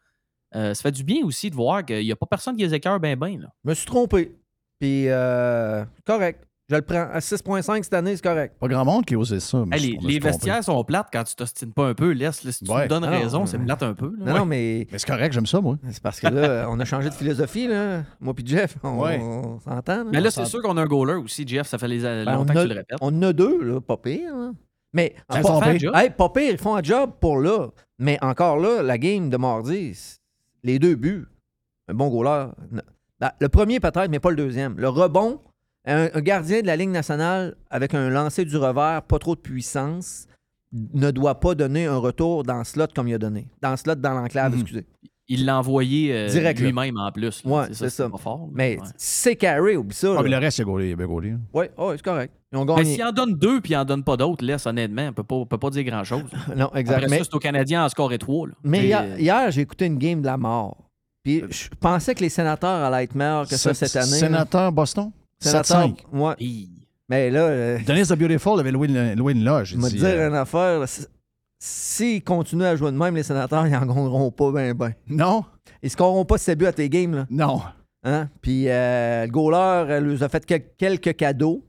[0.54, 2.74] Euh, ça fait du bien aussi de voir qu'il n'y a pas personne qui les
[2.74, 3.16] écœure bien.
[3.16, 3.52] Là.
[3.64, 4.36] Je me suis trompé.
[4.78, 6.44] Puis, euh, correct.
[6.74, 7.08] Je le prends.
[7.12, 8.56] À 6,5 cette année, c'est correct.
[8.58, 9.64] Pas grand monde qui ose ça.
[9.66, 12.10] mais je- les vestiaires sont plates quand tu t'ostines pas un peu.
[12.12, 12.84] Laisse, là, si tu Ouais.
[12.84, 14.12] me donnes Ah non, raison, c'est plate un peu.
[14.18, 14.32] là.
[14.32, 15.76] Non, non, mais Mais c'est correct, j'aime ça, moi.
[15.90, 18.02] c'est parce que là, on a changé de philosophie, là.
[18.20, 19.20] Moi puis Jeff, on, Ouais.
[19.22, 20.04] on s'entend.
[20.06, 21.66] Mais là, c'est sûr qu'on a un goaler aussi, Jeff.
[21.68, 22.98] Ça fait les, Ben, longtemps on, que tu le répètes.
[23.00, 24.34] on en a deux, là, pas pire.
[24.36, 24.50] là.
[24.92, 25.92] Mais Ils pas, font un job.
[25.94, 27.68] Hey, pas pire, ils font un job pour là.
[27.98, 29.96] Mais encore là, la game de mardi,
[30.62, 31.26] les deux buts,
[31.88, 32.46] un bon goaler.
[33.20, 34.76] ben, le premier peut-être, mais pas le deuxième.
[34.78, 35.40] Le rebond,
[35.86, 39.40] un, un gardien de la Ligue nationale avec un lancer du revers, pas trop de
[39.40, 40.26] puissance,
[40.72, 43.46] ne doit pas donner un retour dans slot comme il a donné.
[43.62, 44.60] Dans slot, dans l'enclave, Mhm.
[44.60, 44.86] excusez.
[45.26, 47.42] Il l'a envoyé euh, lui-même en plus.
[47.44, 47.50] là.
[47.50, 48.10] Ouais, c'est ça.
[48.10, 48.40] pas fort.
[48.40, 48.46] là.
[48.52, 48.86] Mais Ouais.
[48.98, 50.14] c'est carré, oublie ça.
[50.18, 50.88] Ah, mais le reste, c'est gaulé.
[50.88, 51.34] Il est bien gaulé.
[51.54, 52.34] Ouais, ouais, c'est correct.
[52.52, 55.22] Mais s'il en donne deux puis il en donne pas d'autres, laisse, honnêtement, on peut
[55.22, 56.24] pas, on peut pas dire grand-chose.
[56.54, 56.96] Non, exact.
[56.96, 58.48] Après Mais- ça, c'est aux Canadiens en score et trois.
[58.48, 58.52] là.
[58.64, 60.76] Mais hier, euh, hier, j'ai écouté une game de la mort.
[61.22, 64.06] Puis je pensais que les sénateurs allaient être meilleurs que ça cette année.
[64.18, 65.10] Sénateur Boston?
[65.48, 65.96] Sénateur, 7-5.
[66.12, 66.34] ouais.
[66.40, 66.70] hi.
[67.08, 69.70] Mais là, euh, Dennis the Beautiful avait loué une, loué une loge.
[69.70, 70.82] je vais te dire euh, une affaire.
[71.58, 74.92] S'ils continuent à jouer de même, les sénateurs, ils n'en gagneront pas ben ben.
[75.08, 75.44] Non,
[75.82, 77.14] Ils scoreront pas 7 buts à tes games.
[77.14, 77.26] Là.
[77.30, 77.60] non.
[78.06, 78.28] Hein?
[78.42, 81.64] Puis euh, le goaler euh, leur a fait quel- quelques cadeaux.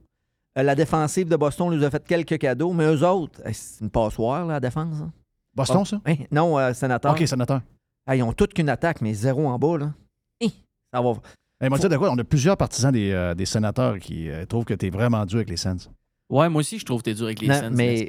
[0.58, 2.74] Euh, la défensive de Boston leur a fait quelques cadeaux.
[2.74, 4.96] Mais eux autres, c'est une passoire, là, la défense.
[5.02, 5.10] hein.
[5.54, 5.98] Boston, ça?
[6.04, 7.12] hein, non, euh, sénateur.
[7.12, 7.62] OK, sénateur.
[8.06, 9.78] Ah, ils ont toutes qu'une attaque, mais zéro en bas.
[9.78, 9.92] Là.
[10.92, 11.14] Ça va.
[11.60, 12.10] Hey, m'a dit de quoi?
[12.10, 15.24] On a plusieurs partisans des, euh, des sénateurs qui euh, trouvent que tu es vraiment
[15.24, 15.90] dur avec les Sens.
[16.28, 17.70] Ouais, moi aussi, je trouve que t'es dur avec les Non, Sens.
[17.72, 18.08] mais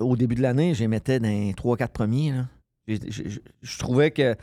[0.00, 2.32] au début de l'année, je les mettais dans les 3-4 premiers.
[2.32, 2.46] là.
[2.88, 4.34] Je trouvais que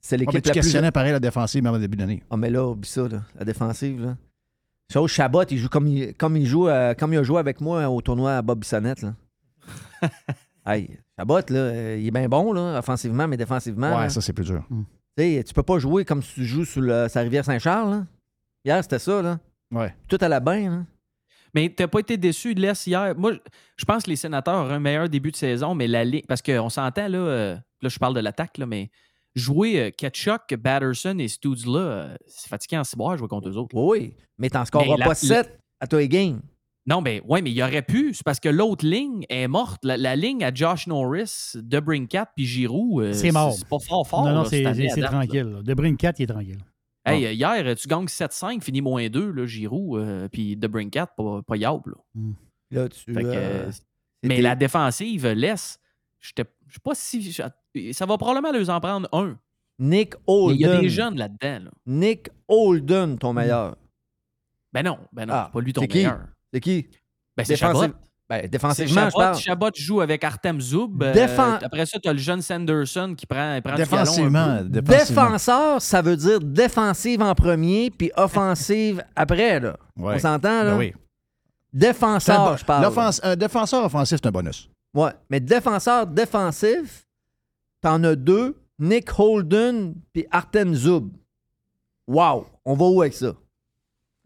[0.00, 0.60] c'est Ah, mais l'équipe tu la plus.
[0.60, 2.22] questionnais pareil la défensive même au début d'année.
[2.30, 4.02] Ah, mais là, oublie ça, là, la défensive.
[4.02, 4.16] Là.
[4.92, 7.60] Chose, Chabot, il joue comme il, comme il joue, euh, comme il a joué avec
[7.60, 9.02] moi au tournoi à Bob Bissonnette.
[9.02, 9.14] Là.
[10.66, 13.90] hey, Chabot, là, il est bien bon, là, offensivement, mais défensivement.
[13.94, 14.64] Ouais, là, ça, c'est plus dur.
[14.68, 14.74] tu
[15.18, 17.90] sais, tu peux pas jouer comme si tu joues sur sa rivière Saint-Charles.
[17.90, 18.06] là.
[18.64, 19.22] Hier, c'était ça.
[19.22, 19.38] Là.
[19.72, 19.94] Ouais.
[20.08, 20.70] Tout à la bain.
[20.70, 20.84] Là.
[21.54, 23.14] Mais t'as pas été déçu de l'Est hier?
[23.16, 23.32] Moi,
[23.76, 26.22] je pense que les sénateurs auraient un meilleur début de saison, mais la ligne.
[26.28, 28.90] Parce qu'on s'entend, là, euh, là, je parle de l'attaque, là, mais
[29.34, 33.56] jouer euh, Ketchuk, Batterson et Stoods là, euh, c'est fatigant en ciboire jouer contre eux
[33.56, 33.74] autres.
[33.74, 34.14] Oui, oui.
[34.38, 36.40] Mais t'en scoreras la- pas 7 à toi et game.
[36.86, 38.14] Non, mais ouais, mais il aurait pu.
[38.14, 39.84] C'est parce que l'autre ligne est morte.
[39.84, 43.52] La, la ligne à Josh Norris, Debrincat puis Giroud, euh, C'est mort.
[43.52, 44.24] C'est pas fort fort.
[44.24, 44.62] non, non, c'est
[45.02, 45.42] tranquille.
[45.44, 45.62] là.
[45.62, 46.58] De Brincat, il est tranquille.
[47.04, 51.40] Hey, euh, hier, tu gagnes 7-5, finis moins 2, là, Giroud, euh, puis Debrincat, pas,
[51.46, 51.94] pas Yab, là.
[52.70, 53.12] Là, tu.
[53.14, 53.70] Que, euh,
[54.22, 55.78] mais la défensive laisse.
[56.18, 56.44] Je sais
[56.82, 57.32] pas si.
[57.92, 59.38] Ça va probablement leur en prendre un.
[59.78, 60.56] Nick Holden.
[60.56, 61.64] Il y a des jeunes là-dedans.
[61.64, 61.70] là.
[61.86, 63.76] Nick Holden, ton meilleur.
[64.72, 66.04] Ben non, ben non, Ah, c'est pas lui ton qui?
[66.52, 66.88] C'est qui?
[67.36, 67.94] Ben c'est Défensive- Chabot.
[68.28, 69.18] Ben, défensivement, je Chabot.
[69.18, 69.36] parle.
[69.38, 71.02] Chabot joue avec Artem Zoub.
[71.02, 74.64] euh, Défen- après ça, tu as le jeune Sanderson qui prend, prend du Défensivement, peu.
[74.68, 75.22] défensivement.
[75.24, 79.76] Défenseur, ça veut dire défensive en premier, puis offensive après, là.
[79.96, 80.14] Ouais.
[80.14, 80.70] On s'entend, là?
[80.72, 80.92] Ben oui.
[81.72, 82.82] Défenseur, bon- je parle.
[82.84, 84.70] l'offense- Un défenseur offensif, c'est un bonus.
[84.94, 87.04] Ouais, mais défenseur défensif,
[87.80, 91.10] t'en as deux, Nick Holden puis Arten Zub.
[92.06, 92.46] Wow!
[92.64, 93.34] On va où avec ça?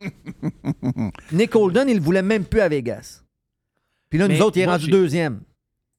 [1.33, 3.23] Nick Holden, il le voulait même plus à Vegas.
[4.11, 5.41] Puis là, nous Mais autres, il est moi, rendu j'ai- deuxième.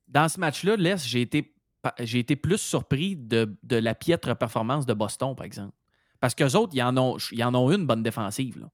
[0.07, 4.35] Dans ce match-là, Les, j'ai été, pa- j'ai été plus surpris de, de la piètre
[4.37, 5.73] performance de Boston, par exemple.
[6.21, 8.59] Parce qu'eux autres, ils en ont, ils en ont une bonne défensive.
[8.59, 8.67] là.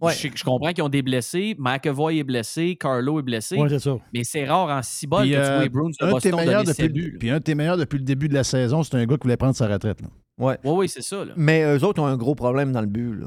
[0.00, 0.12] Ouais.
[0.14, 1.54] Je, je comprends qu'ils ont des blessés.
[1.58, 2.76] McAvoy est blessé.
[2.76, 3.56] Carlo est blessé.
[3.56, 3.96] Ouais, c'est ça.
[4.12, 6.06] Mais c'est rare en six balles Puis, que tu euh, vois les Bruins de un
[6.06, 7.10] de tes Boston meilleurs donner depuis, ses buts.
[7.12, 7.18] là.
[7.20, 9.22] puis un de tes meilleurs depuis le début de la saison, c'est un gars qui
[9.22, 10.00] voulait prendre sa retraite.
[10.02, 10.08] là.
[10.38, 10.58] Ouais.
[10.64, 11.24] Oui, oui, c'est ça.
[11.24, 11.32] Là.
[11.36, 13.14] Mais eux autres ont un gros problème dans le but.
[13.14, 13.26] Là.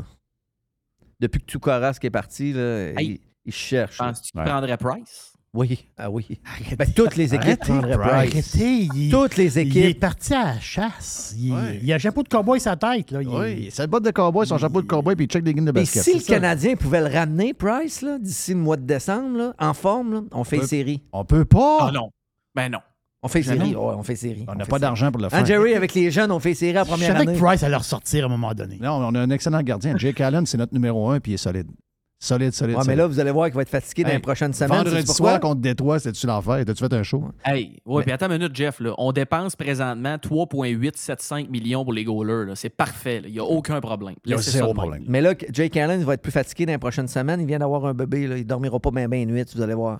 [1.27, 3.19] Depuis que Tukaras est parti, là, Hey.
[3.47, 3.99] cherchent.
[3.99, 4.07] là.
[4.07, 5.31] Penses-tu qu'il prendrait Price?
[5.53, 6.27] Oui, ah oui.
[6.77, 8.57] Ben, toutes les équipes Arrêtez, prendraient Price.
[8.57, 9.99] arrêtez, il- Toutes les Il est équipes.
[10.01, 11.33] parti à la chasse.
[11.39, 11.79] Il, Ouais.
[11.81, 13.11] il a un chapeau de cowboy sur sa tête.
[13.11, 13.21] Là.
[13.21, 15.63] Il- Oui, sa botte de cowboy, son chapeau de cowboy, puis il check des games
[15.63, 16.03] de Et basket.
[16.03, 16.33] si le ça.
[16.33, 20.21] Canadien pouvait le ramener, Price, là, d'ici le mois de décembre, là, en forme, là,
[20.33, 21.01] on fait peut- une série.
[21.13, 21.77] On peut pas.
[21.87, 22.09] Ah non.
[22.53, 22.79] Ben non.
[23.25, 23.57] On fait Jamais.
[23.59, 23.75] série.
[23.75, 24.45] Ouais, on fait série.
[24.47, 24.81] On n'a fait pas série.
[24.81, 25.39] d'argent pour le faire.
[25.39, 27.33] Hein, Jerry, avec les jeunes, on fait série Je première savais année.
[27.33, 28.77] que Price allait ressortir à un moment donné.
[28.79, 29.95] Non, on a un excellent gardien.
[29.97, 31.67] Jake Allen, c'est notre numéro un, puis il est solide.
[32.17, 32.75] Solide, solide.
[32.75, 32.97] Ouais, mais solide.
[32.99, 34.77] là, vous allez voir qu'il va être fatigué dans Hey, les prochaines semaines.
[34.77, 35.39] Vendredi soir pourquoi?
[35.39, 36.63] contre Détroit, c'était-tu l'enfer?
[36.65, 37.23] T'as-tu fait un show?
[37.43, 38.79] Hey, ouais, puis attends une minute, Jeff.
[38.79, 38.93] Là.
[38.97, 42.45] On dépense présentement 3,875 millions pour les goalers.
[42.47, 42.55] là.
[42.55, 43.21] C'est parfait.
[43.21, 43.27] là.
[43.27, 44.15] Il n'y a aucun problème.
[44.25, 44.81] Il y a Laissez zéro ça de même.
[44.81, 45.03] problème.
[45.07, 47.41] Mais là, Jake Allen il va être plus fatigué dans les prochaines semaines.
[47.41, 48.27] Il vient d'avoir un bébé.
[48.27, 48.37] Là.
[48.37, 49.99] Il dormira pas bien bien nuit, vous allez voir.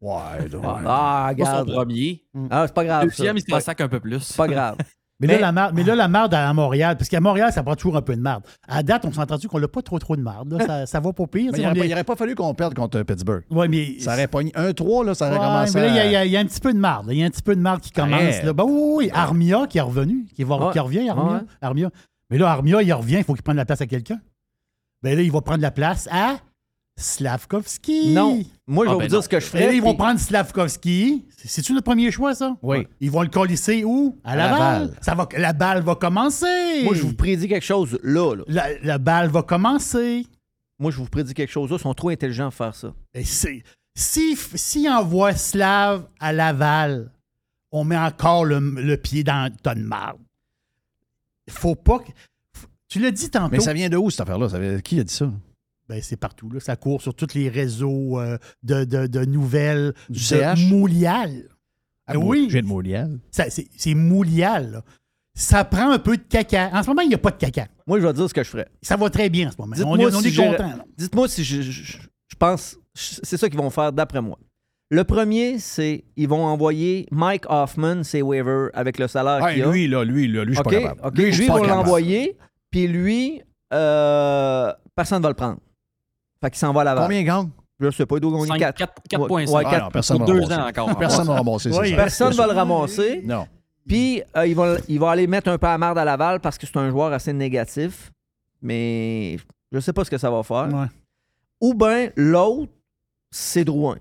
[0.00, 0.62] Ouais, donc.
[0.64, 1.68] Ah, son regarde.
[1.72, 2.22] premier.
[2.50, 3.00] Ah, c'est pas grave.
[3.02, 3.06] ça.
[3.16, 4.20] Deuxième, il se C'est pas- sac un peu plus.
[4.20, 4.76] C'est pas grave.
[5.20, 7.62] Mais, Mais- là, la marde, mais là, la marde à Montréal, parce qu'à Montréal, ça
[7.62, 8.42] prend toujours un peu de marde.
[8.66, 10.52] À date, on s'entend-tu qu'on n'a pas trop trop de marde.
[10.52, 10.66] là.
[10.66, 11.52] Ça, ça va pas pire.
[11.52, 13.44] Mais il n'aurait est- pas, fallu qu'on perde contre Pittsburgh.
[13.48, 14.00] Ouais, mais...
[14.00, 16.06] Ça aurait pogné 1-3, là, ça aurait Ouais, commencé mais là, il y a- à-
[16.06, 17.06] il y, a- il y a un petit peu de marde.
[17.06, 17.12] là.
[17.12, 18.42] Il y a un petit peu de marde qui commence.
[18.42, 18.52] Là.
[18.52, 19.10] Ben oui, oui, oui.
[19.14, 20.72] Armia qui est revenu, qui, va, Ouais.
[20.72, 21.32] qui revient, Armia.
[21.32, 21.40] Ouais.
[21.62, 21.90] Armia.
[22.30, 24.18] Mais là, Armia, il revient, il faut qu'il prenne la place à quelqu'un.
[25.04, 26.38] Ben là, il va prendre la place à
[26.96, 28.12] Slavkovski.
[28.14, 28.42] Non.
[28.66, 29.22] Moi, je vais Ah, ben vous dire non.
[29.22, 29.66] ce que je Et ferais.
[29.66, 31.24] là, ils vont prendre Slavkovski.
[31.36, 32.56] C'est-tu notre premier choix, ça?
[32.62, 32.86] Oui.
[33.00, 34.18] Ils vont le colisser où?
[34.24, 34.58] À À Laval.
[34.82, 34.98] Laval.
[35.02, 36.82] Ça va, la balle va commencer.
[36.84, 38.34] Moi, je vous prédis quelque chose là.
[38.36, 38.44] là.
[38.46, 40.26] la, la balle va commencer.
[40.78, 41.76] Moi, je vous prédis quelque chose là.
[41.78, 42.92] Ils sont trop intelligents pour faire ça.
[43.12, 43.62] Et c'est-
[43.96, 47.12] Si, si envoie Slav à Laval,
[47.70, 50.18] on met encore le, le pied dans le tonne de marde.
[51.48, 52.10] Faut pas que.
[52.88, 53.50] Tu l'as dit tantôt.
[53.52, 54.80] Mais ça vient de où, cette affaire-là?
[54.80, 55.30] Qui a dit ça?
[55.88, 56.50] Ben, c'est partout.
[56.50, 56.60] Là.
[56.60, 60.66] Ça court sur tous les réseaux euh, de, de- de nouvelles Du CH?
[60.70, 61.48] Moulial.
[62.06, 62.48] Ah, Ben oui.
[62.50, 63.18] J'ai de Moulial.
[63.30, 64.70] C'est c'est Moulial.
[64.72, 64.82] là.
[65.36, 66.70] Ça prend un peu de caca.
[66.72, 67.66] En ce moment, il n'y a pas de caca.
[67.86, 68.68] Moi, je vais dire ce que je ferais.
[68.82, 69.74] Ça va très bien en ce moment.
[69.84, 70.72] On est, on si est j'ai- content.
[70.96, 71.98] Dites-moi si je, je- je-
[72.28, 72.78] je pense.
[72.94, 74.38] C'est ça qu'ils vont faire d'après moi.
[74.90, 79.62] Le premier, c'est ils vont envoyer Mike Hoffman, ses waivers, avec le salaire Ah, qu'il
[79.64, 79.70] a.
[79.72, 81.18] lui, là, lui, là, lui, je suis pas capable.
[81.20, 82.36] Lui, je ils vont l'envoyer,
[82.70, 83.40] puis lui,
[83.72, 85.58] euh, personne ne va le prendre.
[86.44, 87.04] Fait qu'il s'en va à Laval.
[87.04, 87.48] Combien il gagne?
[87.80, 88.76] Je sais pas, il doit gagner Cinq- 4.
[88.76, 89.62] quatre- quatre points Ouais.
[89.66, 90.96] Ah, personne Pour deux ans encore.
[90.98, 91.96] Personne va ramasser, c'est Oui, ça.
[91.96, 93.22] Personne c'est va le ramasser.
[93.24, 93.46] Non.
[93.88, 96.58] Puis, euh, il, va, il va aller mettre un peu à marde à Laval parce
[96.58, 98.12] que c'est un joueur assez négatif.
[98.60, 99.38] Mais
[99.72, 100.68] je sais pas ce que ça va faire.
[100.70, 100.86] Ouais.
[101.62, 102.70] Ou bien l'autre,
[103.30, 103.96] c'est Drouin.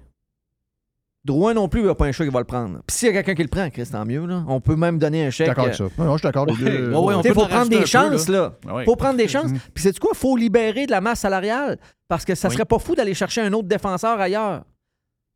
[1.25, 2.79] Drouin non plus, il n'y a pas un choix qui va le prendre.
[2.85, 4.25] Puis s'il y a quelqu'un qui le prend, Chris, tant mieux.
[4.25, 4.43] Là.
[4.47, 5.47] On peut même donner un chèque.
[5.47, 5.85] D'accord avec ça.
[5.97, 6.45] Non, non, je suis d'accord.
[6.45, 6.93] les deux.
[6.93, 8.53] Ouais, Il faut en prendre des peu, chances, là.
[8.67, 9.51] Ah faut prendre des chances.
[9.73, 10.11] Puis c'est quoi?
[10.13, 11.77] Il faut libérer de la masse salariale?
[12.09, 12.55] Parce que ça Oui.
[12.55, 14.63] serait pas fou d'aller chercher un autre défenseur ailleurs.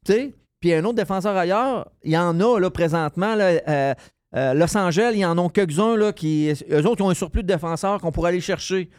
[0.05, 0.34] Tu sais?
[0.59, 3.35] Puis un autre défenseur ailleurs, il y en a là, présentement.
[3.35, 3.93] Là, euh,
[4.35, 6.51] euh, Los Angeles, ils en ont quelques-uns là, qui.
[6.69, 8.89] Eux autres, ils ont un surplus de défenseurs qu'on pourrait aller chercher.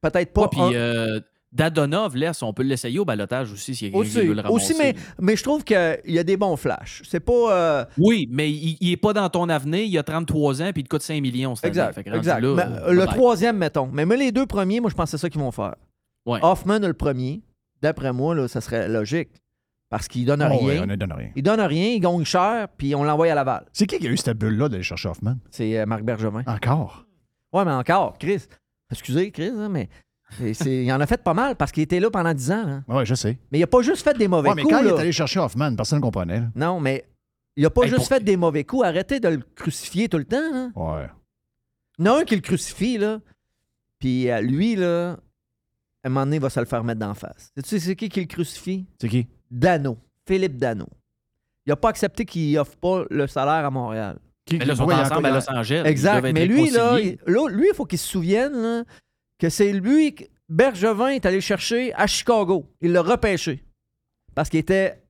[0.00, 0.42] Peut-être pas.
[0.42, 1.20] Ouais, puis un- euh,
[1.54, 4.34] Dadonov, laisse, on peut l'essayer au balotage aussi s'il y a quelqu'un qui aussi, veut
[4.34, 4.72] le ramasser.
[4.72, 7.02] aussi mais, mais je trouve qu'il y a des bons flashs.
[7.08, 7.32] C'est pas.
[7.52, 10.80] euh, Oui, mais il, il est pas dans ton avenir, il a 33 ans puis
[10.82, 11.88] il te coûte 5 millions cette année.
[11.88, 12.06] Exact.
[12.14, 12.40] Exact.
[12.40, 13.88] là, Mais, euh, euh, le troisième, mettons.
[13.92, 15.76] Mais, mais les deux premiers, moi, je pense que c'est ça qu'ils vont faire.
[16.26, 16.40] Ouais.
[16.42, 17.42] Hoffman, le premier,
[17.82, 19.28] d'après moi, là, ça serait logique.
[19.90, 20.66] Parce qu'il donne Oh, rien.
[20.66, 21.30] ouais, on ne donne rien.
[21.36, 23.64] Il donne rien, il gagne cher, puis on l'envoie à Laval.
[23.72, 25.36] C'est qui qui a eu cette bulle-là d'aller chercher Hoffman?
[25.52, 26.42] C'est euh, Marc Bergevin.
[26.48, 27.04] Encore?
[27.52, 28.42] Ouais, mais encore, Chris.
[28.90, 29.88] Excusez, Chris, hein, mais
[30.40, 32.64] il en a fait pas mal parce qu'il était là pendant 10 ans.
[32.66, 32.82] là.
[32.88, 33.38] Oui, je sais.
[33.52, 34.74] Mais il a pas juste fait des mauvais Ouais, mais coups.
[34.74, 36.40] quand il est allé chercher Hoffman, personne ne comprenait.
[36.40, 36.46] là.
[36.54, 37.04] Non, mais
[37.56, 38.84] il a pas Hey, juste pour- fait des mauvais coups.
[38.84, 40.36] Arrêtez de le crucifier tout le temps.
[40.52, 40.72] Hein.
[40.74, 41.06] Ouais.
[41.98, 43.20] Il y en a un qui le crucifie, là.
[43.98, 45.12] Puis euh, lui, là,
[46.02, 47.52] à un moment donné, il va se le faire mettre d'en face.
[47.56, 48.84] Tu sais, c'est qui qui le crucifie?
[49.00, 49.26] C'est qui?
[49.50, 49.96] Dano.
[50.26, 50.86] Philippe Dano.
[51.66, 54.18] Il n'a pas accepté qu'il offre pas le salaire à Montréal.
[54.44, 55.82] Qui- Mais là, ils sont Ouais, ensemble à Los Angeles.
[55.86, 56.20] Exact.
[56.34, 58.84] Mais lui, là, il, là, lui, il faut qu'il se souvienne là,
[59.38, 62.66] que c'est lui que Bergevin est allé chercher à Chicago.
[62.80, 63.62] Il l'a repêché.
[64.34, 65.00] Parce qu'il était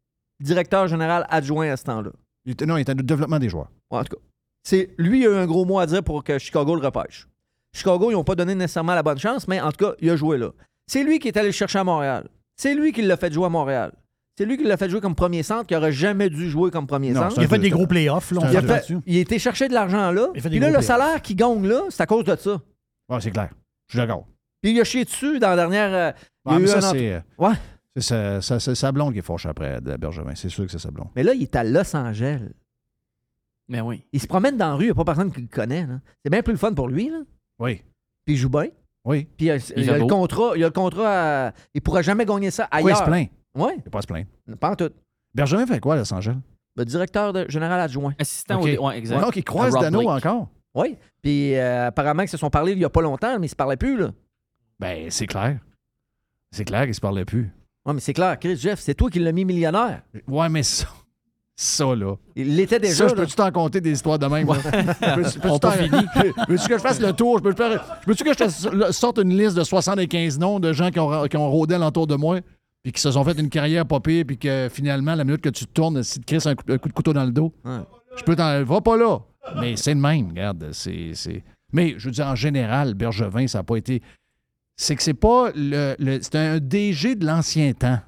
[0.40, 2.10] directeur général adjoint à ce temps-là.
[2.44, 3.70] Il était- non, il était le développement des joueurs.
[3.90, 4.22] Ouais, en tout cas,
[4.62, 7.26] c'est, lui, il a eu un gros mot à dire pour que Chicago le repêche.
[7.74, 10.16] Chicago, ils n'ont pas donné nécessairement la bonne chance, mais en tout cas, il a
[10.16, 10.50] joué là.
[10.86, 12.28] C'est lui qui est allé le chercher à Montréal.
[12.56, 13.92] C'est lui qui l'a fait jouer à Montréal.
[14.38, 16.86] C'est lui qui l'a fait jouer comme premier centre, qui aurait jamais dû jouer comme
[16.86, 17.36] premier Non, centre.
[17.38, 19.68] Il a fait des gros playoffs, là, on Il a, fait- il a été chercher
[19.68, 20.28] de l'argent là.
[20.34, 22.36] Il a fait des Puis là, le salaire qu'il gagne là, c'est à cause de
[22.36, 22.60] ça.
[23.08, 23.50] Ouais, c'est clair.
[23.88, 24.26] Je suis d'accord.
[24.62, 25.92] Puis il a chié dessus dans la dernière.
[25.94, 26.12] euh,
[26.46, 27.16] il y a Ouais, mais eu ça, un c'est.
[27.16, 27.54] entre- Ouais.
[27.96, 30.34] C'est sa, sa- sa- sa blonde qui est fâchée après de Bergevin.
[30.34, 31.08] C'est sûr que c'est sa blonde.
[31.14, 32.40] Mais là, il est à Los Angeles.
[33.68, 34.04] Mais oui.
[34.12, 35.86] Il se promène dans la rue, il n'y a pas personne qui le connaît.
[35.86, 36.00] là.
[36.22, 37.08] C'est bien plus le fun pour lui.
[37.08, 37.18] Là.
[37.58, 37.82] Oui.
[38.24, 38.66] Puis il joue bien.
[39.04, 39.26] Oui.
[39.36, 40.52] Puis il a, Il il a fait le contrat.
[40.56, 41.46] Il a le contrat.
[41.48, 42.98] à- Il ne pourra jamais gagner ça Pourquoi il ailleurs.
[42.98, 43.28] se plaint?
[43.54, 43.70] Oui.
[43.76, 44.26] Il ne pas se plaindre.
[44.58, 44.90] Pas en tout.
[45.34, 46.36] Bergevin fait quoi à Los Angeles?
[46.76, 48.14] Le directeur de- général adjoint.
[48.18, 48.68] Assistant OK.
[48.78, 48.88] au.
[48.88, 49.20] Ouais, exact.
[49.20, 50.24] Donc, il croise Dano Blake.
[50.26, 50.48] encore?
[50.74, 50.96] Oui.
[51.22, 53.46] Puis euh, apparemment qu'ils se sont parlé il n'y a pas longtemps, mais ils ne
[53.48, 53.96] se parlaient plus.
[53.98, 54.10] Là.
[54.78, 55.58] Ben, c'est clair.
[56.50, 57.50] C'est clair qu'il se parlait plus.
[57.86, 58.38] Oui, mais c'est clair.
[58.38, 60.02] Chris Jeff, c'est toi qui l'as mis millionnaire.
[60.28, 60.86] Ouais, mais ça.
[61.56, 62.16] Ça, là.
[62.34, 62.94] Il l'était déjà.
[62.94, 64.46] Ça, je peux-tu t'en compter des histoires de même?
[64.48, 64.54] là?
[65.14, 66.28] Peux-tu- peux-tu.
[66.48, 67.38] Veux-tu que je fasse le tour?
[67.38, 67.78] Je peux- je
[68.08, 68.38] Veux-tu que je
[68.86, 72.08] te sorte une liste de 75 noms de gens qui ont, qui ont rôdé alentour
[72.08, 72.40] de moi,
[72.82, 75.48] puis qui se sont fait une carrière pas pire, puis que finalement, la minute que
[75.48, 77.30] tu te tournes, si tu te crisses un, coup un coup de couteau dans le
[77.30, 77.52] dos,
[78.16, 78.64] je peux t'en.
[78.64, 79.20] Va pas là.
[79.56, 80.72] Mais c'est le même, regarde.
[80.72, 81.12] C'est.
[81.72, 84.02] Mais je veux dire, en général, Bergevin, ça n'a pas été.
[84.76, 85.96] C'est que c'est pas le.
[86.22, 88.00] c'est un DG de l'ancien temps,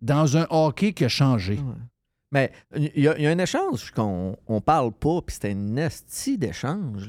[0.00, 1.58] dans un hockey qui a changé.
[2.30, 7.08] Mais il y, a un échange qu'on on parle pas, puis c'était une esti d'échange.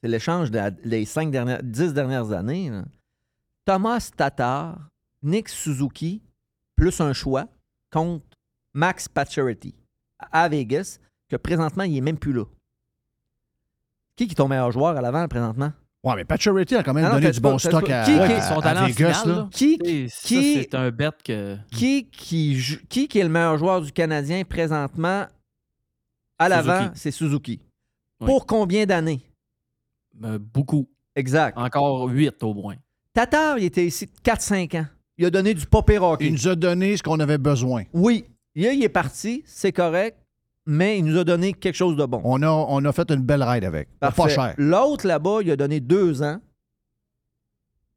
[0.00, 2.70] C'est l'échange des cinq dernières, dix dernières années.
[3.64, 4.78] Thomas Tatar,
[5.22, 6.22] Nick Suzuki,
[6.76, 7.48] plus un choix,
[7.90, 8.24] contre
[8.72, 9.74] Max Pacioretty
[10.30, 12.44] à Vegas, que présentement, il est même plus là.
[14.16, 15.72] Qui qui est ton meilleur joueur à l'avant présentement?
[16.04, 17.86] Ouais, mais Pacioretty a quand même Ah non, donné t'as du pas- bon t'as stock
[17.86, 19.12] pas- à, qui- qui- à- Ils sont à allés en Vegas.
[19.22, 19.42] finale, là.
[19.42, 19.48] là.
[19.52, 21.56] Qui, Et ça, qui- c'est un bet que.
[21.70, 25.26] Qui qui, jou- qui qui est le meilleur joueur du Canadien présentement
[26.38, 26.78] à l'avant?
[26.78, 26.98] Suzuki.
[26.98, 27.60] C'est Suzuki.
[28.20, 28.26] Oui.
[28.26, 29.20] Pour combien d'années?
[30.24, 30.88] Euh, beaucoup.
[31.14, 31.56] Exact.
[31.56, 32.76] Encore 8 au moins.
[33.14, 34.86] Tatar, il était ici 4-5 ans.
[35.18, 36.26] Il a donné du pop et hockey.
[36.26, 37.84] Il nous a donné ce qu'on avait besoin.
[37.92, 38.24] Oui.
[38.56, 40.18] Là, il est parti, c'est correct,
[40.66, 42.20] mais il nous a donné quelque chose de bon.
[42.24, 43.88] On a, on a fait une belle ride avec.
[43.98, 44.54] Pas cher.
[44.58, 46.40] L'autre là-bas, il a donné deux ans.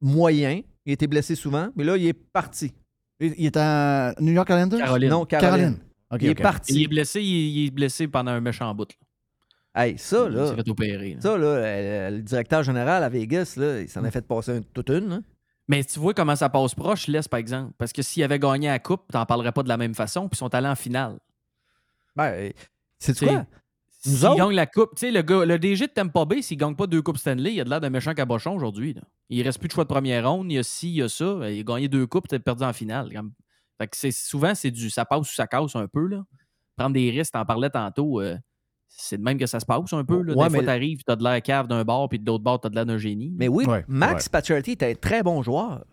[0.01, 0.61] Moyen.
[0.85, 2.71] Il était blessé souvent, mais là, il est parti.
[3.19, 4.79] Il, il est à New York Islanders?
[4.79, 5.09] Caroline.
[5.09, 5.77] Non, Caroline.
[6.11, 6.73] OK, il est parti.
[6.75, 7.25] Il est blessé, il,
[7.57, 8.87] il est blessé pendant un méchant bout.
[9.75, 9.83] là.
[9.83, 10.47] Hey, ça, Il là.
[10.49, 11.13] s'est fait opérer.
[11.15, 11.21] là.
[11.21, 14.61] Ça, là, euh, le directeur général à Vegas, là, il s'en a fait passer un-
[14.61, 15.09] toute une.
[15.09, 15.19] là.
[15.67, 17.73] Mais tu vois comment ça passe proche, laisse par exemple.
[17.79, 20.35] Parce que s'il avait gagné la coupe, t'en parlerais pas de la même façon, puis
[20.35, 21.17] ils sont allés en finale.
[22.15, 22.51] Ben,
[22.99, 23.45] c'est T'sais, quoi?
[23.89, 24.37] S'il autres?
[24.37, 26.85] gagne la coupe, tu sais, le, gars- le DG de Tampa Bay, s'il gagne pas
[26.87, 28.93] deux coupes Stanley, il a de l'air d'un méchant cabochon aujourd'hui.
[28.93, 29.01] là.
[29.29, 31.09] Il reste plus de choix de première ronde, il y a ci, il y a
[31.09, 31.49] ça.
[31.49, 33.09] Il a gagné deux coupes, t'es perdu en finale.
[33.79, 36.05] Fait que c'est, souvent, c'est du ça passe ou ça casse un peu.
[36.07, 36.23] Là.
[36.77, 38.37] Prendre des risques, t'en parlais tantôt, euh,
[38.87, 40.21] c'est de même que ça se passe un peu.
[40.21, 40.33] Là.
[40.35, 42.59] Ouais, des fois, mais- t'arrives, t'as de l'air cave d'un bord, puis de l'autre bord,
[42.61, 43.33] t'as de l'air d'un génie.
[43.35, 45.83] Mais oui, Ouais, Max Pacioretty était un très bon joueur.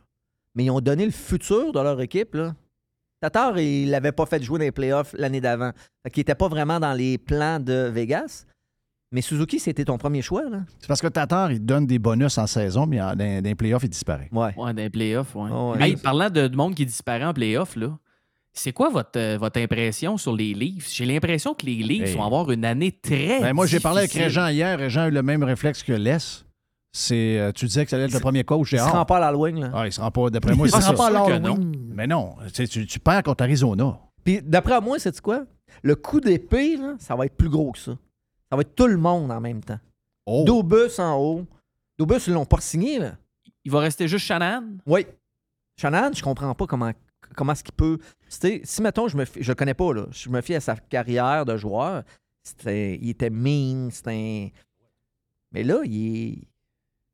[0.54, 2.34] Mais ils ont donné le futur de leur équipe.
[2.34, 2.54] Là.
[3.22, 5.70] Tatar, il l'avait pas fait jouer dans les playoffs l'année d'avant.
[6.02, 8.44] Fait qu'il n'était pas vraiment dans les plans de Vegas.
[9.12, 10.42] Mais Suzuki, c'était ton premier choix.
[10.50, 10.58] Là.
[10.80, 13.84] C'est parce que Tatar, il donne des bonus en saison, mais en- dans, les playoffs,
[13.84, 14.28] il disparaît.
[14.32, 14.52] Ouais.
[14.56, 15.50] Ouais, dans les playoffs, ouais.
[15.52, 15.90] Oh, ouais.
[15.90, 17.96] Hey, parlant de, de monde qui disparaît en playoffs, là,
[18.52, 20.90] c'est quoi votre, euh, votre impression sur les Leafs?
[20.92, 22.14] J'ai l'impression que les Leafs Hey.
[22.16, 24.12] vont avoir une année très Ben, moi, j'ai parlé avec.
[24.14, 24.78] Régent hier.
[24.78, 26.16] Régent a eu le même réflexe que Les.
[26.94, 28.72] C'est, euh, tu disais que ça allait être le premier coach.
[28.72, 29.60] Il J'ai se rend pas à l'Halloween.
[29.60, 29.70] Là.
[29.74, 31.90] Ah, il se rend pas, d'après moi, Il c'est se rend pas à l'Halloween.
[31.94, 33.98] Mais non, tu, tu, perds contre Arizona.
[34.22, 35.44] Puis d'après moi, c'est quoi?
[35.82, 37.92] Le coup d'épée, là, ça va être plus gros que ça.
[38.50, 39.78] Ça va être tout le monde en même temps.
[40.26, 40.44] Oh.
[40.46, 41.46] Dobus en haut.
[41.98, 42.98] Dobus, ils l'ont pas signé.
[42.98, 43.12] Là.
[43.64, 44.76] Il va rester juste Shannon?
[44.86, 45.06] Oui.
[45.80, 46.92] Shannon, je comprends pas comment,
[47.34, 47.98] comment est-ce qu'il peut.
[48.28, 50.06] C'était- si, mettons, je me fie- je le connais pas, là.
[50.10, 52.02] Je me fie à sa carrière de joueur.
[52.42, 54.48] C'était, il était mean, c'était un-
[55.52, 56.38] Mais là, il est,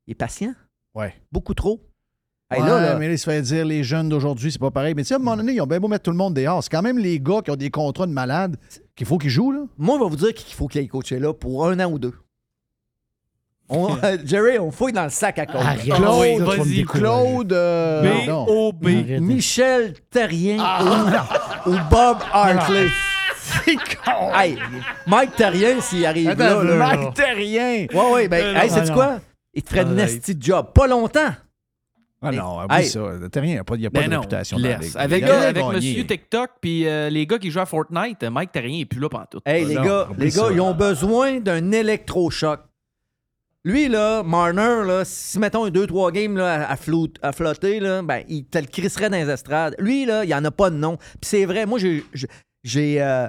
[0.09, 0.53] il est patient.
[0.95, 1.15] Ouais.
[1.31, 1.81] Beaucoup trop.
[2.51, 4.71] Hey, Ouais, là, là, mais là, il se fait dire les jeunes d'aujourd'hui, c'est pas
[4.71, 4.95] pareil.
[4.97, 6.33] Mais tu sais, à un moment donné, ils ont bien beau mettre tout le monde
[6.33, 6.65] dehors.
[6.65, 8.57] C'est quand même les gars qui ont des contrats de malades
[8.97, 9.61] qu'il faut qu'ils jouent, là.
[9.77, 11.99] Moi, on va vous dire qu'il faut qu'il aille coacher là pour un an ou
[11.99, 12.15] deux.
[13.69, 15.43] On- euh, Jerry, on fouille dans le sac à.
[15.43, 15.83] Arrête.
[15.83, 16.85] Claude, Ah oui.
[16.87, 18.25] Claude, euh.
[18.27, 18.87] B.O.B.
[18.87, 19.21] Arrête.
[19.21, 20.57] Michel Terrien
[21.67, 22.87] ou, ou Bob Hartley.
[24.35, 24.59] Hey,
[25.07, 27.15] Mike Terrien, s'il arrive Attends, là, là, Mike.
[27.15, 27.87] Terrien!
[27.93, 28.95] Ouais, ouais, ben, Euh, hey, sais-tu non.
[28.95, 29.21] quoi?
[29.59, 30.69] Il te ferait de Ah, nasty job.
[30.75, 31.31] Pas longtemps.
[32.21, 32.87] Ah non, oublie Hey.
[32.87, 33.01] ça.
[33.37, 34.87] Il n'y a pas, il y a pas Ben de non, réputation dans la laisse.
[34.89, 34.97] ligue.
[34.97, 35.65] Avec, gars, rien avec.
[35.67, 39.01] Monsieur TikTok puis euh, les gars qui jouent à Fortnite, euh, Mike Terrien n'est plus
[39.01, 39.43] là pantoute.
[39.47, 40.53] Hey, les non, gars, les gars, ça.
[40.53, 42.61] ils ont besoin d'un électrochoc.
[43.65, 48.23] Lui, là, Marner, là, si mettons un 2-3 games là, à, à flotter, là, ben,
[48.29, 49.75] il te le crisserait dans les estrades.
[49.79, 50.97] Lui, là, il n'y en a pas de nom.
[50.97, 52.05] Puis c'est vrai, moi, j'ai.
[52.15, 52.29] j'ai-
[52.65, 53.29] J'ai euh,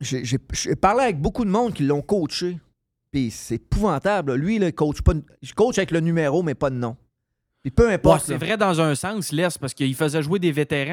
[0.00, 2.58] j'ai- j'ai- j'ai parlé avec beaucoup de monde qui l'ont coaché.
[3.12, 4.32] Puis c'est épouvantable.
[4.32, 4.36] là.
[4.38, 5.12] Lui, là, il coach pas.
[5.42, 6.96] Il coach avec le numéro, mais pas de nom.
[7.62, 8.24] Puis peu Ouais, importe.
[8.26, 10.90] c'est vrai dans un sens, laisse, parce qu'il faisait jouer des vétérans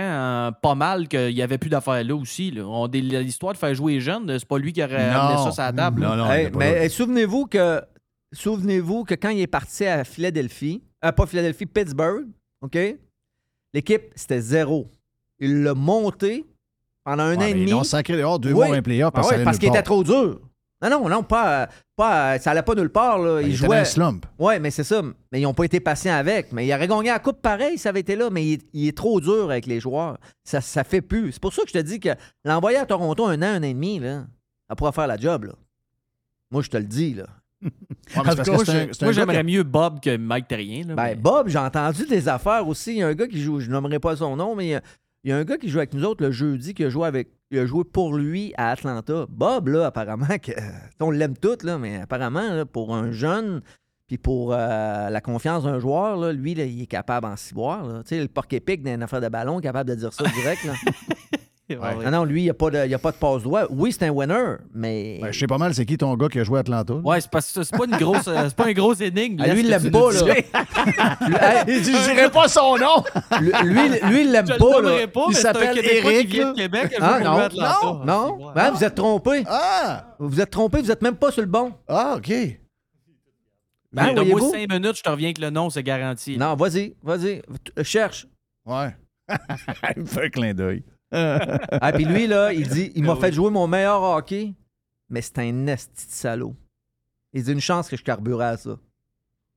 [0.49, 2.51] euh, pas mal qu'il n'y avait plus d'affaires là aussi.
[2.51, 5.19] L'histoire de faire jouer les jeunes, c'est pas lui qui aurait Non.
[5.19, 6.03] amené ça sur la table.
[6.03, 7.81] Non, non, Hey, mais hey, souvenez-vous que
[8.33, 12.27] souvenez-vous que quand il est parti à Philadelphie, euh, pas Philadelphie, Pittsburgh,
[12.61, 12.77] OK?
[13.73, 14.91] L'équipe, c'était zéro.
[15.39, 16.45] Il l'a monté
[17.03, 17.69] pendant un Ouais, an et demi.
[17.71, 18.67] Ils ont sacré dehors deux Oui.
[18.67, 20.39] mois un player Ah parce, ouais, ça parce qu'il était trop dur.
[20.81, 23.19] Non, non, non, pas, pas ça allait pas nulle part.
[23.19, 23.35] Là.
[23.35, 23.67] Ben, il il était jouait.
[23.77, 24.25] dans un slump.
[24.37, 25.01] Ouais, mais c'est ça.
[25.31, 26.53] Mais ils n'ont pas été patients avec.
[26.53, 28.29] Mais il aurait gagné la coupe pareil, ça avait été là.
[28.31, 30.17] Mais il, est- il est trop dur avec les joueurs.
[30.43, 31.33] Ça, ça fait plus.
[31.33, 32.09] C'est pour ça que je te dis que
[32.45, 34.23] l'envoyer à Toronto un an, un an et demi, là,
[34.69, 35.45] ça pourra faire la job.
[35.45, 35.53] Là.
[36.51, 37.13] Moi, je te le dis.
[37.15, 37.25] Là.
[38.15, 40.83] Ouais, mais c'est parce que Moi, un- j'aimerais mieux Bob que Mike Terrien.
[40.87, 42.91] là, Ben, mais- Bob, j'ai entendu des affaires aussi.
[42.93, 44.81] Il y a un gars qui joue, je nommerai pas son nom, mais
[45.23, 47.07] il y a, un gars qui joue avec nous autres le jeudi, qui a joué
[47.07, 47.29] avec.
[47.51, 49.25] Il a pour lui à Atlanta.
[49.27, 50.51] Bob, là, apparemment, que,
[50.99, 53.61] on l'aime tous, là, mais apparemment, pour un jeune,
[54.07, 58.03] puis pour euh, la confiance d'un joueur, lui, il est capable en ciboire.
[58.03, 60.67] Tu sais, le porc épic d'une affaire de ballon, capable de dire ça direct.
[61.79, 62.03] Ouais.
[62.05, 63.63] Ah non, lui, il n'y a, pas de- il y a pas de passe droit.
[63.69, 65.19] Oui, c'est un winner, mais.
[65.21, 66.95] Ben, je sais pas mal, c'est qui ton gars qui a joué à Atlanta?
[66.95, 69.39] Ouais, c'est parce que c'est pas une grosse, euh, c'est pas une grosse énigme.
[69.43, 70.19] Ah, lui, il l'aime pas, là.
[70.19, 70.23] dises.
[71.27, 73.03] Lui, hey, Il dit, je dirais pas son nom!
[73.41, 74.81] lui, lui, lui, il l'aime le pas.
[74.81, 75.07] Là.
[75.07, 76.95] pas, Il s'appelle Eric, qui de Québec.
[76.99, 77.79] Ah, non, lui à Atlanta.
[77.83, 78.05] non,
[78.37, 78.51] non.
[78.55, 79.43] Ben, vous êtes trompé.
[79.47, 80.15] Ah!
[80.19, 81.71] Vous êtes trompé, vous êtes même pas sur le bon.
[81.87, 82.29] Ah, OK.
[82.29, 82.57] Ben,
[84.13, 84.15] voyez-vous?
[84.39, 86.37] Donne-moi cinq minutes, je te reviens avec le nom, c'est garanti.
[86.37, 87.41] Non, vas-y, vas-y.
[87.41, 88.27] T- Cherche.
[88.65, 88.95] Ouais.
[89.95, 90.83] il me fait un clin d'œil.
[91.11, 94.53] Ah, puis lui, là, il dit il m'a fait jouer mon meilleur hockey,
[95.09, 96.55] mais c'est un esti de salaud.
[97.33, 98.77] Il dit une chance que je carburais à ça.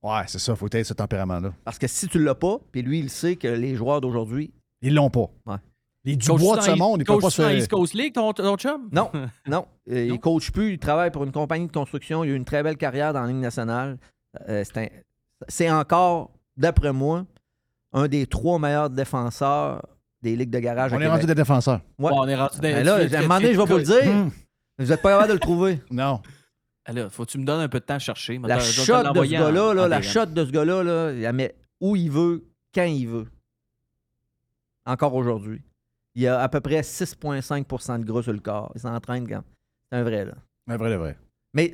[0.03, 1.53] Ouais, c'est ça, faut être ce tempérament-là.
[1.63, 4.53] Parce que si tu l'as pas, puis lui, il sait que les joueurs d'aujourd'hui.
[4.81, 5.29] Ils l'ont pas.
[5.45, 5.55] Ouais.
[6.03, 7.55] Les Dubois de ce monde, ils peuvent pas se.
[7.55, 8.89] East Coast League, ton, ton chum?
[8.91, 9.09] Non,
[9.47, 9.65] non.
[9.89, 12.25] Euh, Il coach plus, il travaille pour une compagnie de construction.
[12.25, 13.97] Il a eu une très belle carrière dans la Ligue nationale.
[14.49, 14.63] Euh,
[15.47, 17.25] c'est encore, d'après moi,
[17.93, 19.81] un des trois meilleurs défenseurs
[20.23, 21.11] des ligues de garage à On est Québec.
[21.15, 21.81] rendu des défenseurs.
[21.99, 22.09] Ouais.
[22.09, 23.83] Bon, on est rendu dans Ben là, à un moment donné, je vais vous le
[23.83, 24.07] dire.
[24.07, 24.31] Hum.
[24.79, 25.81] Vous n'êtes pas capable de le trouver.
[25.91, 26.21] Non.
[26.85, 28.39] Ah, là, faut que tu me donnes un peu de temps à chercher.
[28.43, 31.55] La shot de ce gars-là, là, la shot de ce gars-là, là, il la met
[31.79, 32.43] où il veut,
[32.75, 33.27] quand il veut.
[34.85, 35.61] Encore aujourd'hui.
[36.15, 38.71] Il a à peu près 6,5% de gras sur le corps.
[38.75, 39.43] Il s'entraîne quand.
[39.91, 40.33] C'est un vrai, là.
[40.67, 41.17] Un vrai, de vrai.
[41.53, 41.73] Mais,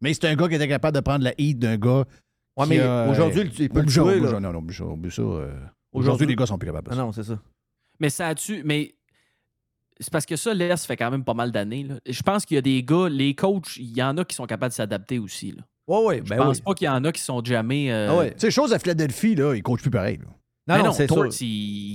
[0.00, 2.04] Mais c'est un gars qui était capable de prendre la heat d'un gars.
[2.56, 5.22] ouais, qui mais aujourd'hui, il peut le ça, Non, non, oublie ça.
[5.92, 6.88] Aujourd'hui- les gars sont plus capables.
[6.92, 7.38] Ah non, c'est ça.
[8.00, 8.62] Mais ça a-tu.
[8.64, 8.94] Mais
[10.00, 11.84] c'est parce que ça, là, ça fait quand même pas mal d'années.
[11.84, 12.00] là.
[12.06, 14.46] Je pense qu'il y a des gars, les coachs, il y en a qui sont
[14.46, 15.52] capables de s'adapter aussi.
[15.52, 15.62] Là.
[15.86, 16.62] Ouais, ouais, Je ben pense oui.
[16.64, 17.92] pas qu'il y en a qui sont jamais.
[17.92, 18.30] euh, Ah ouais.
[18.34, 20.18] Tu sais, chose à Philadelphie, là, ils coachent plus pareil.
[20.18, 20.24] là.
[20.68, 21.26] Non, mais non, non, c'est sûr.
[21.40, 21.46] il,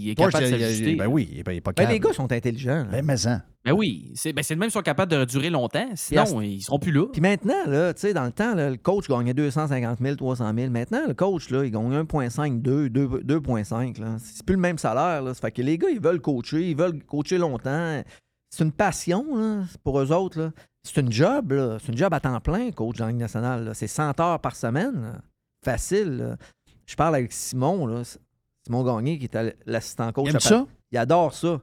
[0.03, 0.95] il est Torch, capable de s'ajuster.
[0.95, 2.83] Ben oui, il est pas, pas Ben, les gars sont intelligents.
[2.83, 2.83] là.
[2.91, 3.39] Ben, mais en.
[3.63, 5.87] Ben oui, c'est ben, c'est le même, sont capables de durer longtemps.
[5.95, 7.05] Sinon, ils seront plus là.
[7.11, 10.53] Puis maintenant, là, tu sais, dans le temps, là, le coach gagnait 250 000, 300
[10.53, 10.69] 000.
[10.69, 14.01] Maintenant, le coach, là, il gagne 1,5, 2, 2, 2,5.
[14.01, 14.17] là.
[14.19, 15.21] C'est plus le même salaire.
[15.21, 15.33] Là.
[15.33, 18.03] Ça fait que les gars, ils veulent coacher, ils veulent coacher longtemps.
[18.49, 20.51] C'est une passion là, pour eux autres.
[20.83, 21.53] C'est une job.
[21.81, 23.71] C'est une job à temps plein, coach dans la Ligue nationale.
[23.75, 25.01] C'est 100 heures par semaine.
[25.01, 25.13] là.
[25.63, 26.17] Facile.
[26.17, 26.37] là.
[26.85, 28.01] Je parle avec Simon, là.
[28.67, 30.27] Simon Gagné, qui était l'assistant coach.
[30.29, 30.65] Il aime ça?
[30.91, 31.59] Il adore ça.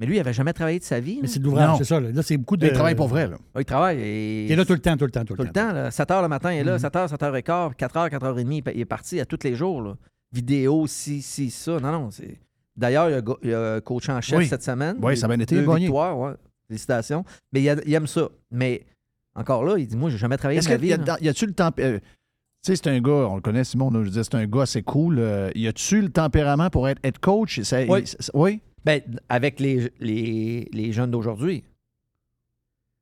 [0.00, 1.18] Mais lui, il n'avait jamais travaillé de sa vie.
[1.20, 1.76] Mais c'est de l'ouvrage, Non.
[1.78, 1.98] c'est ça.
[1.98, 2.66] Là, Là, c'est beaucoup de.
[2.66, 3.36] Il travaille pour vrai, là.
[3.54, 3.98] Ah, Il travaille.
[4.00, 4.44] Et...
[4.46, 5.68] Il est là tout le temps, tout le temps, tout le Tout le temps.
[5.68, 5.90] temps, là.
[5.90, 6.72] 7 h le matin, il est là.
[6.74, 6.78] Mhm.
[6.78, 9.38] 7 h, 7 h 15, 4 h, 4 h 30, il est parti à tous
[9.42, 9.82] les jours.
[9.82, 9.96] Là.
[10.32, 11.80] Vidéo, si, si, ça.
[11.80, 12.10] Non, non.
[12.76, 14.46] D'ailleurs, il il a coaché en chef Oui.
[14.46, 14.96] cette semaine.
[15.02, 16.32] Oui, ça a bien été, Deux victoires, ouais.
[16.68, 17.24] Félicitations.
[17.52, 18.28] Mais il, a- il aime ça.
[18.52, 18.84] Mais
[19.34, 20.88] encore là, il dit Moi, j'ai jamais travaillé de ma vie.
[20.88, 21.70] y a, y a-tu le temps.
[21.80, 21.98] euh,
[22.64, 24.82] tu sais, c'est un gars, on le connaît, Simon, je disais, c'est un gars assez
[24.82, 25.18] cool.
[25.18, 27.60] euh, y a-tu le tempérament pour être head coach?
[27.60, 28.00] Ça- Oui.
[28.02, 28.60] il- ça- oui?
[28.84, 31.64] Ben, avec les, les, les jeunes d'aujourd'hui.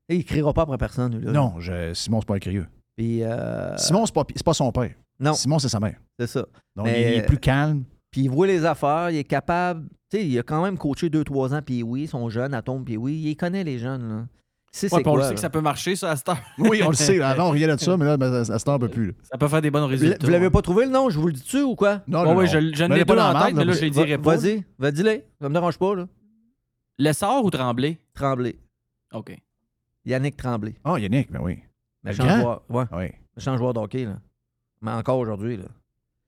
[0.09, 1.19] Il ne criera pas après personne.
[1.21, 1.33] là.
[1.33, 2.67] Non, je- Simon, c'est pas un crieux.
[2.97, 4.93] Puis, euh, Simon, c'est pas, c'est pas son père.
[5.19, 5.97] non, Simon, c'est sa mère.
[6.19, 6.47] c'est ça.
[6.77, 7.85] Donc, Mais- il est plus calme.
[8.11, 9.89] Puis il voit les affaires, il est capable.
[10.11, 12.85] Tu sais, il a quand même coaché 2-3 ans, puis oui, son jeune, à tombe,
[12.85, 14.09] puis oui, il connaît les jeunes.
[14.09, 14.27] Là.
[14.85, 15.35] Ouais, c'est puis on le sait là?
[15.35, 16.39] que ça peut marcher, ça, à cette heure.
[16.59, 17.17] Oui, on le sait.
[17.19, 17.31] là.
[17.31, 19.07] Avant, on riait de ça, mais là, ben, ça, ça se tend un peu plus.
[19.09, 19.13] là.
[19.23, 20.25] Ça peut faire des bons Vous résultats.
[20.27, 22.03] vous l'avez pas trouvé le nom, je vous le dis-tu ou quoi?
[22.07, 22.51] Non, Ouais, non, ouais, non.
[22.51, 24.37] je, je Mais n'ai pas dans la tête, mais là, je les dirai pas.
[24.37, 25.23] Vas-y, vas dis-le.
[25.41, 26.07] Ça me dérange pas, là.
[26.99, 27.99] Lessard ou Tremblay?
[28.15, 28.57] Tremblay.
[29.13, 29.37] OK.
[30.05, 30.75] Yannick Tremblay.
[30.85, 31.59] Ah, Yannick, ben oui.
[32.05, 32.41] Méchant grand?
[32.41, 32.63] joueur.
[32.69, 33.07] Ouais, Oui.
[33.37, 34.19] méchant joueur d'hockey, là.
[34.83, 35.65] Mais encore aujourd'hui, là.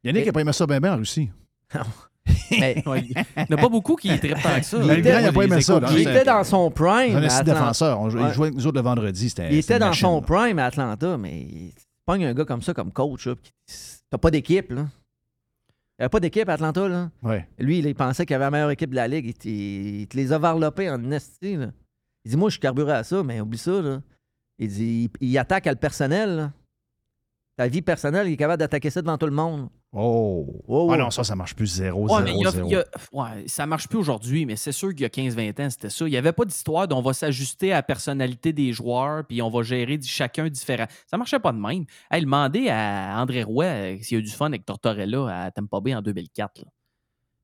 [0.05, 1.31] Yannick Mais- a pas aimé ça bien, bien en Russie.
[2.50, 4.78] Mais il n'y en a pas beaucoup qui est très tant que ça.
[4.82, 5.80] Il était- grand, il a pas aimé ça.
[5.80, 5.88] là.
[5.92, 7.16] il était dans son prime.
[7.16, 7.60] Un à assis Atlanta.
[7.60, 8.00] défenseur.
[8.00, 8.28] On jou- Ouais.
[8.28, 9.28] Il jouait avec nous autres le vendredi.
[9.28, 10.26] C'était, Il était dans machine, son là.
[10.26, 11.72] prime à Atlanta, mais il
[12.06, 13.26] pogne un gars comme ça comme coach.
[13.26, 13.34] là,
[14.10, 14.86] T'as pas d'équipe, là.
[16.00, 17.10] Il n'y avait pas d'équipe à Atlanta, là.
[17.22, 17.46] Ouais.
[17.59, 19.26] Lui, il pensait qu'il avait la meilleure équipe de la ligue.
[19.26, 21.66] Il, te- il te les a varlopés en esti, là.
[22.24, 24.00] Il dit, moi, je suis carburé à ça, mais oublie ça, là.
[24.59, 26.52] Il dit, il, il attaque à le personnel, là.
[27.56, 29.68] Ta vie personnelle, il est capable d'attaquer ça devant tout le monde.
[29.93, 30.90] Oh.
[30.93, 31.66] Ah non, ça, ça marche plus.
[31.66, 32.69] Zéro, Ouais, zéro, mais il y a- zéro.
[32.69, 35.59] il y a- ouais, ça marche plus aujourd'hui, mais c'est sûr qu'il y a 15-20
[35.60, 36.06] ans, c'était ça.
[36.06, 39.48] Il n'y avait pas d'histoire d'on va s'ajuster à la personnalité des joueurs, puis on
[39.48, 40.86] va gérer chacun différent.
[41.06, 41.85] Ça marchait pas de même.
[42.10, 45.51] Hey, demandez à André Roy euh, s'il y a eu du fun avec Tortorella à
[45.51, 46.59] Tampa Bay en 2004.
[46.60, 46.65] là.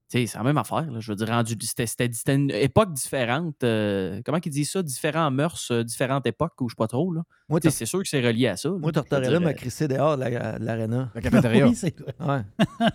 [0.08, 0.88] C'est la même affaire.
[0.90, 1.00] là.
[1.00, 3.64] Je veux dire, rendu- c'était une époque différente.
[3.64, 4.82] euh, comment qu'ils disent ça?
[4.82, 7.12] Différents mœurs, euh, différentes époques, ou je sais pas trop.
[7.12, 7.22] Là.
[7.48, 8.68] Moi, c'est sûr que c'est relié à ça.
[8.68, 8.76] là.
[8.78, 11.10] Moi, Tortorella m'a euh, crissé dehors de la- de l'aréna.
[11.14, 11.66] La cafétéria.
[11.68, 12.14] Oui, c'est vrai.
[12.20, 12.42] Ouais.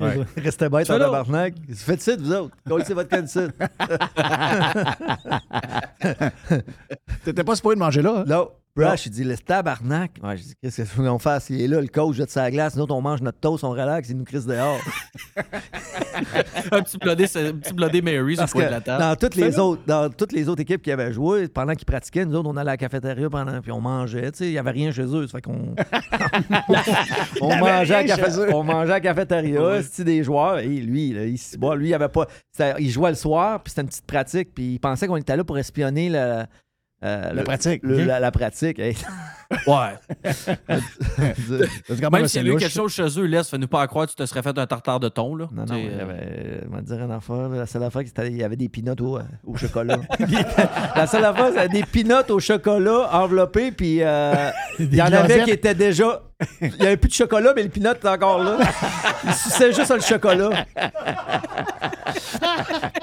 [0.00, 0.18] Ouais.
[0.38, 1.54] Restez bête en tabarnak.
[1.72, 2.56] Faites ça, vous autres.
[2.66, 3.38] Collez votre canne ici.
[7.24, 8.16] T'étais pas supposé de manger là.
[8.18, 8.24] hein?
[8.26, 10.12] Là, Brash, il dit, le tabarnak.
[10.22, 11.48] Ouais, je dis, qu'est-ce qu'il faut qu'on fasse?
[11.50, 12.76] Il est là, le coach jette sa glace.
[12.76, 14.78] Nous autres, on mange notre toast, on relaxe, il nous crisse dehors.
[16.72, 19.02] un petit blodé, un petit blodé Mary sur le coin que de la table.
[19.02, 22.24] dans toutes, les autres, dans toutes les autres équipes qui avaient joué, pendant qu'ils pratiquaient,
[22.24, 24.30] nous autres, on allait à la cafétéria pendant, puis on mangeait.
[24.32, 25.26] Tu sais, il n'y avait rien chez eux.
[25.26, 25.74] Ça fait qu'on.
[27.40, 30.58] on, mangeait à café- on mangeait à la cafétéria, c'était des joueurs.
[30.58, 32.26] Et lui, là, il, bon, lui, il avait pas.
[32.78, 35.44] Il jouait le soir, puis c'était une petite pratique, puis il pensait qu'on était là
[35.44, 36.46] pour espionner la.
[37.04, 38.78] Euh, La pratique, le- la, la pratique.
[38.78, 38.96] Hey.
[39.66, 39.94] Ouais.
[40.24, 40.58] C'est
[42.00, 44.06] quand même Même s'il y avait eu quelque chose chez eux, laisse, fais-nous pas croire
[44.06, 45.36] que tu te serais fait un tartare de thon.
[45.36, 45.48] Là.
[45.52, 47.48] Non, non, y euh, avait, on va dire une affaire.
[47.50, 50.00] La seule affaire, c'était il y avait des pinottes au, au chocolat.
[50.96, 54.50] la seule affaire, c'était des pinottes au chocolat enveloppées, puis euh,
[54.80, 56.22] il y en avait qui étaient déjà.
[56.60, 58.58] Il n'y avait plus de chocolat, mais le pinot était encore là.
[59.24, 60.66] Il suçait juste le chocolat.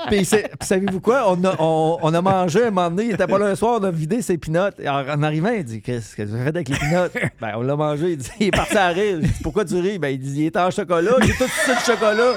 [0.08, 0.28] Puis,
[0.62, 1.24] savez-vous quoi?
[1.32, 3.84] On a, on, a mangé un moment donné, il était pas là un soir, on
[3.86, 4.76] a vidé ses pinottes.
[4.86, 7.14] En, arrivant, il dit Qu'est-ce que tu as fait avec les pinottes?
[7.42, 8.12] Ben, on l'a mangé.
[8.12, 9.20] Il dit Il est parti à rire.
[9.42, 9.98] Pourquoi tu ris?
[9.98, 11.16] Ben, il dit Il était en chocolat.
[11.22, 12.34] J'ai tout sucé le chocolat.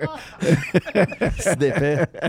[1.38, 1.98] C'est d'épais.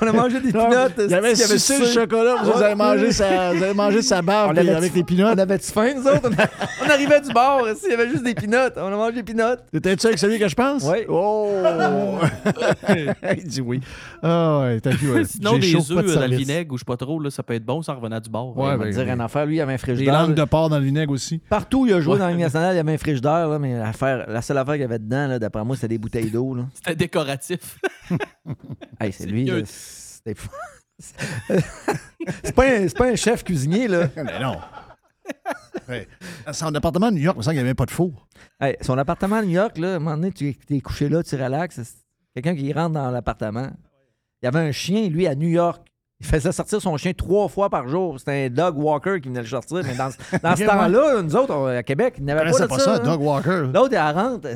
[0.00, 0.92] on a mangé des pinottes.
[0.98, 4.22] Il avait c'est-tu qu'il sucé le chocolat, vous avez mangé sa, vous avez mangé sa
[4.22, 5.34] barbe avait- avec les pinottes?
[5.36, 6.20] On avait-tu faim, nous autres?
[6.24, 8.74] On, a- on arrivait du bord, il y avait juste des pinottes?
[8.76, 9.60] On a mangé des pinottes.
[9.72, 10.84] T'étais-tu avec celui que je pense?
[10.84, 10.98] Oui.
[11.08, 11.50] Oh!
[13.36, 13.80] Il dit oui.
[14.22, 15.12] Ah ouais, t'as vu.
[15.12, 15.24] ouais.
[15.24, 17.54] Sinon, des œufs de dans le vinaigre ou je sais pas trop, là, ça peut
[17.54, 18.56] être bon, ça revenait du bord.
[18.56, 20.14] Ouais, on va ben, te dire une affaire, lui, il avait un Des frigidaire.
[20.14, 21.40] langues de porc dans le vinaigre aussi.
[21.48, 23.58] Partout où il a joué dans la Ligue nationale, il y avait un frigidaire, là,
[23.58, 26.30] mais l'affaire, la seule affaire qu'il y avait dedans, là, d'après moi, c'était des bouteilles
[26.30, 26.54] d'eau.
[26.54, 26.66] là.
[26.74, 27.78] C'était décoratif.
[29.00, 29.44] Hey, c'est lui.
[29.46, 30.34] là, c'était
[30.98, 34.08] c'est pas, un- c'est pas un chef cuisinier, là.
[34.16, 34.58] Mais non.
[35.88, 36.06] Ouais.
[36.52, 38.28] Son appartement à New York, il n'y avait même pas de four.
[38.60, 41.22] Hey, son appartement à New York, là, à un moment donné, tu es couché là,
[41.22, 41.80] tu relaxes.
[41.82, 41.94] c'est
[42.34, 43.70] Quelqu'un qui rentre dans l'appartement.
[44.42, 45.86] Il y avait un chien, lui, à New York.
[46.24, 48.16] Il faisait sortir son chien trois fois par jour.
[48.18, 49.80] C'était un dog walker qui venait le sortir.
[49.84, 50.08] Mais dans,
[50.40, 52.78] dans ce temps-là, nous autres, on- à Québec, il n'y Je avait pas de pas
[52.78, 52.84] ça.
[52.84, 53.04] ça, hein.
[53.04, 53.64] Dog Walker.
[53.74, 54.48] L'autre, elle rentre.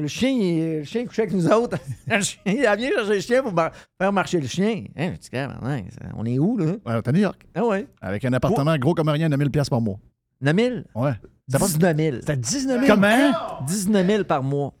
[0.00, 1.76] Le chien, il, le chien couchait avec nous autres.
[2.06, 4.84] Le chien, il vient chercher le chien pour mar- faire marcher le chien.
[4.96, 5.82] Hein, ben,
[6.16, 6.66] on est où, là?
[6.86, 7.44] Ouais, t'es à New York.
[7.56, 7.86] Ah ouais.
[8.00, 9.96] Avec un appartement gros comme rien de 1000 pièces par mois.
[10.40, 10.74] 9 000?
[10.94, 11.12] Ouais.
[11.48, 12.16] C'était pas- 19 000.
[12.20, 12.94] C'était 19 000.
[12.94, 13.32] Comment?
[13.66, 14.72] 19 000 par mois.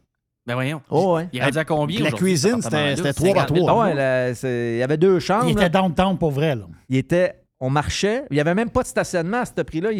[0.50, 0.82] Ben voyons.
[0.90, 1.28] Oh, ouais.
[1.32, 3.84] Il est rendu à combien La cuisine, c'était- c'était trois par 50 000 trois.
[3.84, 5.48] Ah ouais, là, c'est- il y avait deux chambres.
[5.48, 5.62] Il là.
[5.66, 6.64] était downtown pour vrai, là.
[6.88, 7.34] Il était.
[7.60, 8.24] On marchait.
[8.30, 9.90] Il n'y avait même pas de stationnement à ce prix-là.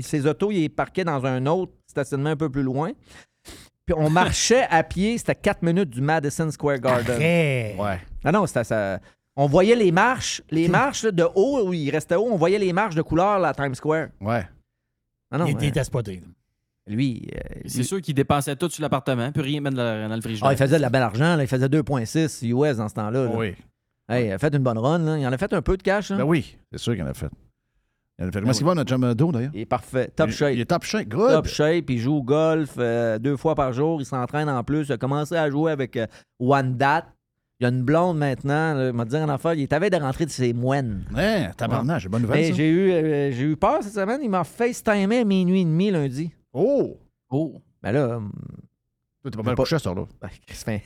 [0.00, 2.92] Ses autos, il les parquait dans un autre stationnement un peu plus loin.
[3.84, 5.18] Puis on marchait à pied.
[5.18, 7.16] C'était 4 minutes du Madison Square Garden.
[7.16, 7.76] Arrête.
[7.78, 8.00] Ouais.
[8.24, 9.00] Non, non, c'était ça.
[9.34, 12.58] On voyait les marches, les marches là, de haut, où il restait haut, on voyait
[12.58, 14.08] les marches de couleur là, à Times Square.
[14.20, 14.46] Ouais.
[15.30, 16.22] Ah non, il, était- euh, était spoté.
[16.86, 20.20] Lui, euh, C'est lui- sûr qu'il dépensait tout sur l'appartement, puis rien mettre dans, le
[20.20, 20.48] frigidaire.
[20.48, 21.36] ah, il faisait de la belle argent.
[21.36, 21.42] là.
[21.42, 23.24] Il faisait 2,6 US dans ce temps-là.
[23.24, 23.30] là.
[23.34, 23.54] Oui.
[24.08, 24.98] Hey, il a fait une bonne run.
[25.00, 25.18] là.
[25.18, 26.10] Il en a fait un peu de cash.
[26.10, 26.16] là.
[26.18, 27.28] Ben oui, c'est sûr qu'il en a fait.
[28.18, 28.38] Il en a fait.
[28.38, 28.60] Comment est-ce oui.
[28.60, 29.50] qu'il va, notre chum Do, d'ailleurs?
[29.52, 30.10] Il est parfait.
[30.14, 30.52] Top Il- shape.
[30.54, 31.08] Il est top shape.
[31.08, 31.30] Good.
[31.32, 34.86] Top shape, il joue au golf euh, deux fois par jour, il s'entraîne en plus.
[34.88, 36.06] Il a commencé à jouer avec euh,
[36.38, 37.04] One Dat.
[37.58, 39.96] Il y a une blonde maintenant, là, il m'a dit une affaire, il avait de
[39.96, 41.06] rentrer de ses moines.
[41.14, 42.52] Ouais, tabarnak, j'ai bonne nouvelle, ça.
[42.52, 45.90] j'ai eu, euh, j'ai eu peur cette semaine, il m'a FaceTimé à minuit et demi
[45.90, 46.30] lundi.
[46.58, 46.96] Oh!
[47.30, 47.60] Oh!
[47.82, 48.20] Ben là, euh,
[49.20, 50.04] Toi, t'es pas mal pas- couché, ça, là.
[50.20, 50.82] ben, fait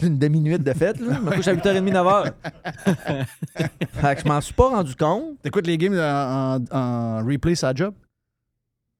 [0.06, 0.98] une demi-nuit de fête.
[1.00, 1.16] Là.
[1.16, 2.32] Je me couche à 8h30, 9h.
[3.92, 5.40] fait que je m'en suis pas rendu compte.
[5.42, 6.76] T'écoutes les games en, en,
[7.20, 7.94] en replay, sa job?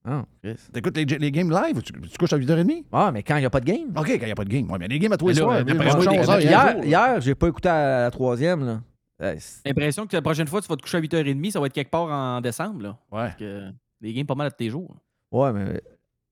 [0.06, 0.56] Ah, Chris.
[0.72, 1.78] T'écoutes les, les games live?
[1.78, 2.84] Ou tu, tu couches à 8h30?
[2.92, 3.88] Ah, mais quand il n'y a pas de game.
[3.96, 4.70] OK, quand il n'y a pas de game.
[4.70, 5.64] Ouais, mais les games à tous les soirs.
[5.64, 7.34] d'après les moi, matchs à les 11 heures, il y a un Hier, hier j'ai
[7.34, 8.66] pas écouté à la troisième.
[8.66, 8.80] Là.
[9.22, 11.72] Euh, L'impression que la prochaine fois, tu vas te coucher à 8h30, ça va être
[11.72, 12.82] quelque part en décembre.
[12.82, 12.88] Là.
[13.10, 13.18] Ouais.
[13.28, 13.70] Parce que
[14.02, 14.94] les games pas mal à tous les jours.
[15.32, 15.80] Ouais, mais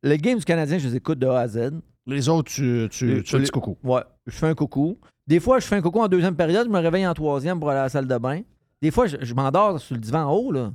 [0.02, 1.70] les games du Canadien, je les écoute de A à Z.
[2.06, 3.76] Les autres, tu, tu, Les- tu fais un les- petit coucou.
[3.84, 4.98] Ouais, je fais un coucou.
[5.26, 7.70] Des fois, je fais un coucou en deuxième période, je me réveille en troisième pour
[7.70, 8.40] aller à la salle de bain.
[8.80, 10.72] Des fois, je, je m'endors sur le divan en haut, là.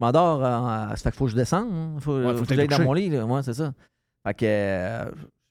[0.00, 1.68] Je m'endors, euh, ça fait qu'il faut que je descende.
[1.72, 1.96] hein.
[2.00, 3.24] Faut, Ouais, faut faut que j'aille dans mon lit, là.
[3.24, 3.72] Ouais, c'est ça.
[4.26, 5.04] Fait que, euh,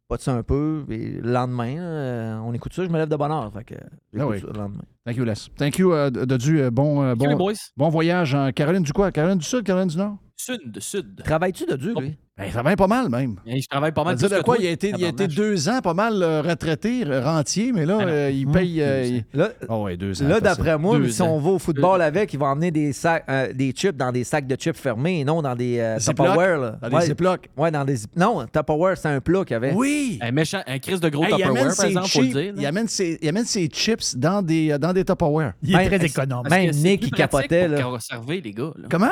[0.07, 0.85] pas de ça un peu.
[0.89, 3.51] Et le lendemain, euh, on écoute ça, je me lève de bonne heure.
[3.51, 3.75] Fait que,
[4.13, 4.39] j'écoute oui.
[4.41, 4.81] ça le lendemain.
[5.05, 5.33] Thank you, Les.
[5.57, 6.59] Thank you, euh, Dodu.
[6.61, 7.35] euh, bon, euh, bon,
[7.77, 9.11] bon voyage en Caroline du quoi?
[9.11, 10.17] Caroline du Sud, Caroline du Nord?
[10.35, 11.21] Sud, sud.
[11.23, 12.17] Travailles-tu de dur, lui?
[12.35, 13.35] Ben, il travaille pas mal, même.
[13.45, 14.55] Et je travaille pas mal plus dire de que quoi?
[14.55, 17.71] toi, Il a été, il a été deux ans pas mal euh, retraité, euh, rentier,
[17.71, 18.81] mais là, Ah euh, il paye.
[18.81, 20.27] euh, il- Là, Ah ouais, deux ans.
[20.27, 21.35] là d'après moi, Deux si ans.
[21.35, 24.23] on va au football avec, ils vont emmener des, sacs, euh, des chips dans des
[24.23, 25.99] sacs de chips fermés et non dans des euh?
[25.99, 26.57] Tupperware.
[26.59, 26.77] là.
[26.81, 27.05] Dans des ouais.
[27.05, 27.49] Ziploc.
[27.55, 29.71] Ouais, dans des Non, Tupperware, c'est un plat qu'il y avait.
[29.73, 30.17] Oui!
[30.21, 32.53] Un méchant, un crise de gros Hey, il, Tupperware, par exemple, faut le dire.
[32.57, 35.53] il, amène ses, il amène ses chips dans des, dans des Tupperware.
[35.61, 36.47] Il est Même- très économe.
[36.49, 38.71] Même c'est Nick, il capotait, pour conserver, les gars.
[38.89, 39.11] Comment?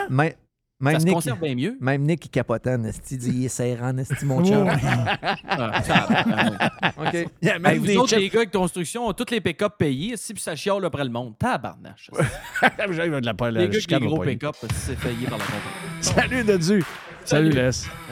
[0.81, 1.77] Même, même Ça se Nick, conserve bien mieux.
[1.79, 4.67] même Nick, il capotait, Nasty, dit il est serrant, Nasty, mon chum.
[5.47, 6.71] Ah.
[6.97, 7.13] OK.
[7.13, 8.19] Hey, vous autres, chips.
[8.19, 11.11] les gars de construction, ont toutes les pick-up payés, si puis ça chiale après le
[11.11, 11.37] monde.
[11.37, 12.09] Tabarnache.
[12.89, 15.61] J'arrive de la la les gars avec les gros pick-up, c'est payé par la compagnie.
[16.01, 16.83] Salut, Dodu.
[17.23, 17.51] Salut, Salut.
[17.51, 17.71] Les.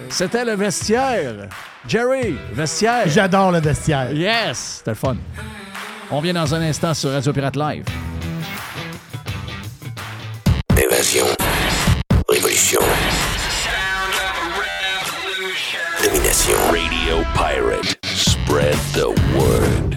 [0.10, 1.50] C'était le vestiaire.
[1.88, 3.08] Jerry, vestiaire.
[3.08, 4.14] J'adore le vestiaire.
[4.14, 4.76] Yes!
[4.78, 5.18] C'était le fun.
[6.12, 7.86] On vient dans un instant sur Radio Pirate Live.
[18.50, 19.08] Spread the
[19.38, 19.96] word.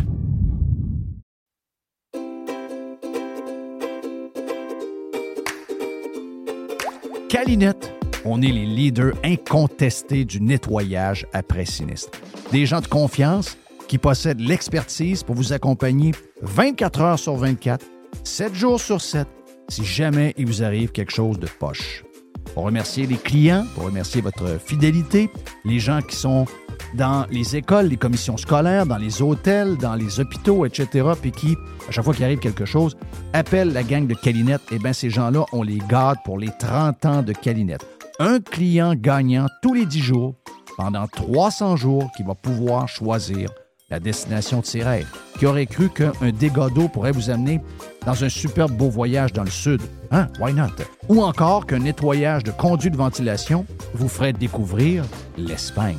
[7.31, 7.95] Calinette,
[8.27, 12.11] on est les leaders incontestés du nettoyage après sinistre.
[12.51, 13.57] Des gens de confiance
[13.89, 16.13] qui possèdent l'expertise pour vous accompagner
[16.43, 17.87] 24 heures sur 24,
[18.23, 19.27] 7 jours sur 7,
[19.71, 22.05] si jamais il vous arrive quelque chose de poche.
[22.53, 25.31] Pour remercier les clients, pour remercier votre fidélité,
[25.65, 26.45] les gens qui sont
[26.95, 31.57] dans les écoles, les commissions scolaires, dans les hôtels, dans les hôpitaux, etc., puis qui,
[31.89, 32.97] à chaque fois qu'il arrive quelque chose,
[33.33, 34.63] appellent la gang de Calinette.
[34.71, 37.87] Eh bien, ces gens-là, on les garde pour les 30 ans de Calinette.
[38.19, 40.35] Un client gagnant tous les 10 jours,
[40.77, 43.51] pendant 300 jours, qui va pouvoir choisir
[43.93, 45.07] la destination de ses rêves.
[45.39, 47.61] Qui aurait cru qu'un dégât d'eau pourrait vous amener
[48.07, 49.83] dans un superbe beau voyage dans le sud?
[50.11, 50.29] Hein?
[50.41, 50.73] Why not?
[51.09, 55.05] Ou encore qu'un nettoyage de conduits de ventilation vous ferait découvrir
[55.37, 55.99] l'Espagne.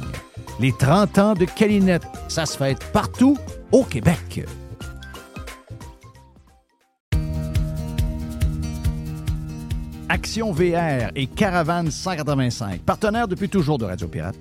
[0.60, 3.38] Les 30 ans de Calinette, ça se fête partout
[3.72, 4.46] au Québec.
[10.10, 14.36] Action VR et Caravane 185, partenaires depuis toujours de Radio Pirate,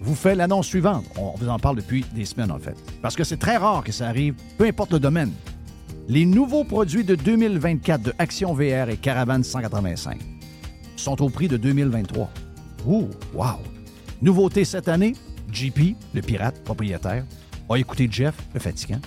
[0.00, 1.04] vous fait l'annonce suivante.
[1.18, 2.76] On vous en parle depuis des semaines, en fait.
[3.02, 5.32] Parce que c'est très rare que ça arrive, peu importe le domaine.
[6.08, 10.18] Les nouveaux produits de 2024 de Action VR et Caravane 185
[10.96, 12.30] sont au prix de 2023.
[12.86, 13.58] Ouh, wow!
[14.22, 15.14] Nouveauté cette année,
[15.52, 17.24] JP, le pirate propriétaire,
[17.68, 19.00] a écouté Jeff, le fatigant,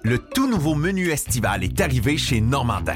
[0.03, 2.95] Le tout nouveau menu estival est arrivé chez Normandin.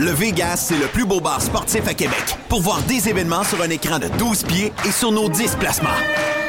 [0.00, 2.36] Le Vegas, c'est le plus beau bar sportif à Québec.
[2.48, 5.88] Pour voir des événements sur un écran de 12 pieds et sur nos 10 placements.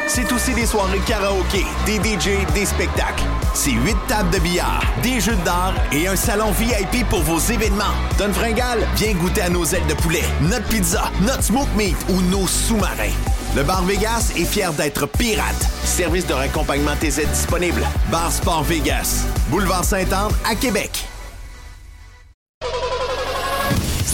[0.07, 3.23] C'est aussi des soirées karaoké, des DJ, des spectacles.
[3.55, 7.95] C'est 8 tables de billard, des jeux d'art et un salon VIP pour vos événements.
[8.19, 12.21] Don Fringal, viens goûter à nos ailes de poulet, notre pizza, notre smoke meat ou
[12.21, 13.15] nos sous-marins.
[13.55, 15.67] Le Bar Vegas est fier d'être pirate.
[15.83, 17.81] Service de raccompagnement TZ disponible.
[18.11, 19.25] Bar Sport Vegas.
[19.49, 21.09] Boulevard Sainte-Anne à Québec.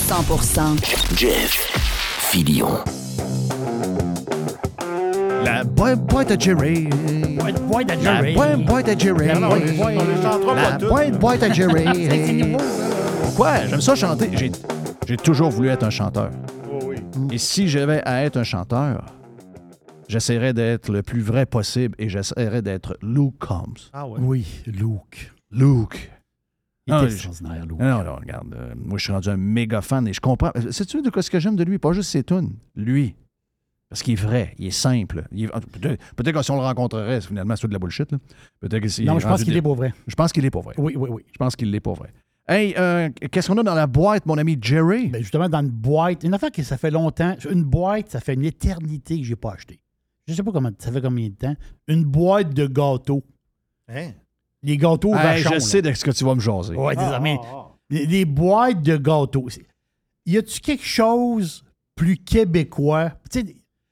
[0.09, 1.51] 100% Jeff
[2.19, 2.67] Filion.
[5.43, 6.87] La boîte, boîte à Jerry.
[7.37, 8.33] Boîte, boîte à La Jerry.
[8.35, 9.27] boîte, boîte à Jerry.
[9.33, 11.85] Non, non, on les- on les chantera pas La boîte, boîte à Jerry.
[13.23, 13.65] Pourquoi?
[13.67, 14.29] J'aime ça chanter.
[14.33, 14.51] J'ai,
[15.07, 16.29] j'ai toujours voulu être un chanteur.
[16.71, 16.97] Oh oui.
[17.31, 19.05] Et si j'avais à être un chanteur,
[20.07, 23.89] j'essaierais d'être le plus vrai possible et j'essaierais d'être Luke Combs.
[23.93, 24.19] Ah ouais.
[24.21, 25.33] Oui, Luke.
[25.51, 26.11] Luke.
[26.87, 27.77] Il est Ah, extraordinaire, je- Louis.
[27.79, 28.53] Non, non, regarde.
[28.53, 30.51] euh, moi, je suis rendu un méga fan et je comprends.
[30.55, 31.79] euh, Sais-tu de quoi ce que j'aime de lui?
[31.79, 32.55] Pas juste ses tunes.
[32.75, 33.15] Lui.
[33.89, 35.25] Parce qu'il est vrai, il est simple.
[35.31, 38.11] Il est- Peut-être peut que si on le rencontrerait, finalement, c'est de la bullshit.
[38.11, 38.17] là.
[38.59, 39.93] Peut-être que Non, mais je pense qu'il de- est pour vrai.
[40.07, 40.75] Je pense qu'il est pour vrai.
[40.77, 41.23] Oui, oui, oui.
[41.31, 42.11] Je pense qu'il l'est pour vrai.
[42.47, 45.07] Hey, euh, qu'est-ce qu'on a dans la boîte, mon ami Jerry?
[45.07, 48.35] Ben justement, dans une boîte, une affaire que ça fait longtemps, une boîte, ça fait
[48.35, 49.79] une éternité que j'ai pas acheté.
[50.27, 51.55] Je sais pas comment ça fait combien de temps.
[51.87, 53.23] Une boîte de gâteaux.
[53.87, 54.11] Hein?
[54.65, 55.49] Les gâteaux Hey, vachons.
[55.49, 55.59] je là.
[55.59, 56.75] sais de ce que tu vas me jaser.
[56.75, 57.75] Ouais, Ah, c'est ça, mais ah, ah.
[57.89, 59.47] les, les boîtes de gâteaux.
[60.25, 61.63] Y a-tu quelque chose
[61.95, 63.11] plus québécois?
[63.31, 63.45] Tu sais,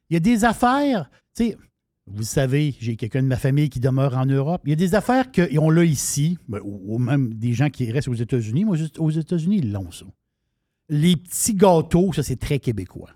[0.10, 1.58] il y a des affaires, tu sais,
[2.06, 4.62] vous savez, j'ai quelqu'un de ma famille qui demeure en Europe.
[4.66, 7.90] Il y a des affaires qu'on l'a ici, ben, ou, ou même des gens qui
[7.92, 8.66] restent aux États-Unis.
[8.66, 10.06] Moi, aux États-Unis, ils l'ont, ça.
[10.90, 13.12] Les petits gâteaux, ça, c'est très québécois.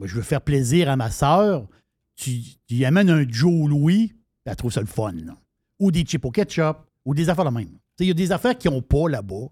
[0.00, 1.68] Moi, je veux faire plaisir à ma sœur.
[2.16, 4.12] Tu, tu y amènes un Joe Louis,
[4.46, 5.12] elle trouve ça le fun.
[5.12, 5.36] là.
[5.82, 7.68] Ou des chips au ketchup, ou des affaires de même.
[7.98, 9.48] Il y a des affaires qui n'ont pas là-bas.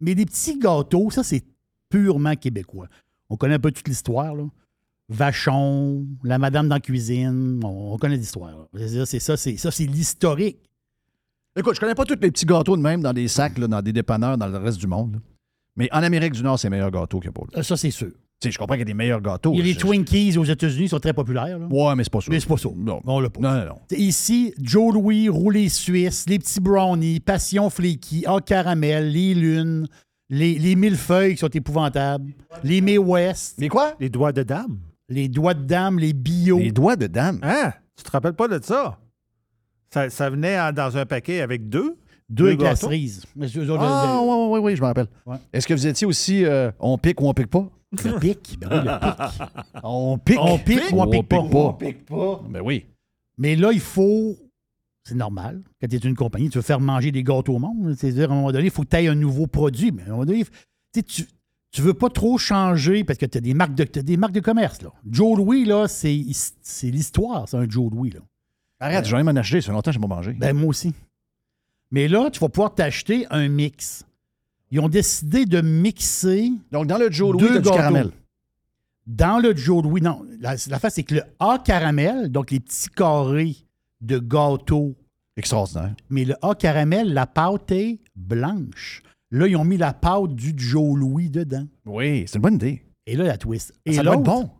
[0.00, 1.42] Mais- des petits gâteaux, ça, c'est
[1.88, 2.86] purement québécois.
[3.30, 4.34] On connaît un peu toute l'histoire.
[4.34, 4.44] là.
[5.08, 8.50] Vachon, la madame dans la cuisine, on, on connaît l'histoire.
[8.50, 8.86] là.
[9.06, 10.58] C'est ça, c'est ça, c'est l'historique.
[11.56, 13.80] Écoute, je connais pas tous les petits gâteaux de même dans des sacs, là, dans
[13.82, 15.14] des dépanneurs, dans le reste du monde.
[15.14, 15.18] là.
[15.76, 16.68] Mais en Amérique du Nord, c'est
[17.20, 17.42] qu'il y a pas.
[17.54, 17.62] là.
[17.62, 18.12] Ça, c'est sûr.
[18.40, 19.52] Tu sais, je comprends qu'il y a des meilleurs gâteaux.
[19.52, 21.58] Il y a les Je- Twinkies aux États-Unis sont très populaires.
[21.58, 21.66] là.
[21.68, 22.26] Ouais, mais c'est pas ça.
[22.30, 22.68] Mais c'est pas ça.
[22.76, 23.00] Non.
[23.04, 23.40] On l'a pas.
[23.40, 29.34] Non, non, Ici, Joe Louis, roulé suisse, les petits brownies, passion flaky, en caramel, les
[29.34, 29.88] lunes,
[30.30, 32.30] les, les millefeuilles qui sont épouvantables,
[32.62, 33.94] les May West, Mais quoi?
[33.98, 34.78] Les doigts de dame.
[35.08, 36.58] les doigts de dame, les bio.
[36.60, 37.40] Les doigts de dame?
[37.42, 37.72] Hein?
[37.96, 38.98] Tu te rappelles pas de ça?
[39.92, 41.96] Ça, ça venait en- dans un paquet avec deux?
[42.28, 42.88] deux deux gâteaux?
[42.88, 43.22] glaceries.
[43.80, 45.06] Ah, oui, oui, oui, je me rappelle.
[45.26, 45.38] Ouais.
[45.52, 47.66] Est-ce que vous étiez aussi euh, on pique ou on pique pas?
[47.92, 48.58] Le pic.
[48.60, 49.42] Ben oui, le pic.
[49.82, 50.38] On pique.
[50.40, 51.38] On pique ou on pique pas?
[51.38, 52.42] On pique pas.
[52.48, 52.86] Ben oui.
[53.36, 54.36] Mais là, il faut.
[55.04, 55.62] C'est normal.
[55.80, 57.94] Quand tu es une compagnie, tu veux faire manger des gâteaux au monde.
[57.96, 59.90] C'est-à-dire, à un moment donné, il faut que tu aies un nouveau produit.
[59.90, 60.44] Mais à un moment donné,
[60.92, 61.24] tu
[61.70, 64.32] tu veux pas trop changer parce que tu as des marques de, t'as des marques
[64.32, 64.82] de commerce.
[64.82, 64.90] Là.
[65.08, 66.08] Joe Louis, là, c'est
[66.82, 68.10] l'histoire, c'est un Joe Louis.
[68.10, 68.20] Là.
[68.80, 69.60] Arrête, j'ai jamais m'en acheté.
[69.60, 70.32] Ça fait longtemps que je n'ai pas mangé.
[70.32, 70.94] Ben, moi aussi.
[71.90, 74.04] Mais là, tu vas pouvoir t'acheter un mix.
[74.70, 78.10] Ils ont décidé de mixer Donc, dans le Joe Louis, deux du caramel.
[79.06, 80.22] Dans le Joe Louis, non.
[80.40, 83.56] La, la face, c'est que le A caramel, donc les petits carrés
[84.00, 84.94] de gâteau,
[85.36, 85.94] Extraordinaire.
[86.10, 89.02] mais le A caramel, la pâte est blanche.
[89.30, 91.66] Là, ils ont mis la pâte du Joe Louis dedans.
[91.86, 92.82] Oui, c'est une bonne idée.
[93.06, 93.72] Et là, la twist.
[93.86, 94.50] Et ça doit être bon.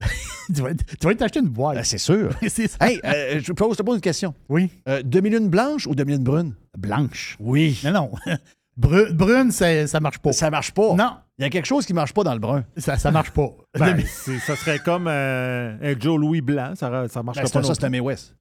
[0.54, 1.76] tu vas, tu vas t'acheter une boîte.
[1.76, 2.34] Ben, c'est sûr.
[2.48, 2.76] c'est ça.
[2.86, 4.34] hey, euh, je te pose une question.
[4.48, 4.70] Oui.
[4.88, 6.54] Euh, demi-lune blanche ou demi-lune brune?
[6.76, 7.36] Blanche.
[7.40, 7.80] Oui.
[7.84, 8.10] Non, non.
[8.76, 10.32] Brune, brune, ça, ça marche pas.
[10.32, 10.94] Ça marche pas.
[10.94, 12.64] Non, Il y a quelque chose qui marche pas dans le brun.
[12.76, 13.48] ça, ça marche pas.
[13.78, 16.74] Ben, ça serait comme euh, un Joe Louis blanc.
[16.74, 17.62] Ça, ça marcherait Ben, pas.
[17.62, 18.34] ça, c'est un May West.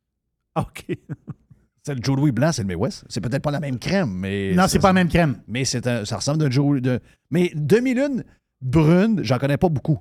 [0.55, 0.63] plus.
[0.63, 0.97] OK.
[1.85, 3.03] C'est le Joe Louis blanc, c'est le May West.
[3.09, 4.53] C'est peut-être pas la même crème, mais.
[4.55, 5.41] non, c'est pas la même crème.
[5.49, 6.79] Mais c'est un- ça ressemble à un Joe.
[6.81, 7.01] De...
[7.29, 8.23] Mais demi-lune
[8.61, 9.99] brune, j'en connais pas beaucoup.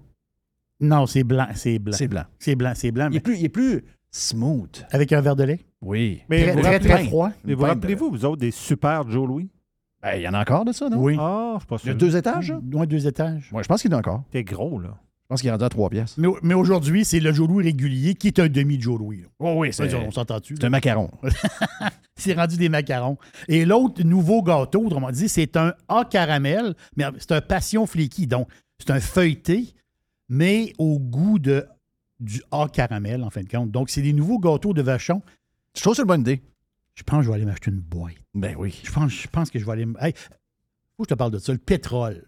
[0.78, 1.48] Non, c'est blanc.
[1.56, 1.96] C'est blanc.
[1.96, 2.22] C'est blanc.
[2.38, 3.08] C'est blanc, c'est blanc.
[3.10, 3.82] Il est mais plus, il est plus
[4.12, 4.86] smooth.
[4.92, 5.58] Avec un verre de lait?
[5.80, 6.22] Oui.
[6.28, 7.32] Mais Très, vous, très, très froid.
[7.44, 9.50] mais vous rappelez-vous, vous autres, des super Joe Louis?
[10.02, 10.98] Ben, il y en a encore de ça, non?
[10.98, 11.16] Oui.
[11.18, 12.50] Ah, je Il y a deux étages?
[12.50, 12.60] là?
[12.62, 13.50] Moins deux étages.
[13.52, 14.24] Ouais, je pense qu'il y en a encore.
[14.30, 14.96] T'es gros, là.
[15.22, 16.18] Je pense qu'il est rendu à trois pièces.
[16.18, 19.22] Mais, mais aujourd'hui, c'est le Joe Louis régulier qui est un demi-Joe Louis.
[19.22, 19.28] là.
[19.38, 20.56] Oh, oui, Ça, on s'entend-tu?
[20.56, 21.10] C'est un macaron.
[22.16, 23.16] C'est rendu des macarons.
[23.48, 28.26] Et l'autre nouveau gâteau, autrement dit, c'est un A caramel, mais c'est un passion flaky.
[28.26, 28.48] Donc,
[28.78, 29.74] c'est un feuilleté,
[30.28, 31.66] mais au goût de,
[32.20, 33.70] du A caramel, en fin de compte.
[33.70, 35.22] Donc, c'est des nouveaux gâteaux de vachon.
[35.74, 36.42] Je trouve que c'est une bonne idée.
[36.94, 38.14] Je pense que je vais aller m'acheter une boîte.
[38.34, 38.80] Ben oui.
[38.84, 39.86] Je pense, je pense que je vais aller.
[40.00, 41.52] Hey, faut que je te parle de ça.
[41.52, 42.24] Le pétrole.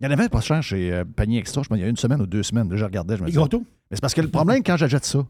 [0.00, 1.88] Il y en avait pas cher chez euh, Panier Extra, je pense, il y a
[1.88, 2.70] une semaine ou deux semaines.
[2.70, 3.40] Là, je regardais, je me disais.
[3.90, 5.26] Mais c'est parce que le problème, quand j'achète ça,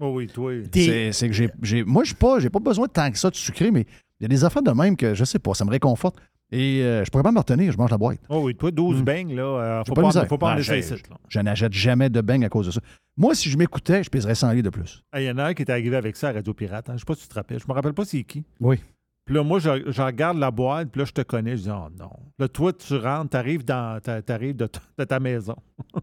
[0.00, 0.52] Oh oui, toi.
[0.72, 1.48] C'est c'est que j'ai.
[1.62, 3.86] j'ai- Moi, je n'ai pas, j'ai pas besoin de tant que ça de sucré, mais
[4.18, 6.16] il y a des affaires de même que je sais pas, ça me réconforte.
[6.52, 8.20] Et euh, je pourrais pas me retenir, je mange la boîte.
[8.28, 9.04] Oh oui, toi, 12 Hmm.
[9.04, 9.42] beignes, là.
[9.42, 10.26] euh, faut, pas misère.
[10.28, 10.94] faut pas en laisser ici.
[11.28, 12.80] Je n'achète jamais de beignes à cause de ça.
[13.16, 15.02] Moi, si je m'écoutais, je pèserais 100 livres de plus.
[15.12, 16.90] Ah, Il y en a un qui est arrivé avec ça à Radio Pirate.
[16.90, 16.94] hein.
[16.94, 17.58] Je sais pas si tu te rappelles.
[17.60, 18.44] Je me rappelle pas c'est qui.
[18.60, 18.78] Oui.
[19.24, 21.56] Puis là, moi, je, je regarde la boîte, puis là, je te connais.
[21.56, 22.10] Je dis, oh non.
[22.38, 24.68] Là, toi, tu rentres, t'arrives dans, t'a- t'arrives de,
[24.98, 25.56] de ta maison.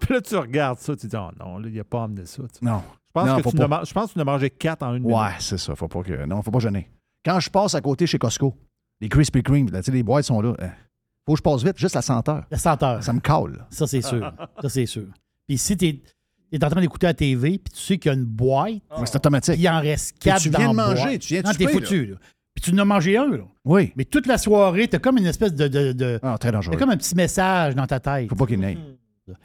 [0.00, 2.42] puis là, tu regardes ça, tu dis, oh non, là, il n'a pas amené ça.
[2.56, 2.64] tu.
[2.64, 2.82] Non.
[3.08, 4.94] Je pense, Non, que tu man- je pense que tu en as mangé quatre en
[4.94, 5.40] une Ouais, minute.
[5.40, 5.74] c'est ça.
[5.74, 6.26] Faut pas que.
[6.26, 6.88] Non, faut pas gêner.
[7.24, 8.54] Quand je passe à côté chez Costco,
[9.00, 10.54] les Krispy Kreme, là, tu sais, les boîtes sont là.
[10.60, 10.70] hein,
[11.26, 12.44] Faut que je passe vite, juste la senteur.
[12.50, 13.02] La senteur.
[13.02, 13.52] Ça me cale.
[13.58, 13.66] là.
[13.70, 14.32] Ça, c'est sûr.
[14.60, 15.06] ça, c'est sûr.
[15.46, 15.86] Puis si tu
[16.52, 18.74] es, en train d'écouter la TV, puis tu sais qu'il y a une boîte,
[19.04, 19.54] c'est automatique.
[19.54, 21.20] puis il en reste Puis quatre tu dans viens de manger, boîte.
[21.20, 22.16] tu viens de Non, t'es foutu, là.
[22.54, 23.44] Puis tu en as mangé un, là.
[23.64, 23.92] Oui.
[23.96, 25.68] Mais toute la soirée, t'as comme une espèce de...
[25.68, 26.74] de, de- Ah, très dangereux.
[26.74, 28.28] t'as comme un petit message dans ta tête.
[28.28, 28.78] Faut pas qu'il n'aille.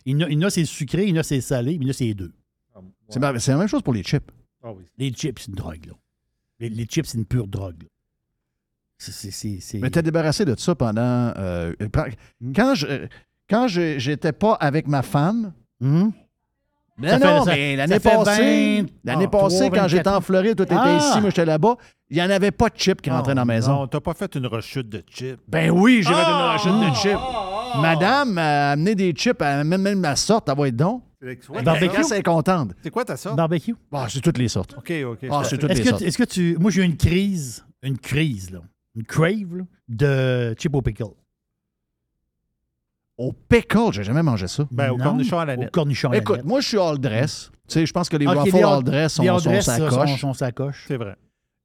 [0.06, 1.40] Il y en a, il y en a, c'est sucré, il y en a, c'est
[1.42, 2.34] salé, puis il y en a, c'est les deux.
[3.10, 3.20] C'est
[3.52, 4.30] la même chose pour les chips.
[4.64, 4.84] Ah oui.
[4.98, 5.94] Les chips, c'est une drogue, là.
[6.60, 7.84] Les, les chips, c'est une pure drogue.
[7.84, 7.88] là.
[8.98, 11.02] C'est- c'est- c'est- c'est- Mais t'es débarrassé de ça pendant.
[11.38, 12.12] euh, pra-
[12.42, 12.54] Hmm.
[12.56, 13.08] Quand je
[13.50, 15.54] quand je- j'étais pas avec ma femme.
[15.80, 16.10] Hmm?
[16.98, 19.88] Mais Ça fait- non, ça- mais l'année fait passée, 20, l'année ah, passée, 3, quand
[19.90, 20.18] j'étais 24.
[20.18, 20.98] en Floride, toi t'étais Ah!
[20.98, 21.76] ici, moi j'étais là-bas,
[22.10, 23.74] il n'y en avait pas de chips qui rentraient dans la maison.
[23.74, 25.38] Non, t'as pas fait une rechute de chips.
[25.48, 26.58] Ben oui, j'ai fait Ah!
[26.66, 27.20] une rechute de chips.
[27.82, 31.04] Madame a amené des chips, elle a même, même ma sorte, elle va être donc.
[31.64, 32.12] Barbecue, ta sorte?
[32.14, 32.72] elle est contente.
[32.82, 33.36] C'est quoi ta sorte?
[33.36, 33.76] Barbecue?
[33.92, 34.76] Ah, c'est toutes les sortes.
[34.78, 35.20] OK, OK.
[35.30, 36.02] Ah, c'est toutes Est-ce les que, sortes.
[36.02, 36.56] tu- est-ce que tu.
[36.60, 38.60] Moi, j'ai eu une crise, une crise, là.
[38.96, 41.04] Une crave, là, de chip au pickle.
[43.18, 44.68] Au pickle, j'ai jamais mangé ça.
[44.72, 45.72] Ben, au Non, cornichon à la Au nette.
[45.72, 46.46] cornichon à la Écoute, nette.
[46.46, 47.50] moi, je suis all dress.
[47.68, 49.40] Tu sais, je pense que les Ok, waffles les all all- dress sont, les all
[49.40, 49.62] sont
[50.34, 50.52] ça.
[50.88, 51.16] C'est vrai.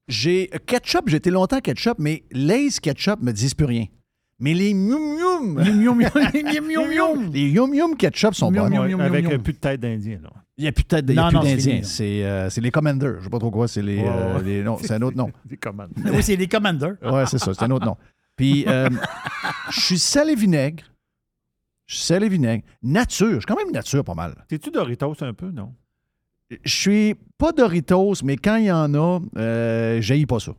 [0.09, 3.86] J'ai ketchup, j'ai été longtemps ketchup, mais Lay's ketchup me disent plus rien.
[4.40, 7.32] Mais les mium mium, Yum, yum, yum, yum, yum, yum.
[7.32, 8.68] les yum yum ketchup sont bons.
[8.70, 10.18] mium, Ouais, mium, avec euh, plus de tête d'Indien.
[10.22, 10.30] là.
[10.56, 11.82] Il n'y a plus de tête, c'est.
[11.84, 13.16] C'est euh, c'est les commanders.
[13.18, 13.68] Je sais pas trop quoi.
[13.68, 15.30] C'est les, euh, les- c'est un autre nom.
[15.44, 15.90] Des commandes.
[16.04, 16.96] Oui, c'est les commanders.
[17.02, 17.96] Ouais, c'est ça, c'est un autre nom.
[18.36, 18.88] Puis, euh,
[19.70, 20.84] je suis sel et vinaigre.
[21.86, 22.62] Je suis sel et vinaigre.
[22.82, 24.34] Nature, je suis quand même nature pas mal.
[24.48, 25.74] T'es-tu Doritos un peu, non?
[26.64, 30.52] Je suis pas Doritos, mais quand il y en a, euh, pas ça.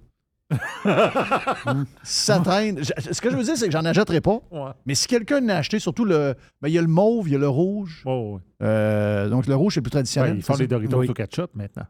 [2.04, 2.80] Ça traîne.
[2.84, 4.40] Je- Ce que je veux dire, c'est que j'en achèterai pas.
[4.52, 4.72] Ouais.
[4.86, 6.36] Mais si quelqu'un en a acheté, surtout le.
[6.62, 8.02] ben, il y a le mauve, il y a le rouge.
[8.06, 8.42] Oh, ouais.
[8.68, 10.36] Euh, donc le rouge, c'est plus traditionnel.
[10.38, 10.66] Ils font ça?
[10.66, 11.10] Doritos Oui.
[11.10, 11.86] au ketchup maintenant.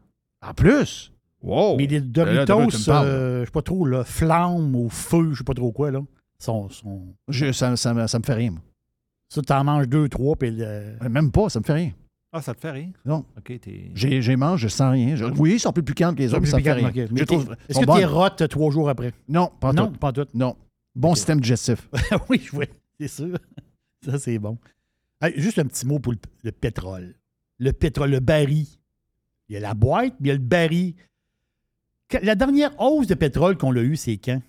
[0.46, 1.12] En plus.
[1.42, 1.76] Wow.
[1.76, 3.06] Mais les Ben Doritos, parles.
[3.08, 6.00] euh, je sais pas trop, là, flamme ou feu, je sais pas trop quoi, là.
[6.38, 7.02] Sont, sont...
[7.28, 8.50] Je- ça, ça me- ça me fait rien.
[8.52, 8.60] moi.
[9.28, 11.90] Ça, t'en manges deux, trois, puis le- Même pas, ça me fait rien.
[12.34, 12.90] Ah, ça te fait rien?
[13.04, 13.26] Non.
[13.36, 13.90] OK, t'es...
[13.94, 15.14] J'ai j'ai mange, je sens rien.
[15.16, 16.90] Je- oui, ils sont plus piquantes que les autres, mais ça me plus fait rien.
[17.08, 17.98] Je Mais trouve- sont Est-ce que bonnes.
[17.98, 19.12] t'es rotes trois jours après?
[19.28, 19.98] Non, pas non, tout.
[19.98, 20.26] pas tout.
[20.32, 20.56] Non.
[20.94, 21.88] Bon système digestif.
[22.30, 22.64] oui, oui,
[22.98, 23.36] c'est sûr.
[24.04, 24.56] Ça, c'est bon.
[25.20, 27.14] Hey, juste un petit mot pour le, le pétrole.
[27.58, 28.66] Le pétrole, le baril.
[29.48, 30.94] Il y a la boîte, puis il y a le baril.
[32.22, 34.40] La dernière hausse de pétrole qu'on a eue, c'est quand?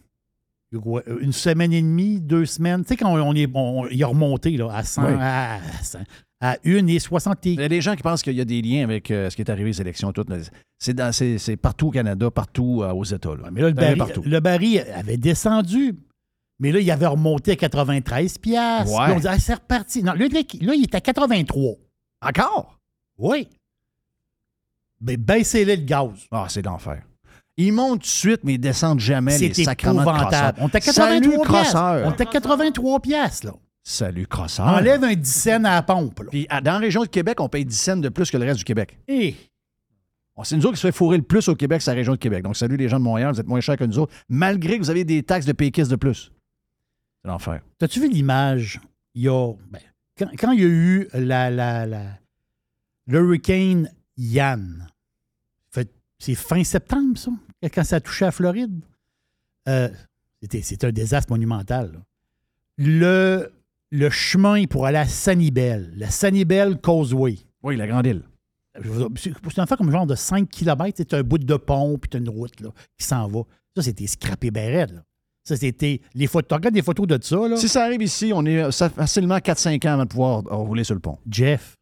[0.73, 2.81] Ouais, Une semaine et demie, deux semaines?
[2.83, 5.13] Tu sais, quand on est, on- il a remonté là, à 100, Oui.
[5.19, 5.99] à, 100,
[6.43, 7.37] à 1 et 60.
[7.45, 9.35] Il y a des gens qui pensent qu'il y a des liens avec euh, ce
[9.35, 10.11] qui est arrivé aux élections.
[10.11, 10.27] Toutes.
[10.77, 13.29] C'est dans- c'est- c'est partout au Canada, partout euh, aux États.
[13.35, 13.49] là.
[13.51, 15.95] Mais là, le baril, le baril avait descendu.
[16.59, 18.91] Mais là, il avait remonté à 93 piastres.
[18.93, 19.05] Ouais.
[19.05, 20.03] Puis on dit, ah, c'est reparti.
[20.03, 21.75] Non, là, il est à 83.
[22.21, 22.77] Encore?
[23.17, 23.47] Oui.
[25.01, 26.09] Ben, baissez-le le gaz.
[26.31, 27.01] Ah, c'est l'enfer.
[27.57, 30.61] Ils montent tout de suite, mais ils descendent jamais les C'est sacrements de.
[30.61, 31.77] On est à Salut, 83 piastres.
[32.05, 33.53] On est à 83 piastres, là.
[33.83, 34.65] Salut, crosseur.
[34.67, 36.29] Enlève un 10 cents à la pompe, là.
[36.31, 38.45] Puis à- dans la région de Québec, on paye 10 cents de plus que le
[38.45, 38.97] reste du Québec.
[39.07, 39.35] Eh,
[40.35, 42.13] Bon, c'est nous autres qui se fait fourrer le plus au Québec, c'est la région
[42.13, 42.41] de Québec.
[42.41, 44.83] Donc, salut les gens de Montréal, vous êtes moins chers que nous autres, malgré que
[44.83, 46.31] vous avez des taxes de péquistes de plus.
[47.21, 47.61] C'est l'enfer.
[47.77, 48.81] T'as-tu vu l'image?
[49.13, 49.53] Il y a.
[49.69, 49.79] ben,
[50.17, 52.05] quand, quand il y a eu la, la, la,
[53.05, 54.87] l'hurricane Yann,
[55.69, 57.29] fait- c'est fin septembre, ça,
[57.71, 58.81] quand ça a touché à Floride.
[59.69, 59.89] Euh,
[60.41, 61.91] c'était, un désastre monumental.
[61.93, 61.99] là.
[62.79, 63.53] Le,
[63.93, 67.37] le chemin pour aller à Sanibel, la Sanibel Causeway.
[67.61, 68.23] Oui, la Grande Île.
[69.15, 72.27] C'est un fait comme genre de 5 km, c'est un bout de pont, puis une
[72.27, 73.41] route là, qui s'en va.
[73.75, 75.03] Ça, c'était scrappé raide, là.
[75.43, 76.01] Ça, c'était.
[76.15, 76.55] Les photos.
[76.55, 77.55] Regarde des photos de ça, là.
[77.57, 81.01] Si ça arrive ici, on est facilement 4-5 ans avant de pouvoir rouler sur le
[81.01, 81.19] pont.
[81.29, 81.75] Jeff,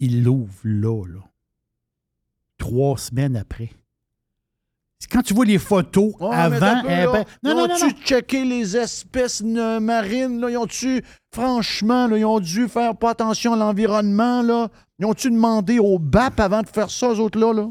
[0.00, 1.20] il l'ouvre là, là.
[2.58, 3.70] Trois semaines après.
[5.10, 6.82] Quand tu vois les photos avant.
[6.84, 7.90] eh ben- non, non, non, non.
[8.04, 10.40] checké les espèces marines?
[10.40, 10.50] Là?
[10.50, 11.02] Ils ont-tu,
[11.32, 14.42] franchement, là, ils ont dû faire pas attention à l'environnement?
[14.42, 14.68] Là?
[14.98, 17.52] Ils ont-tu demandé au BAP avant de faire ça, eux autres-là?
[17.54, 17.70] Là?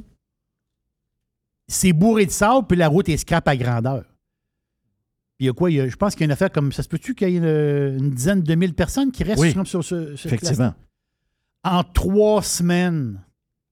[1.68, 4.04] C'est bourré de sable, puis la route est scrap à grandeur.
[5.38, 5.70] Puis il y a quoi?
[5.70, 6.72] il y a- je pense qu'il y a une affaire comme.
[6.72, 9.52] Ça se peut-tu qu'il y ait une, une dizaine de mille personnes qui restent Oui.
[9.52, 10.14] sur, sur ce.
[10.14, 10.74] Effectivement.
[11.64, 13.22] En trois semaines.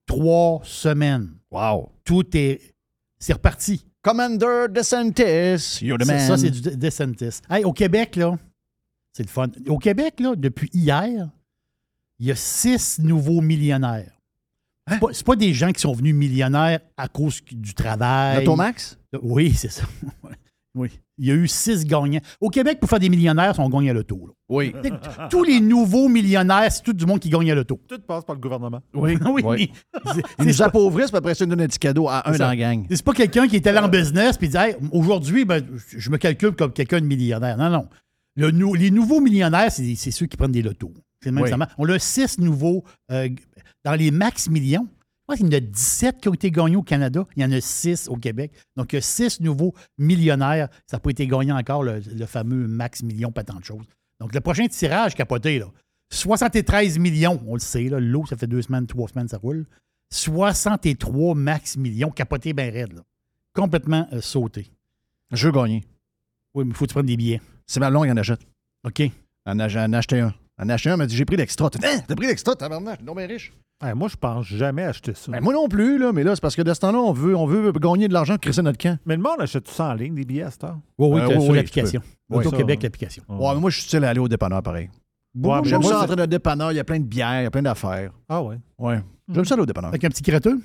[0.06, 1.32] Trois semaines.
[1.50, 1.90] Wow.
[2.04, 2.75] Tout est.
[3.20, 3.86] C'est reparti.
[4.02, 6.28] Commander DeSantis, you're the Ça, man.
[6.28, 7.42] ça, c'est du De- DeSantis.
[7.50, 8.38] Hey, au Québec, là,
[9.14, 9.48] c'est le fun.
[9.68, 11.30] Au Québec, là, depuis hier,
[12.20, 14.12] il y a six nouveaux millionnaires.
[14.88, 18.38] C'est pas, c'est pas des gens qui sont venus millionnaires à cause du travail.
[18.46, 19.00] L'Automax?
[19.24, 19.84] Oui, c'est ça.
[20.76, 20.92] oui.
[21.18, 22.20] Il y a eu six gagnants.
[22.42, 24.36] Au Québec, pour faire des millionnaires, ils sont gagnés à l'auto.
[24.50, 24.74] Oui.
[25.30, 27.80] Tous les nouveaux millionnaires, c'est tout du monde qui gagne à l'auto.
[27.88, 28.82] Tout passe par le gouvernement.
[28.94, 29.42] Oui, oui.
[29.46, 29.72] Oui.
[30.40, 32.48] Ils nous appauvrissent, puis après ça, ils nous donnent un petit cadeau à un dans
[32.48, 32.86] la gang.
[32.90, 35.66] C'est pas quelqu'un qui est allé en business puis dit Hey, aujourd'hui, ben,
[35.96, 37.58] je me calcule comme quelqu'un de millionnaire.
[37.58, 37.88] Non, non.
[38.36, 40.94] Le nou- les nouveaux millionnaires, c'est ceux qui prennent des lotos.
[41.26, 41.50] Oui.
[41.78, 43.30] On a six nouveaux euh,
[43.84, 44.88] dans les max millions.
[45.34, 47.26] Qu'il y en a 17 qui ont été gagnés au Canada.
[47.36, 48.52] Il y en a 6 au Québec.
[48.76, 50.70] Donc, il y a 6 nouveaux millionnaires.
[50.86, 53.86] Ça n'a pas été gagné encore, le, le fameux max million, pas tant de choses.
[54.20, 55.68] Donc, le prochain tirage capoté, là,
[56.12, 59.66] 73 millions, on le sait, là, l'eau, ça fait deux semaines, trois semaines, ça roule.
[60.12, 63.02] 63 max millions, capoté bien raide, là.
[63.54, 64.72] complètement euh, sauté.
[65.32, 65.84] Je veux gagner.
[66.54, 67.42] Oui, mais il faut que tu prennes des billets.
[67.68, 68.42] C'est ma blonde qui en achète.
[68.86, 69.02] OK.
[69.46, 70.34] En en a acheté un.
[70.58, 71.70] En a acheté un, elle m'a dit j'ai pris l'extra.
[71.70, 72.00] T'as?
[72.02, 73.52] T'as pris l'extra, tabarnak, non bien riche.
[73.84, 75.32] Ouais, moi, je pense jamais acheter ça.
[75.32, 77.36] Ben, moi non plus, là, mais là, c'est parce que de ce temps-là, on veut,
[77.36, 78.98] on veut gagner de l'argent, crisser notre camp.
[79.06, 80.78] Mais le monde achète tout ça en ligne, des billets à cette heure?
[80.98, 82.02] Oui, oui, Euh, oui, sur oui, l'application.
[82.02, 82.38] tu peux.
[82.38, 83.24] Oui, Auto-Québec, l'application.
[83.28, 84.90] Ouais, mais moi, je suis style à aller au dépanneur, pareil.
[85.38, 87.04] Ouais, mais J'aime moi, ça c'est- rentrer dans le dépanneur, il y a plein de
[87.06, 88.12] bières, il y a plein d'affaires.
[88.30, 88.56] Ah ouais.
[88.80, 89.02] Ouais.
[89.30, 89.90] J'aime ça aller au dépanneur.
[89.90, 90.58] Avec un petit gratteux?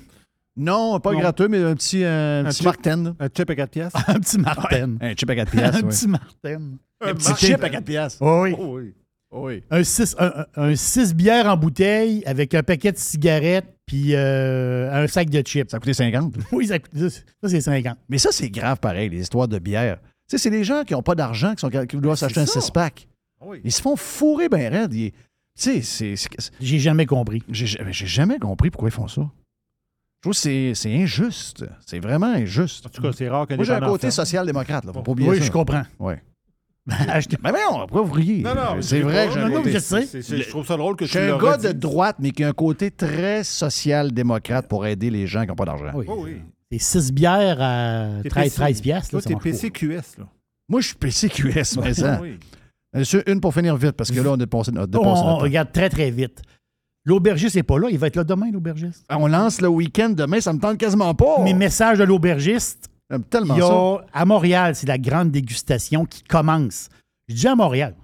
[0.55, 1.19] Non, pas Non.
[1.19, 2.65] gratteux, mais un petit, euh, un Un petit chip.
[2.65, 3.15] Martin.
[3.19, 3.99] Un chip à 4 piastres?
[4.09, 4.95] un petit Martin.
[5.01, 5.77] Un chip à 4 piastres.
[5.79, 5.89] un ouais.
[5.89, 6.61] petit Martin.
[7.01, 8.21] Un petit chip à 4 piastres.
[8.21, 8.55] Oh oui.
[8.57, 8.93] Oh oui.
[9.33, 9.63] Oui.
[9.69, 14.91] Un 6 un, un six bières en bouteille avec un paquet de cigarettes puis euh,
[14.91, 15.69] un sac de chips.
[15.71, 16.35] Ça a coûté 50.
[16.51, 17.97] Oui, ça, coûte- ça, ça, c'est 50.
[18.09, 19.99] Mais ça, c'est grave pareil, les histoires de bière.
[20.29, 22.45] Tu sais, c'est les gens qui n'ont pas d'argent, qui, sont, qui doivent s'acheter un
[22.45, 22.59] ça.
[22.59, 23.07] 6-pack.
[23.45, 23.61] Oui.
[23.63, 24.93] Ils se font fourrer bien raide.
[24.93, 25.17] Ils- Tu
[25.55, 27.41] sais, c'est- c'est- J'ai jamais compris.
[27.49, 29.21] j'ai j'ai jamais compris pourquoi ils font ça.
[29.21, 31.65] Je trouve que c'est- c'est injuste.
[31.85, 32.85] C'est vraiment injuste.
[32.85, 34.85] En tout cas, c'est rare qu'un Moi, j'ai un côté social-démocrate.
[34.85, 35.43] Là, faut pas oublier Oui, ça.
[35.45, 35.83] je comprends.
[35.99, 36.21] Ouais.
[36.89, 38.41] Achetez- Mais non, pourquoi vous riez?
[38.41, 39.71] Non, non, c'est vrai pas- Non, côté...
[39.71, 40.05] je sais.
[40.05, 42.31] C'est- c'est- Je trouve ça drôle que Je tu suis un gars de droite, mais
[42.31, 45.91] qui a un côté très social-démocrate pour aider les gens qui n'ont pas d'argent.
[45.95, 46.41] Oh oui.
[46.71, 49.11] C'est 6 bières à T'es 13, PC 13 piastres.
[49.11, 49.35] Toi, t'es.
[49.35, 50.25] PCQS, là.
[50.69, 52.19] Moi, je suis PCQS, mais ça.
[52.21, 52.39] Oui.
[52.93, 55.43] Monsieur, une pour finir vite, parce que là, on a a dépassé On, on notre
[55.43, 56.41] regarde très, très vite.
[57.05, 57.87] L'aubergiste n'est pas là.
[57.89, 59.05] Il va être là demain, l'aubergiste.
[59.09, 61.41] Ah, On lance le week-end demain, ça me tente quasiment pas.
[61.43, 64.05] Mes messages de l'aubergiste, J'aime tellement ça.
[64.13, 66.89] à Montréal, c'est la grande dégustation qui commence.
[67.27, 67.95] Je dis à Montréal.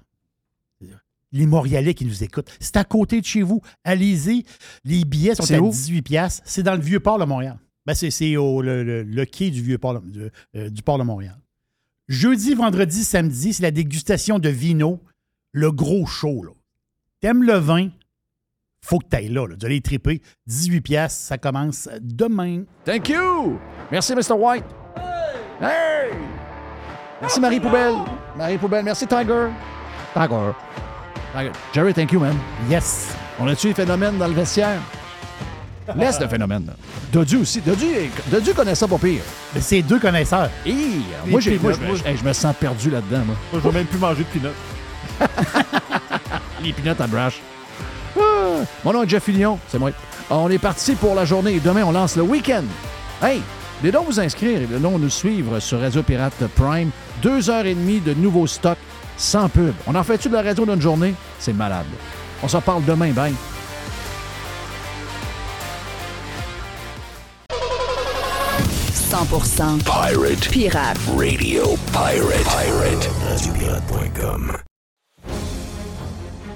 [1.33, 2.49] Les Montréalais qui nous écoutent.
[2.59, 3.61] C'est à côté de chez vous.
[3.83, 4.45] Allez-y.
[4.85, 5.69] Les billets sont à où?
[5.69, 6.41] 18 piastres.
[6.45, 7.57] C'est dans le Vieux-Port de Montréal.
[7.85, 10.97] Ben, c'est c'est au le, le- le quai du Vieux-Port de- de- euh, du Port
[10.97, 11.37] de Montréal.
[12.07, 15.01] Jeudi, vendredi, samedi, c'est la dégustation de vino.
[15.51, 16.43] Le gros show.
[16.43, 16.51] là.
[17.19, 17.89] T'aimes le vin?
[18.81, 19.55] Faut que t'ailles là, là.
[19.55, 20.21] Tu vas aller triper.
[20.47, 22.63] 18 piastres, ça commence demain.
[22.85, 23.59] Thank you.
[23.91, 24.33] Merci, Mr.
[24.37, 24.63] White.
[25.61, 26.11] Hey!
[27.21, 27.95] Merci, Marie Poubelle.
[28.37, 28.83] Marie Poubelle.
[28.85, 29.47] Merci, Tiger.
[30.13, 30.51] Tiger.
[31.35, 31.51] Tiger.
[31.73, 32.35] Jerry, thank you, man.
[32.69, 33.15] Yes.
[33.39, 34.79] On a-tu les phénomènes dans le vestiaire?
[35.95, 36.65] Laisse le phénomène.
[36.67, 36.73] là.
[37.11, 37.61] Dodu aussi.
[37.61, 37.85] Dodu,
[38.27, 39.21] Dodu connaît ça pas pire.
[39.55, 40.49] Mais C'est deux connaisseurs.
[40.65, 41.01] Hi!
[41.25, 43.35] Moi, j'ai- moi, je, peanuts, me- hey, je me sens perdu là-dedans, moi.
[43.53, 44.55] Moi, je vais même plus manger de peanuts.
[46.63, 47.39] Les peanuts à brush.
[48.19, 48.21] Ah!
[48.83, 49.91] Mon nom est Jeff Fillion, c'est moi.
[50.29, 52.63] On est parti pour la journée et demain, on lance le week-end.
[53.23, 53.41] Hey,
[53.81, 56.89] venez donc vous inscrire et venez donc nous suivre sur Radio Pirate Prime.
[57.21, 58.77] Deux heures et demie de nouveaux stocks
[59.17, 59.73] sans pub.
[59.87, 61.13] On en fait-tu de la radio d'une journée?
[61.39, 61.85] C'est malade.
[62.43, 63.33] On s'en parle demain, bye.
[69.83, 70.49] Pirate.
[70.51, 70.97] Pirate.
[71.17, 72.45] Radio Pirate.
[72.45, 73.09] Pirate.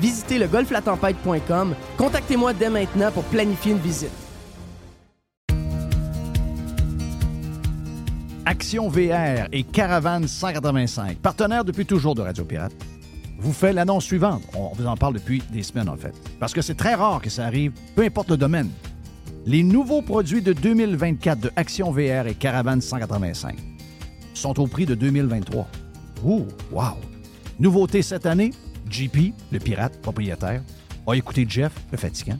[0.00, 1.74] Visitez le golflatempête.com.
[1.96, 4.10] Contactez-moi dès maintenant pour planifier une visite.
[8.48, 12.72] Action VR et Caravane 185, partenaires depuis toujours de Radio Pirate,
[13.38, 14.42] vous fait l'annonce suivante.
[14.54, 16.14] On vous en parle depuis des semaines, en fait.
[16.38, 18.70] Parce que c'est très rare que ça arrive, peu importe le domaine.
[19.46, 23.56] Les nouveaux produits de 2024 de Action VR et Caravane 185
[24.32, 25.68] sont au prix de 2023.
[26.24, 26.94] Ouh, wow!
[27.58, 28.52] Nouveauté cette année,
[28.90, 30.62] JP, le pirate propriétaire,
[31.06, 32.38] a écouté Jeff, le fatigant,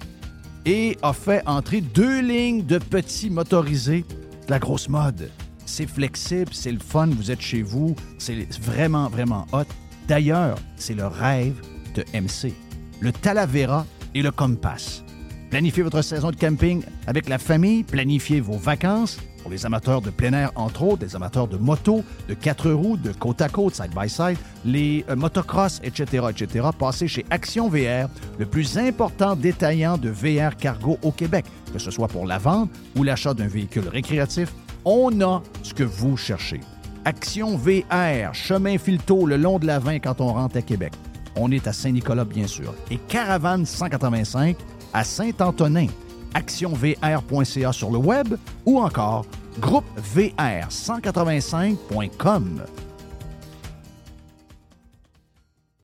[0.64, 4.04] et a fait entrer deux lignes de petits motorisés
[4.46, 5.30] de la grosse mode.
[5.64, 9.64] C'est flexible, c'est le fun, vous êtes chez vous, c'est vraiment, vraiment hot.
[10.08, 11.60] D'ailleurs, c'est le rêve
[11.94, 12.54] de MC.
[13.00, 15.02] Le Talavera et le Compass.
[15.50, 19.18] Planifiez votre saison de camping avec la famille, planifiez vos vacances.
[19.46, 22.96] Pour les amateurs de plein air, entre autres, les amateurs de moto, de quatre roues,
[22.96, 27.68] de côte à côte, side by side, les euh, motocross, etc., etc., passez chez Action
[27.68, 28.08] VR,
[28.40, 31.44] le plus important détaillant de VR cargo au Québec.
[31.72, 34.52] Que ce soit pour la vente ou l'achat d'un véhicule récréatif,
[34.84, 36.58] on a ce que vous cherchez.
[37.04, 40.92] Action VR, chemin Filto le long de la 20 quand on rentre à Québec.
[41.36, 42.74] On est à Saint-Nicolas, bien sûr.
[42.90, 44.56] Et Caravane 185
[44.92, 45.86] à Saint-Antonin.
[46.34, 49.26] actionvr.ca sur le web ou encore
[49.58, 49.84] groupe
[50.14, 52.62] VR185.com.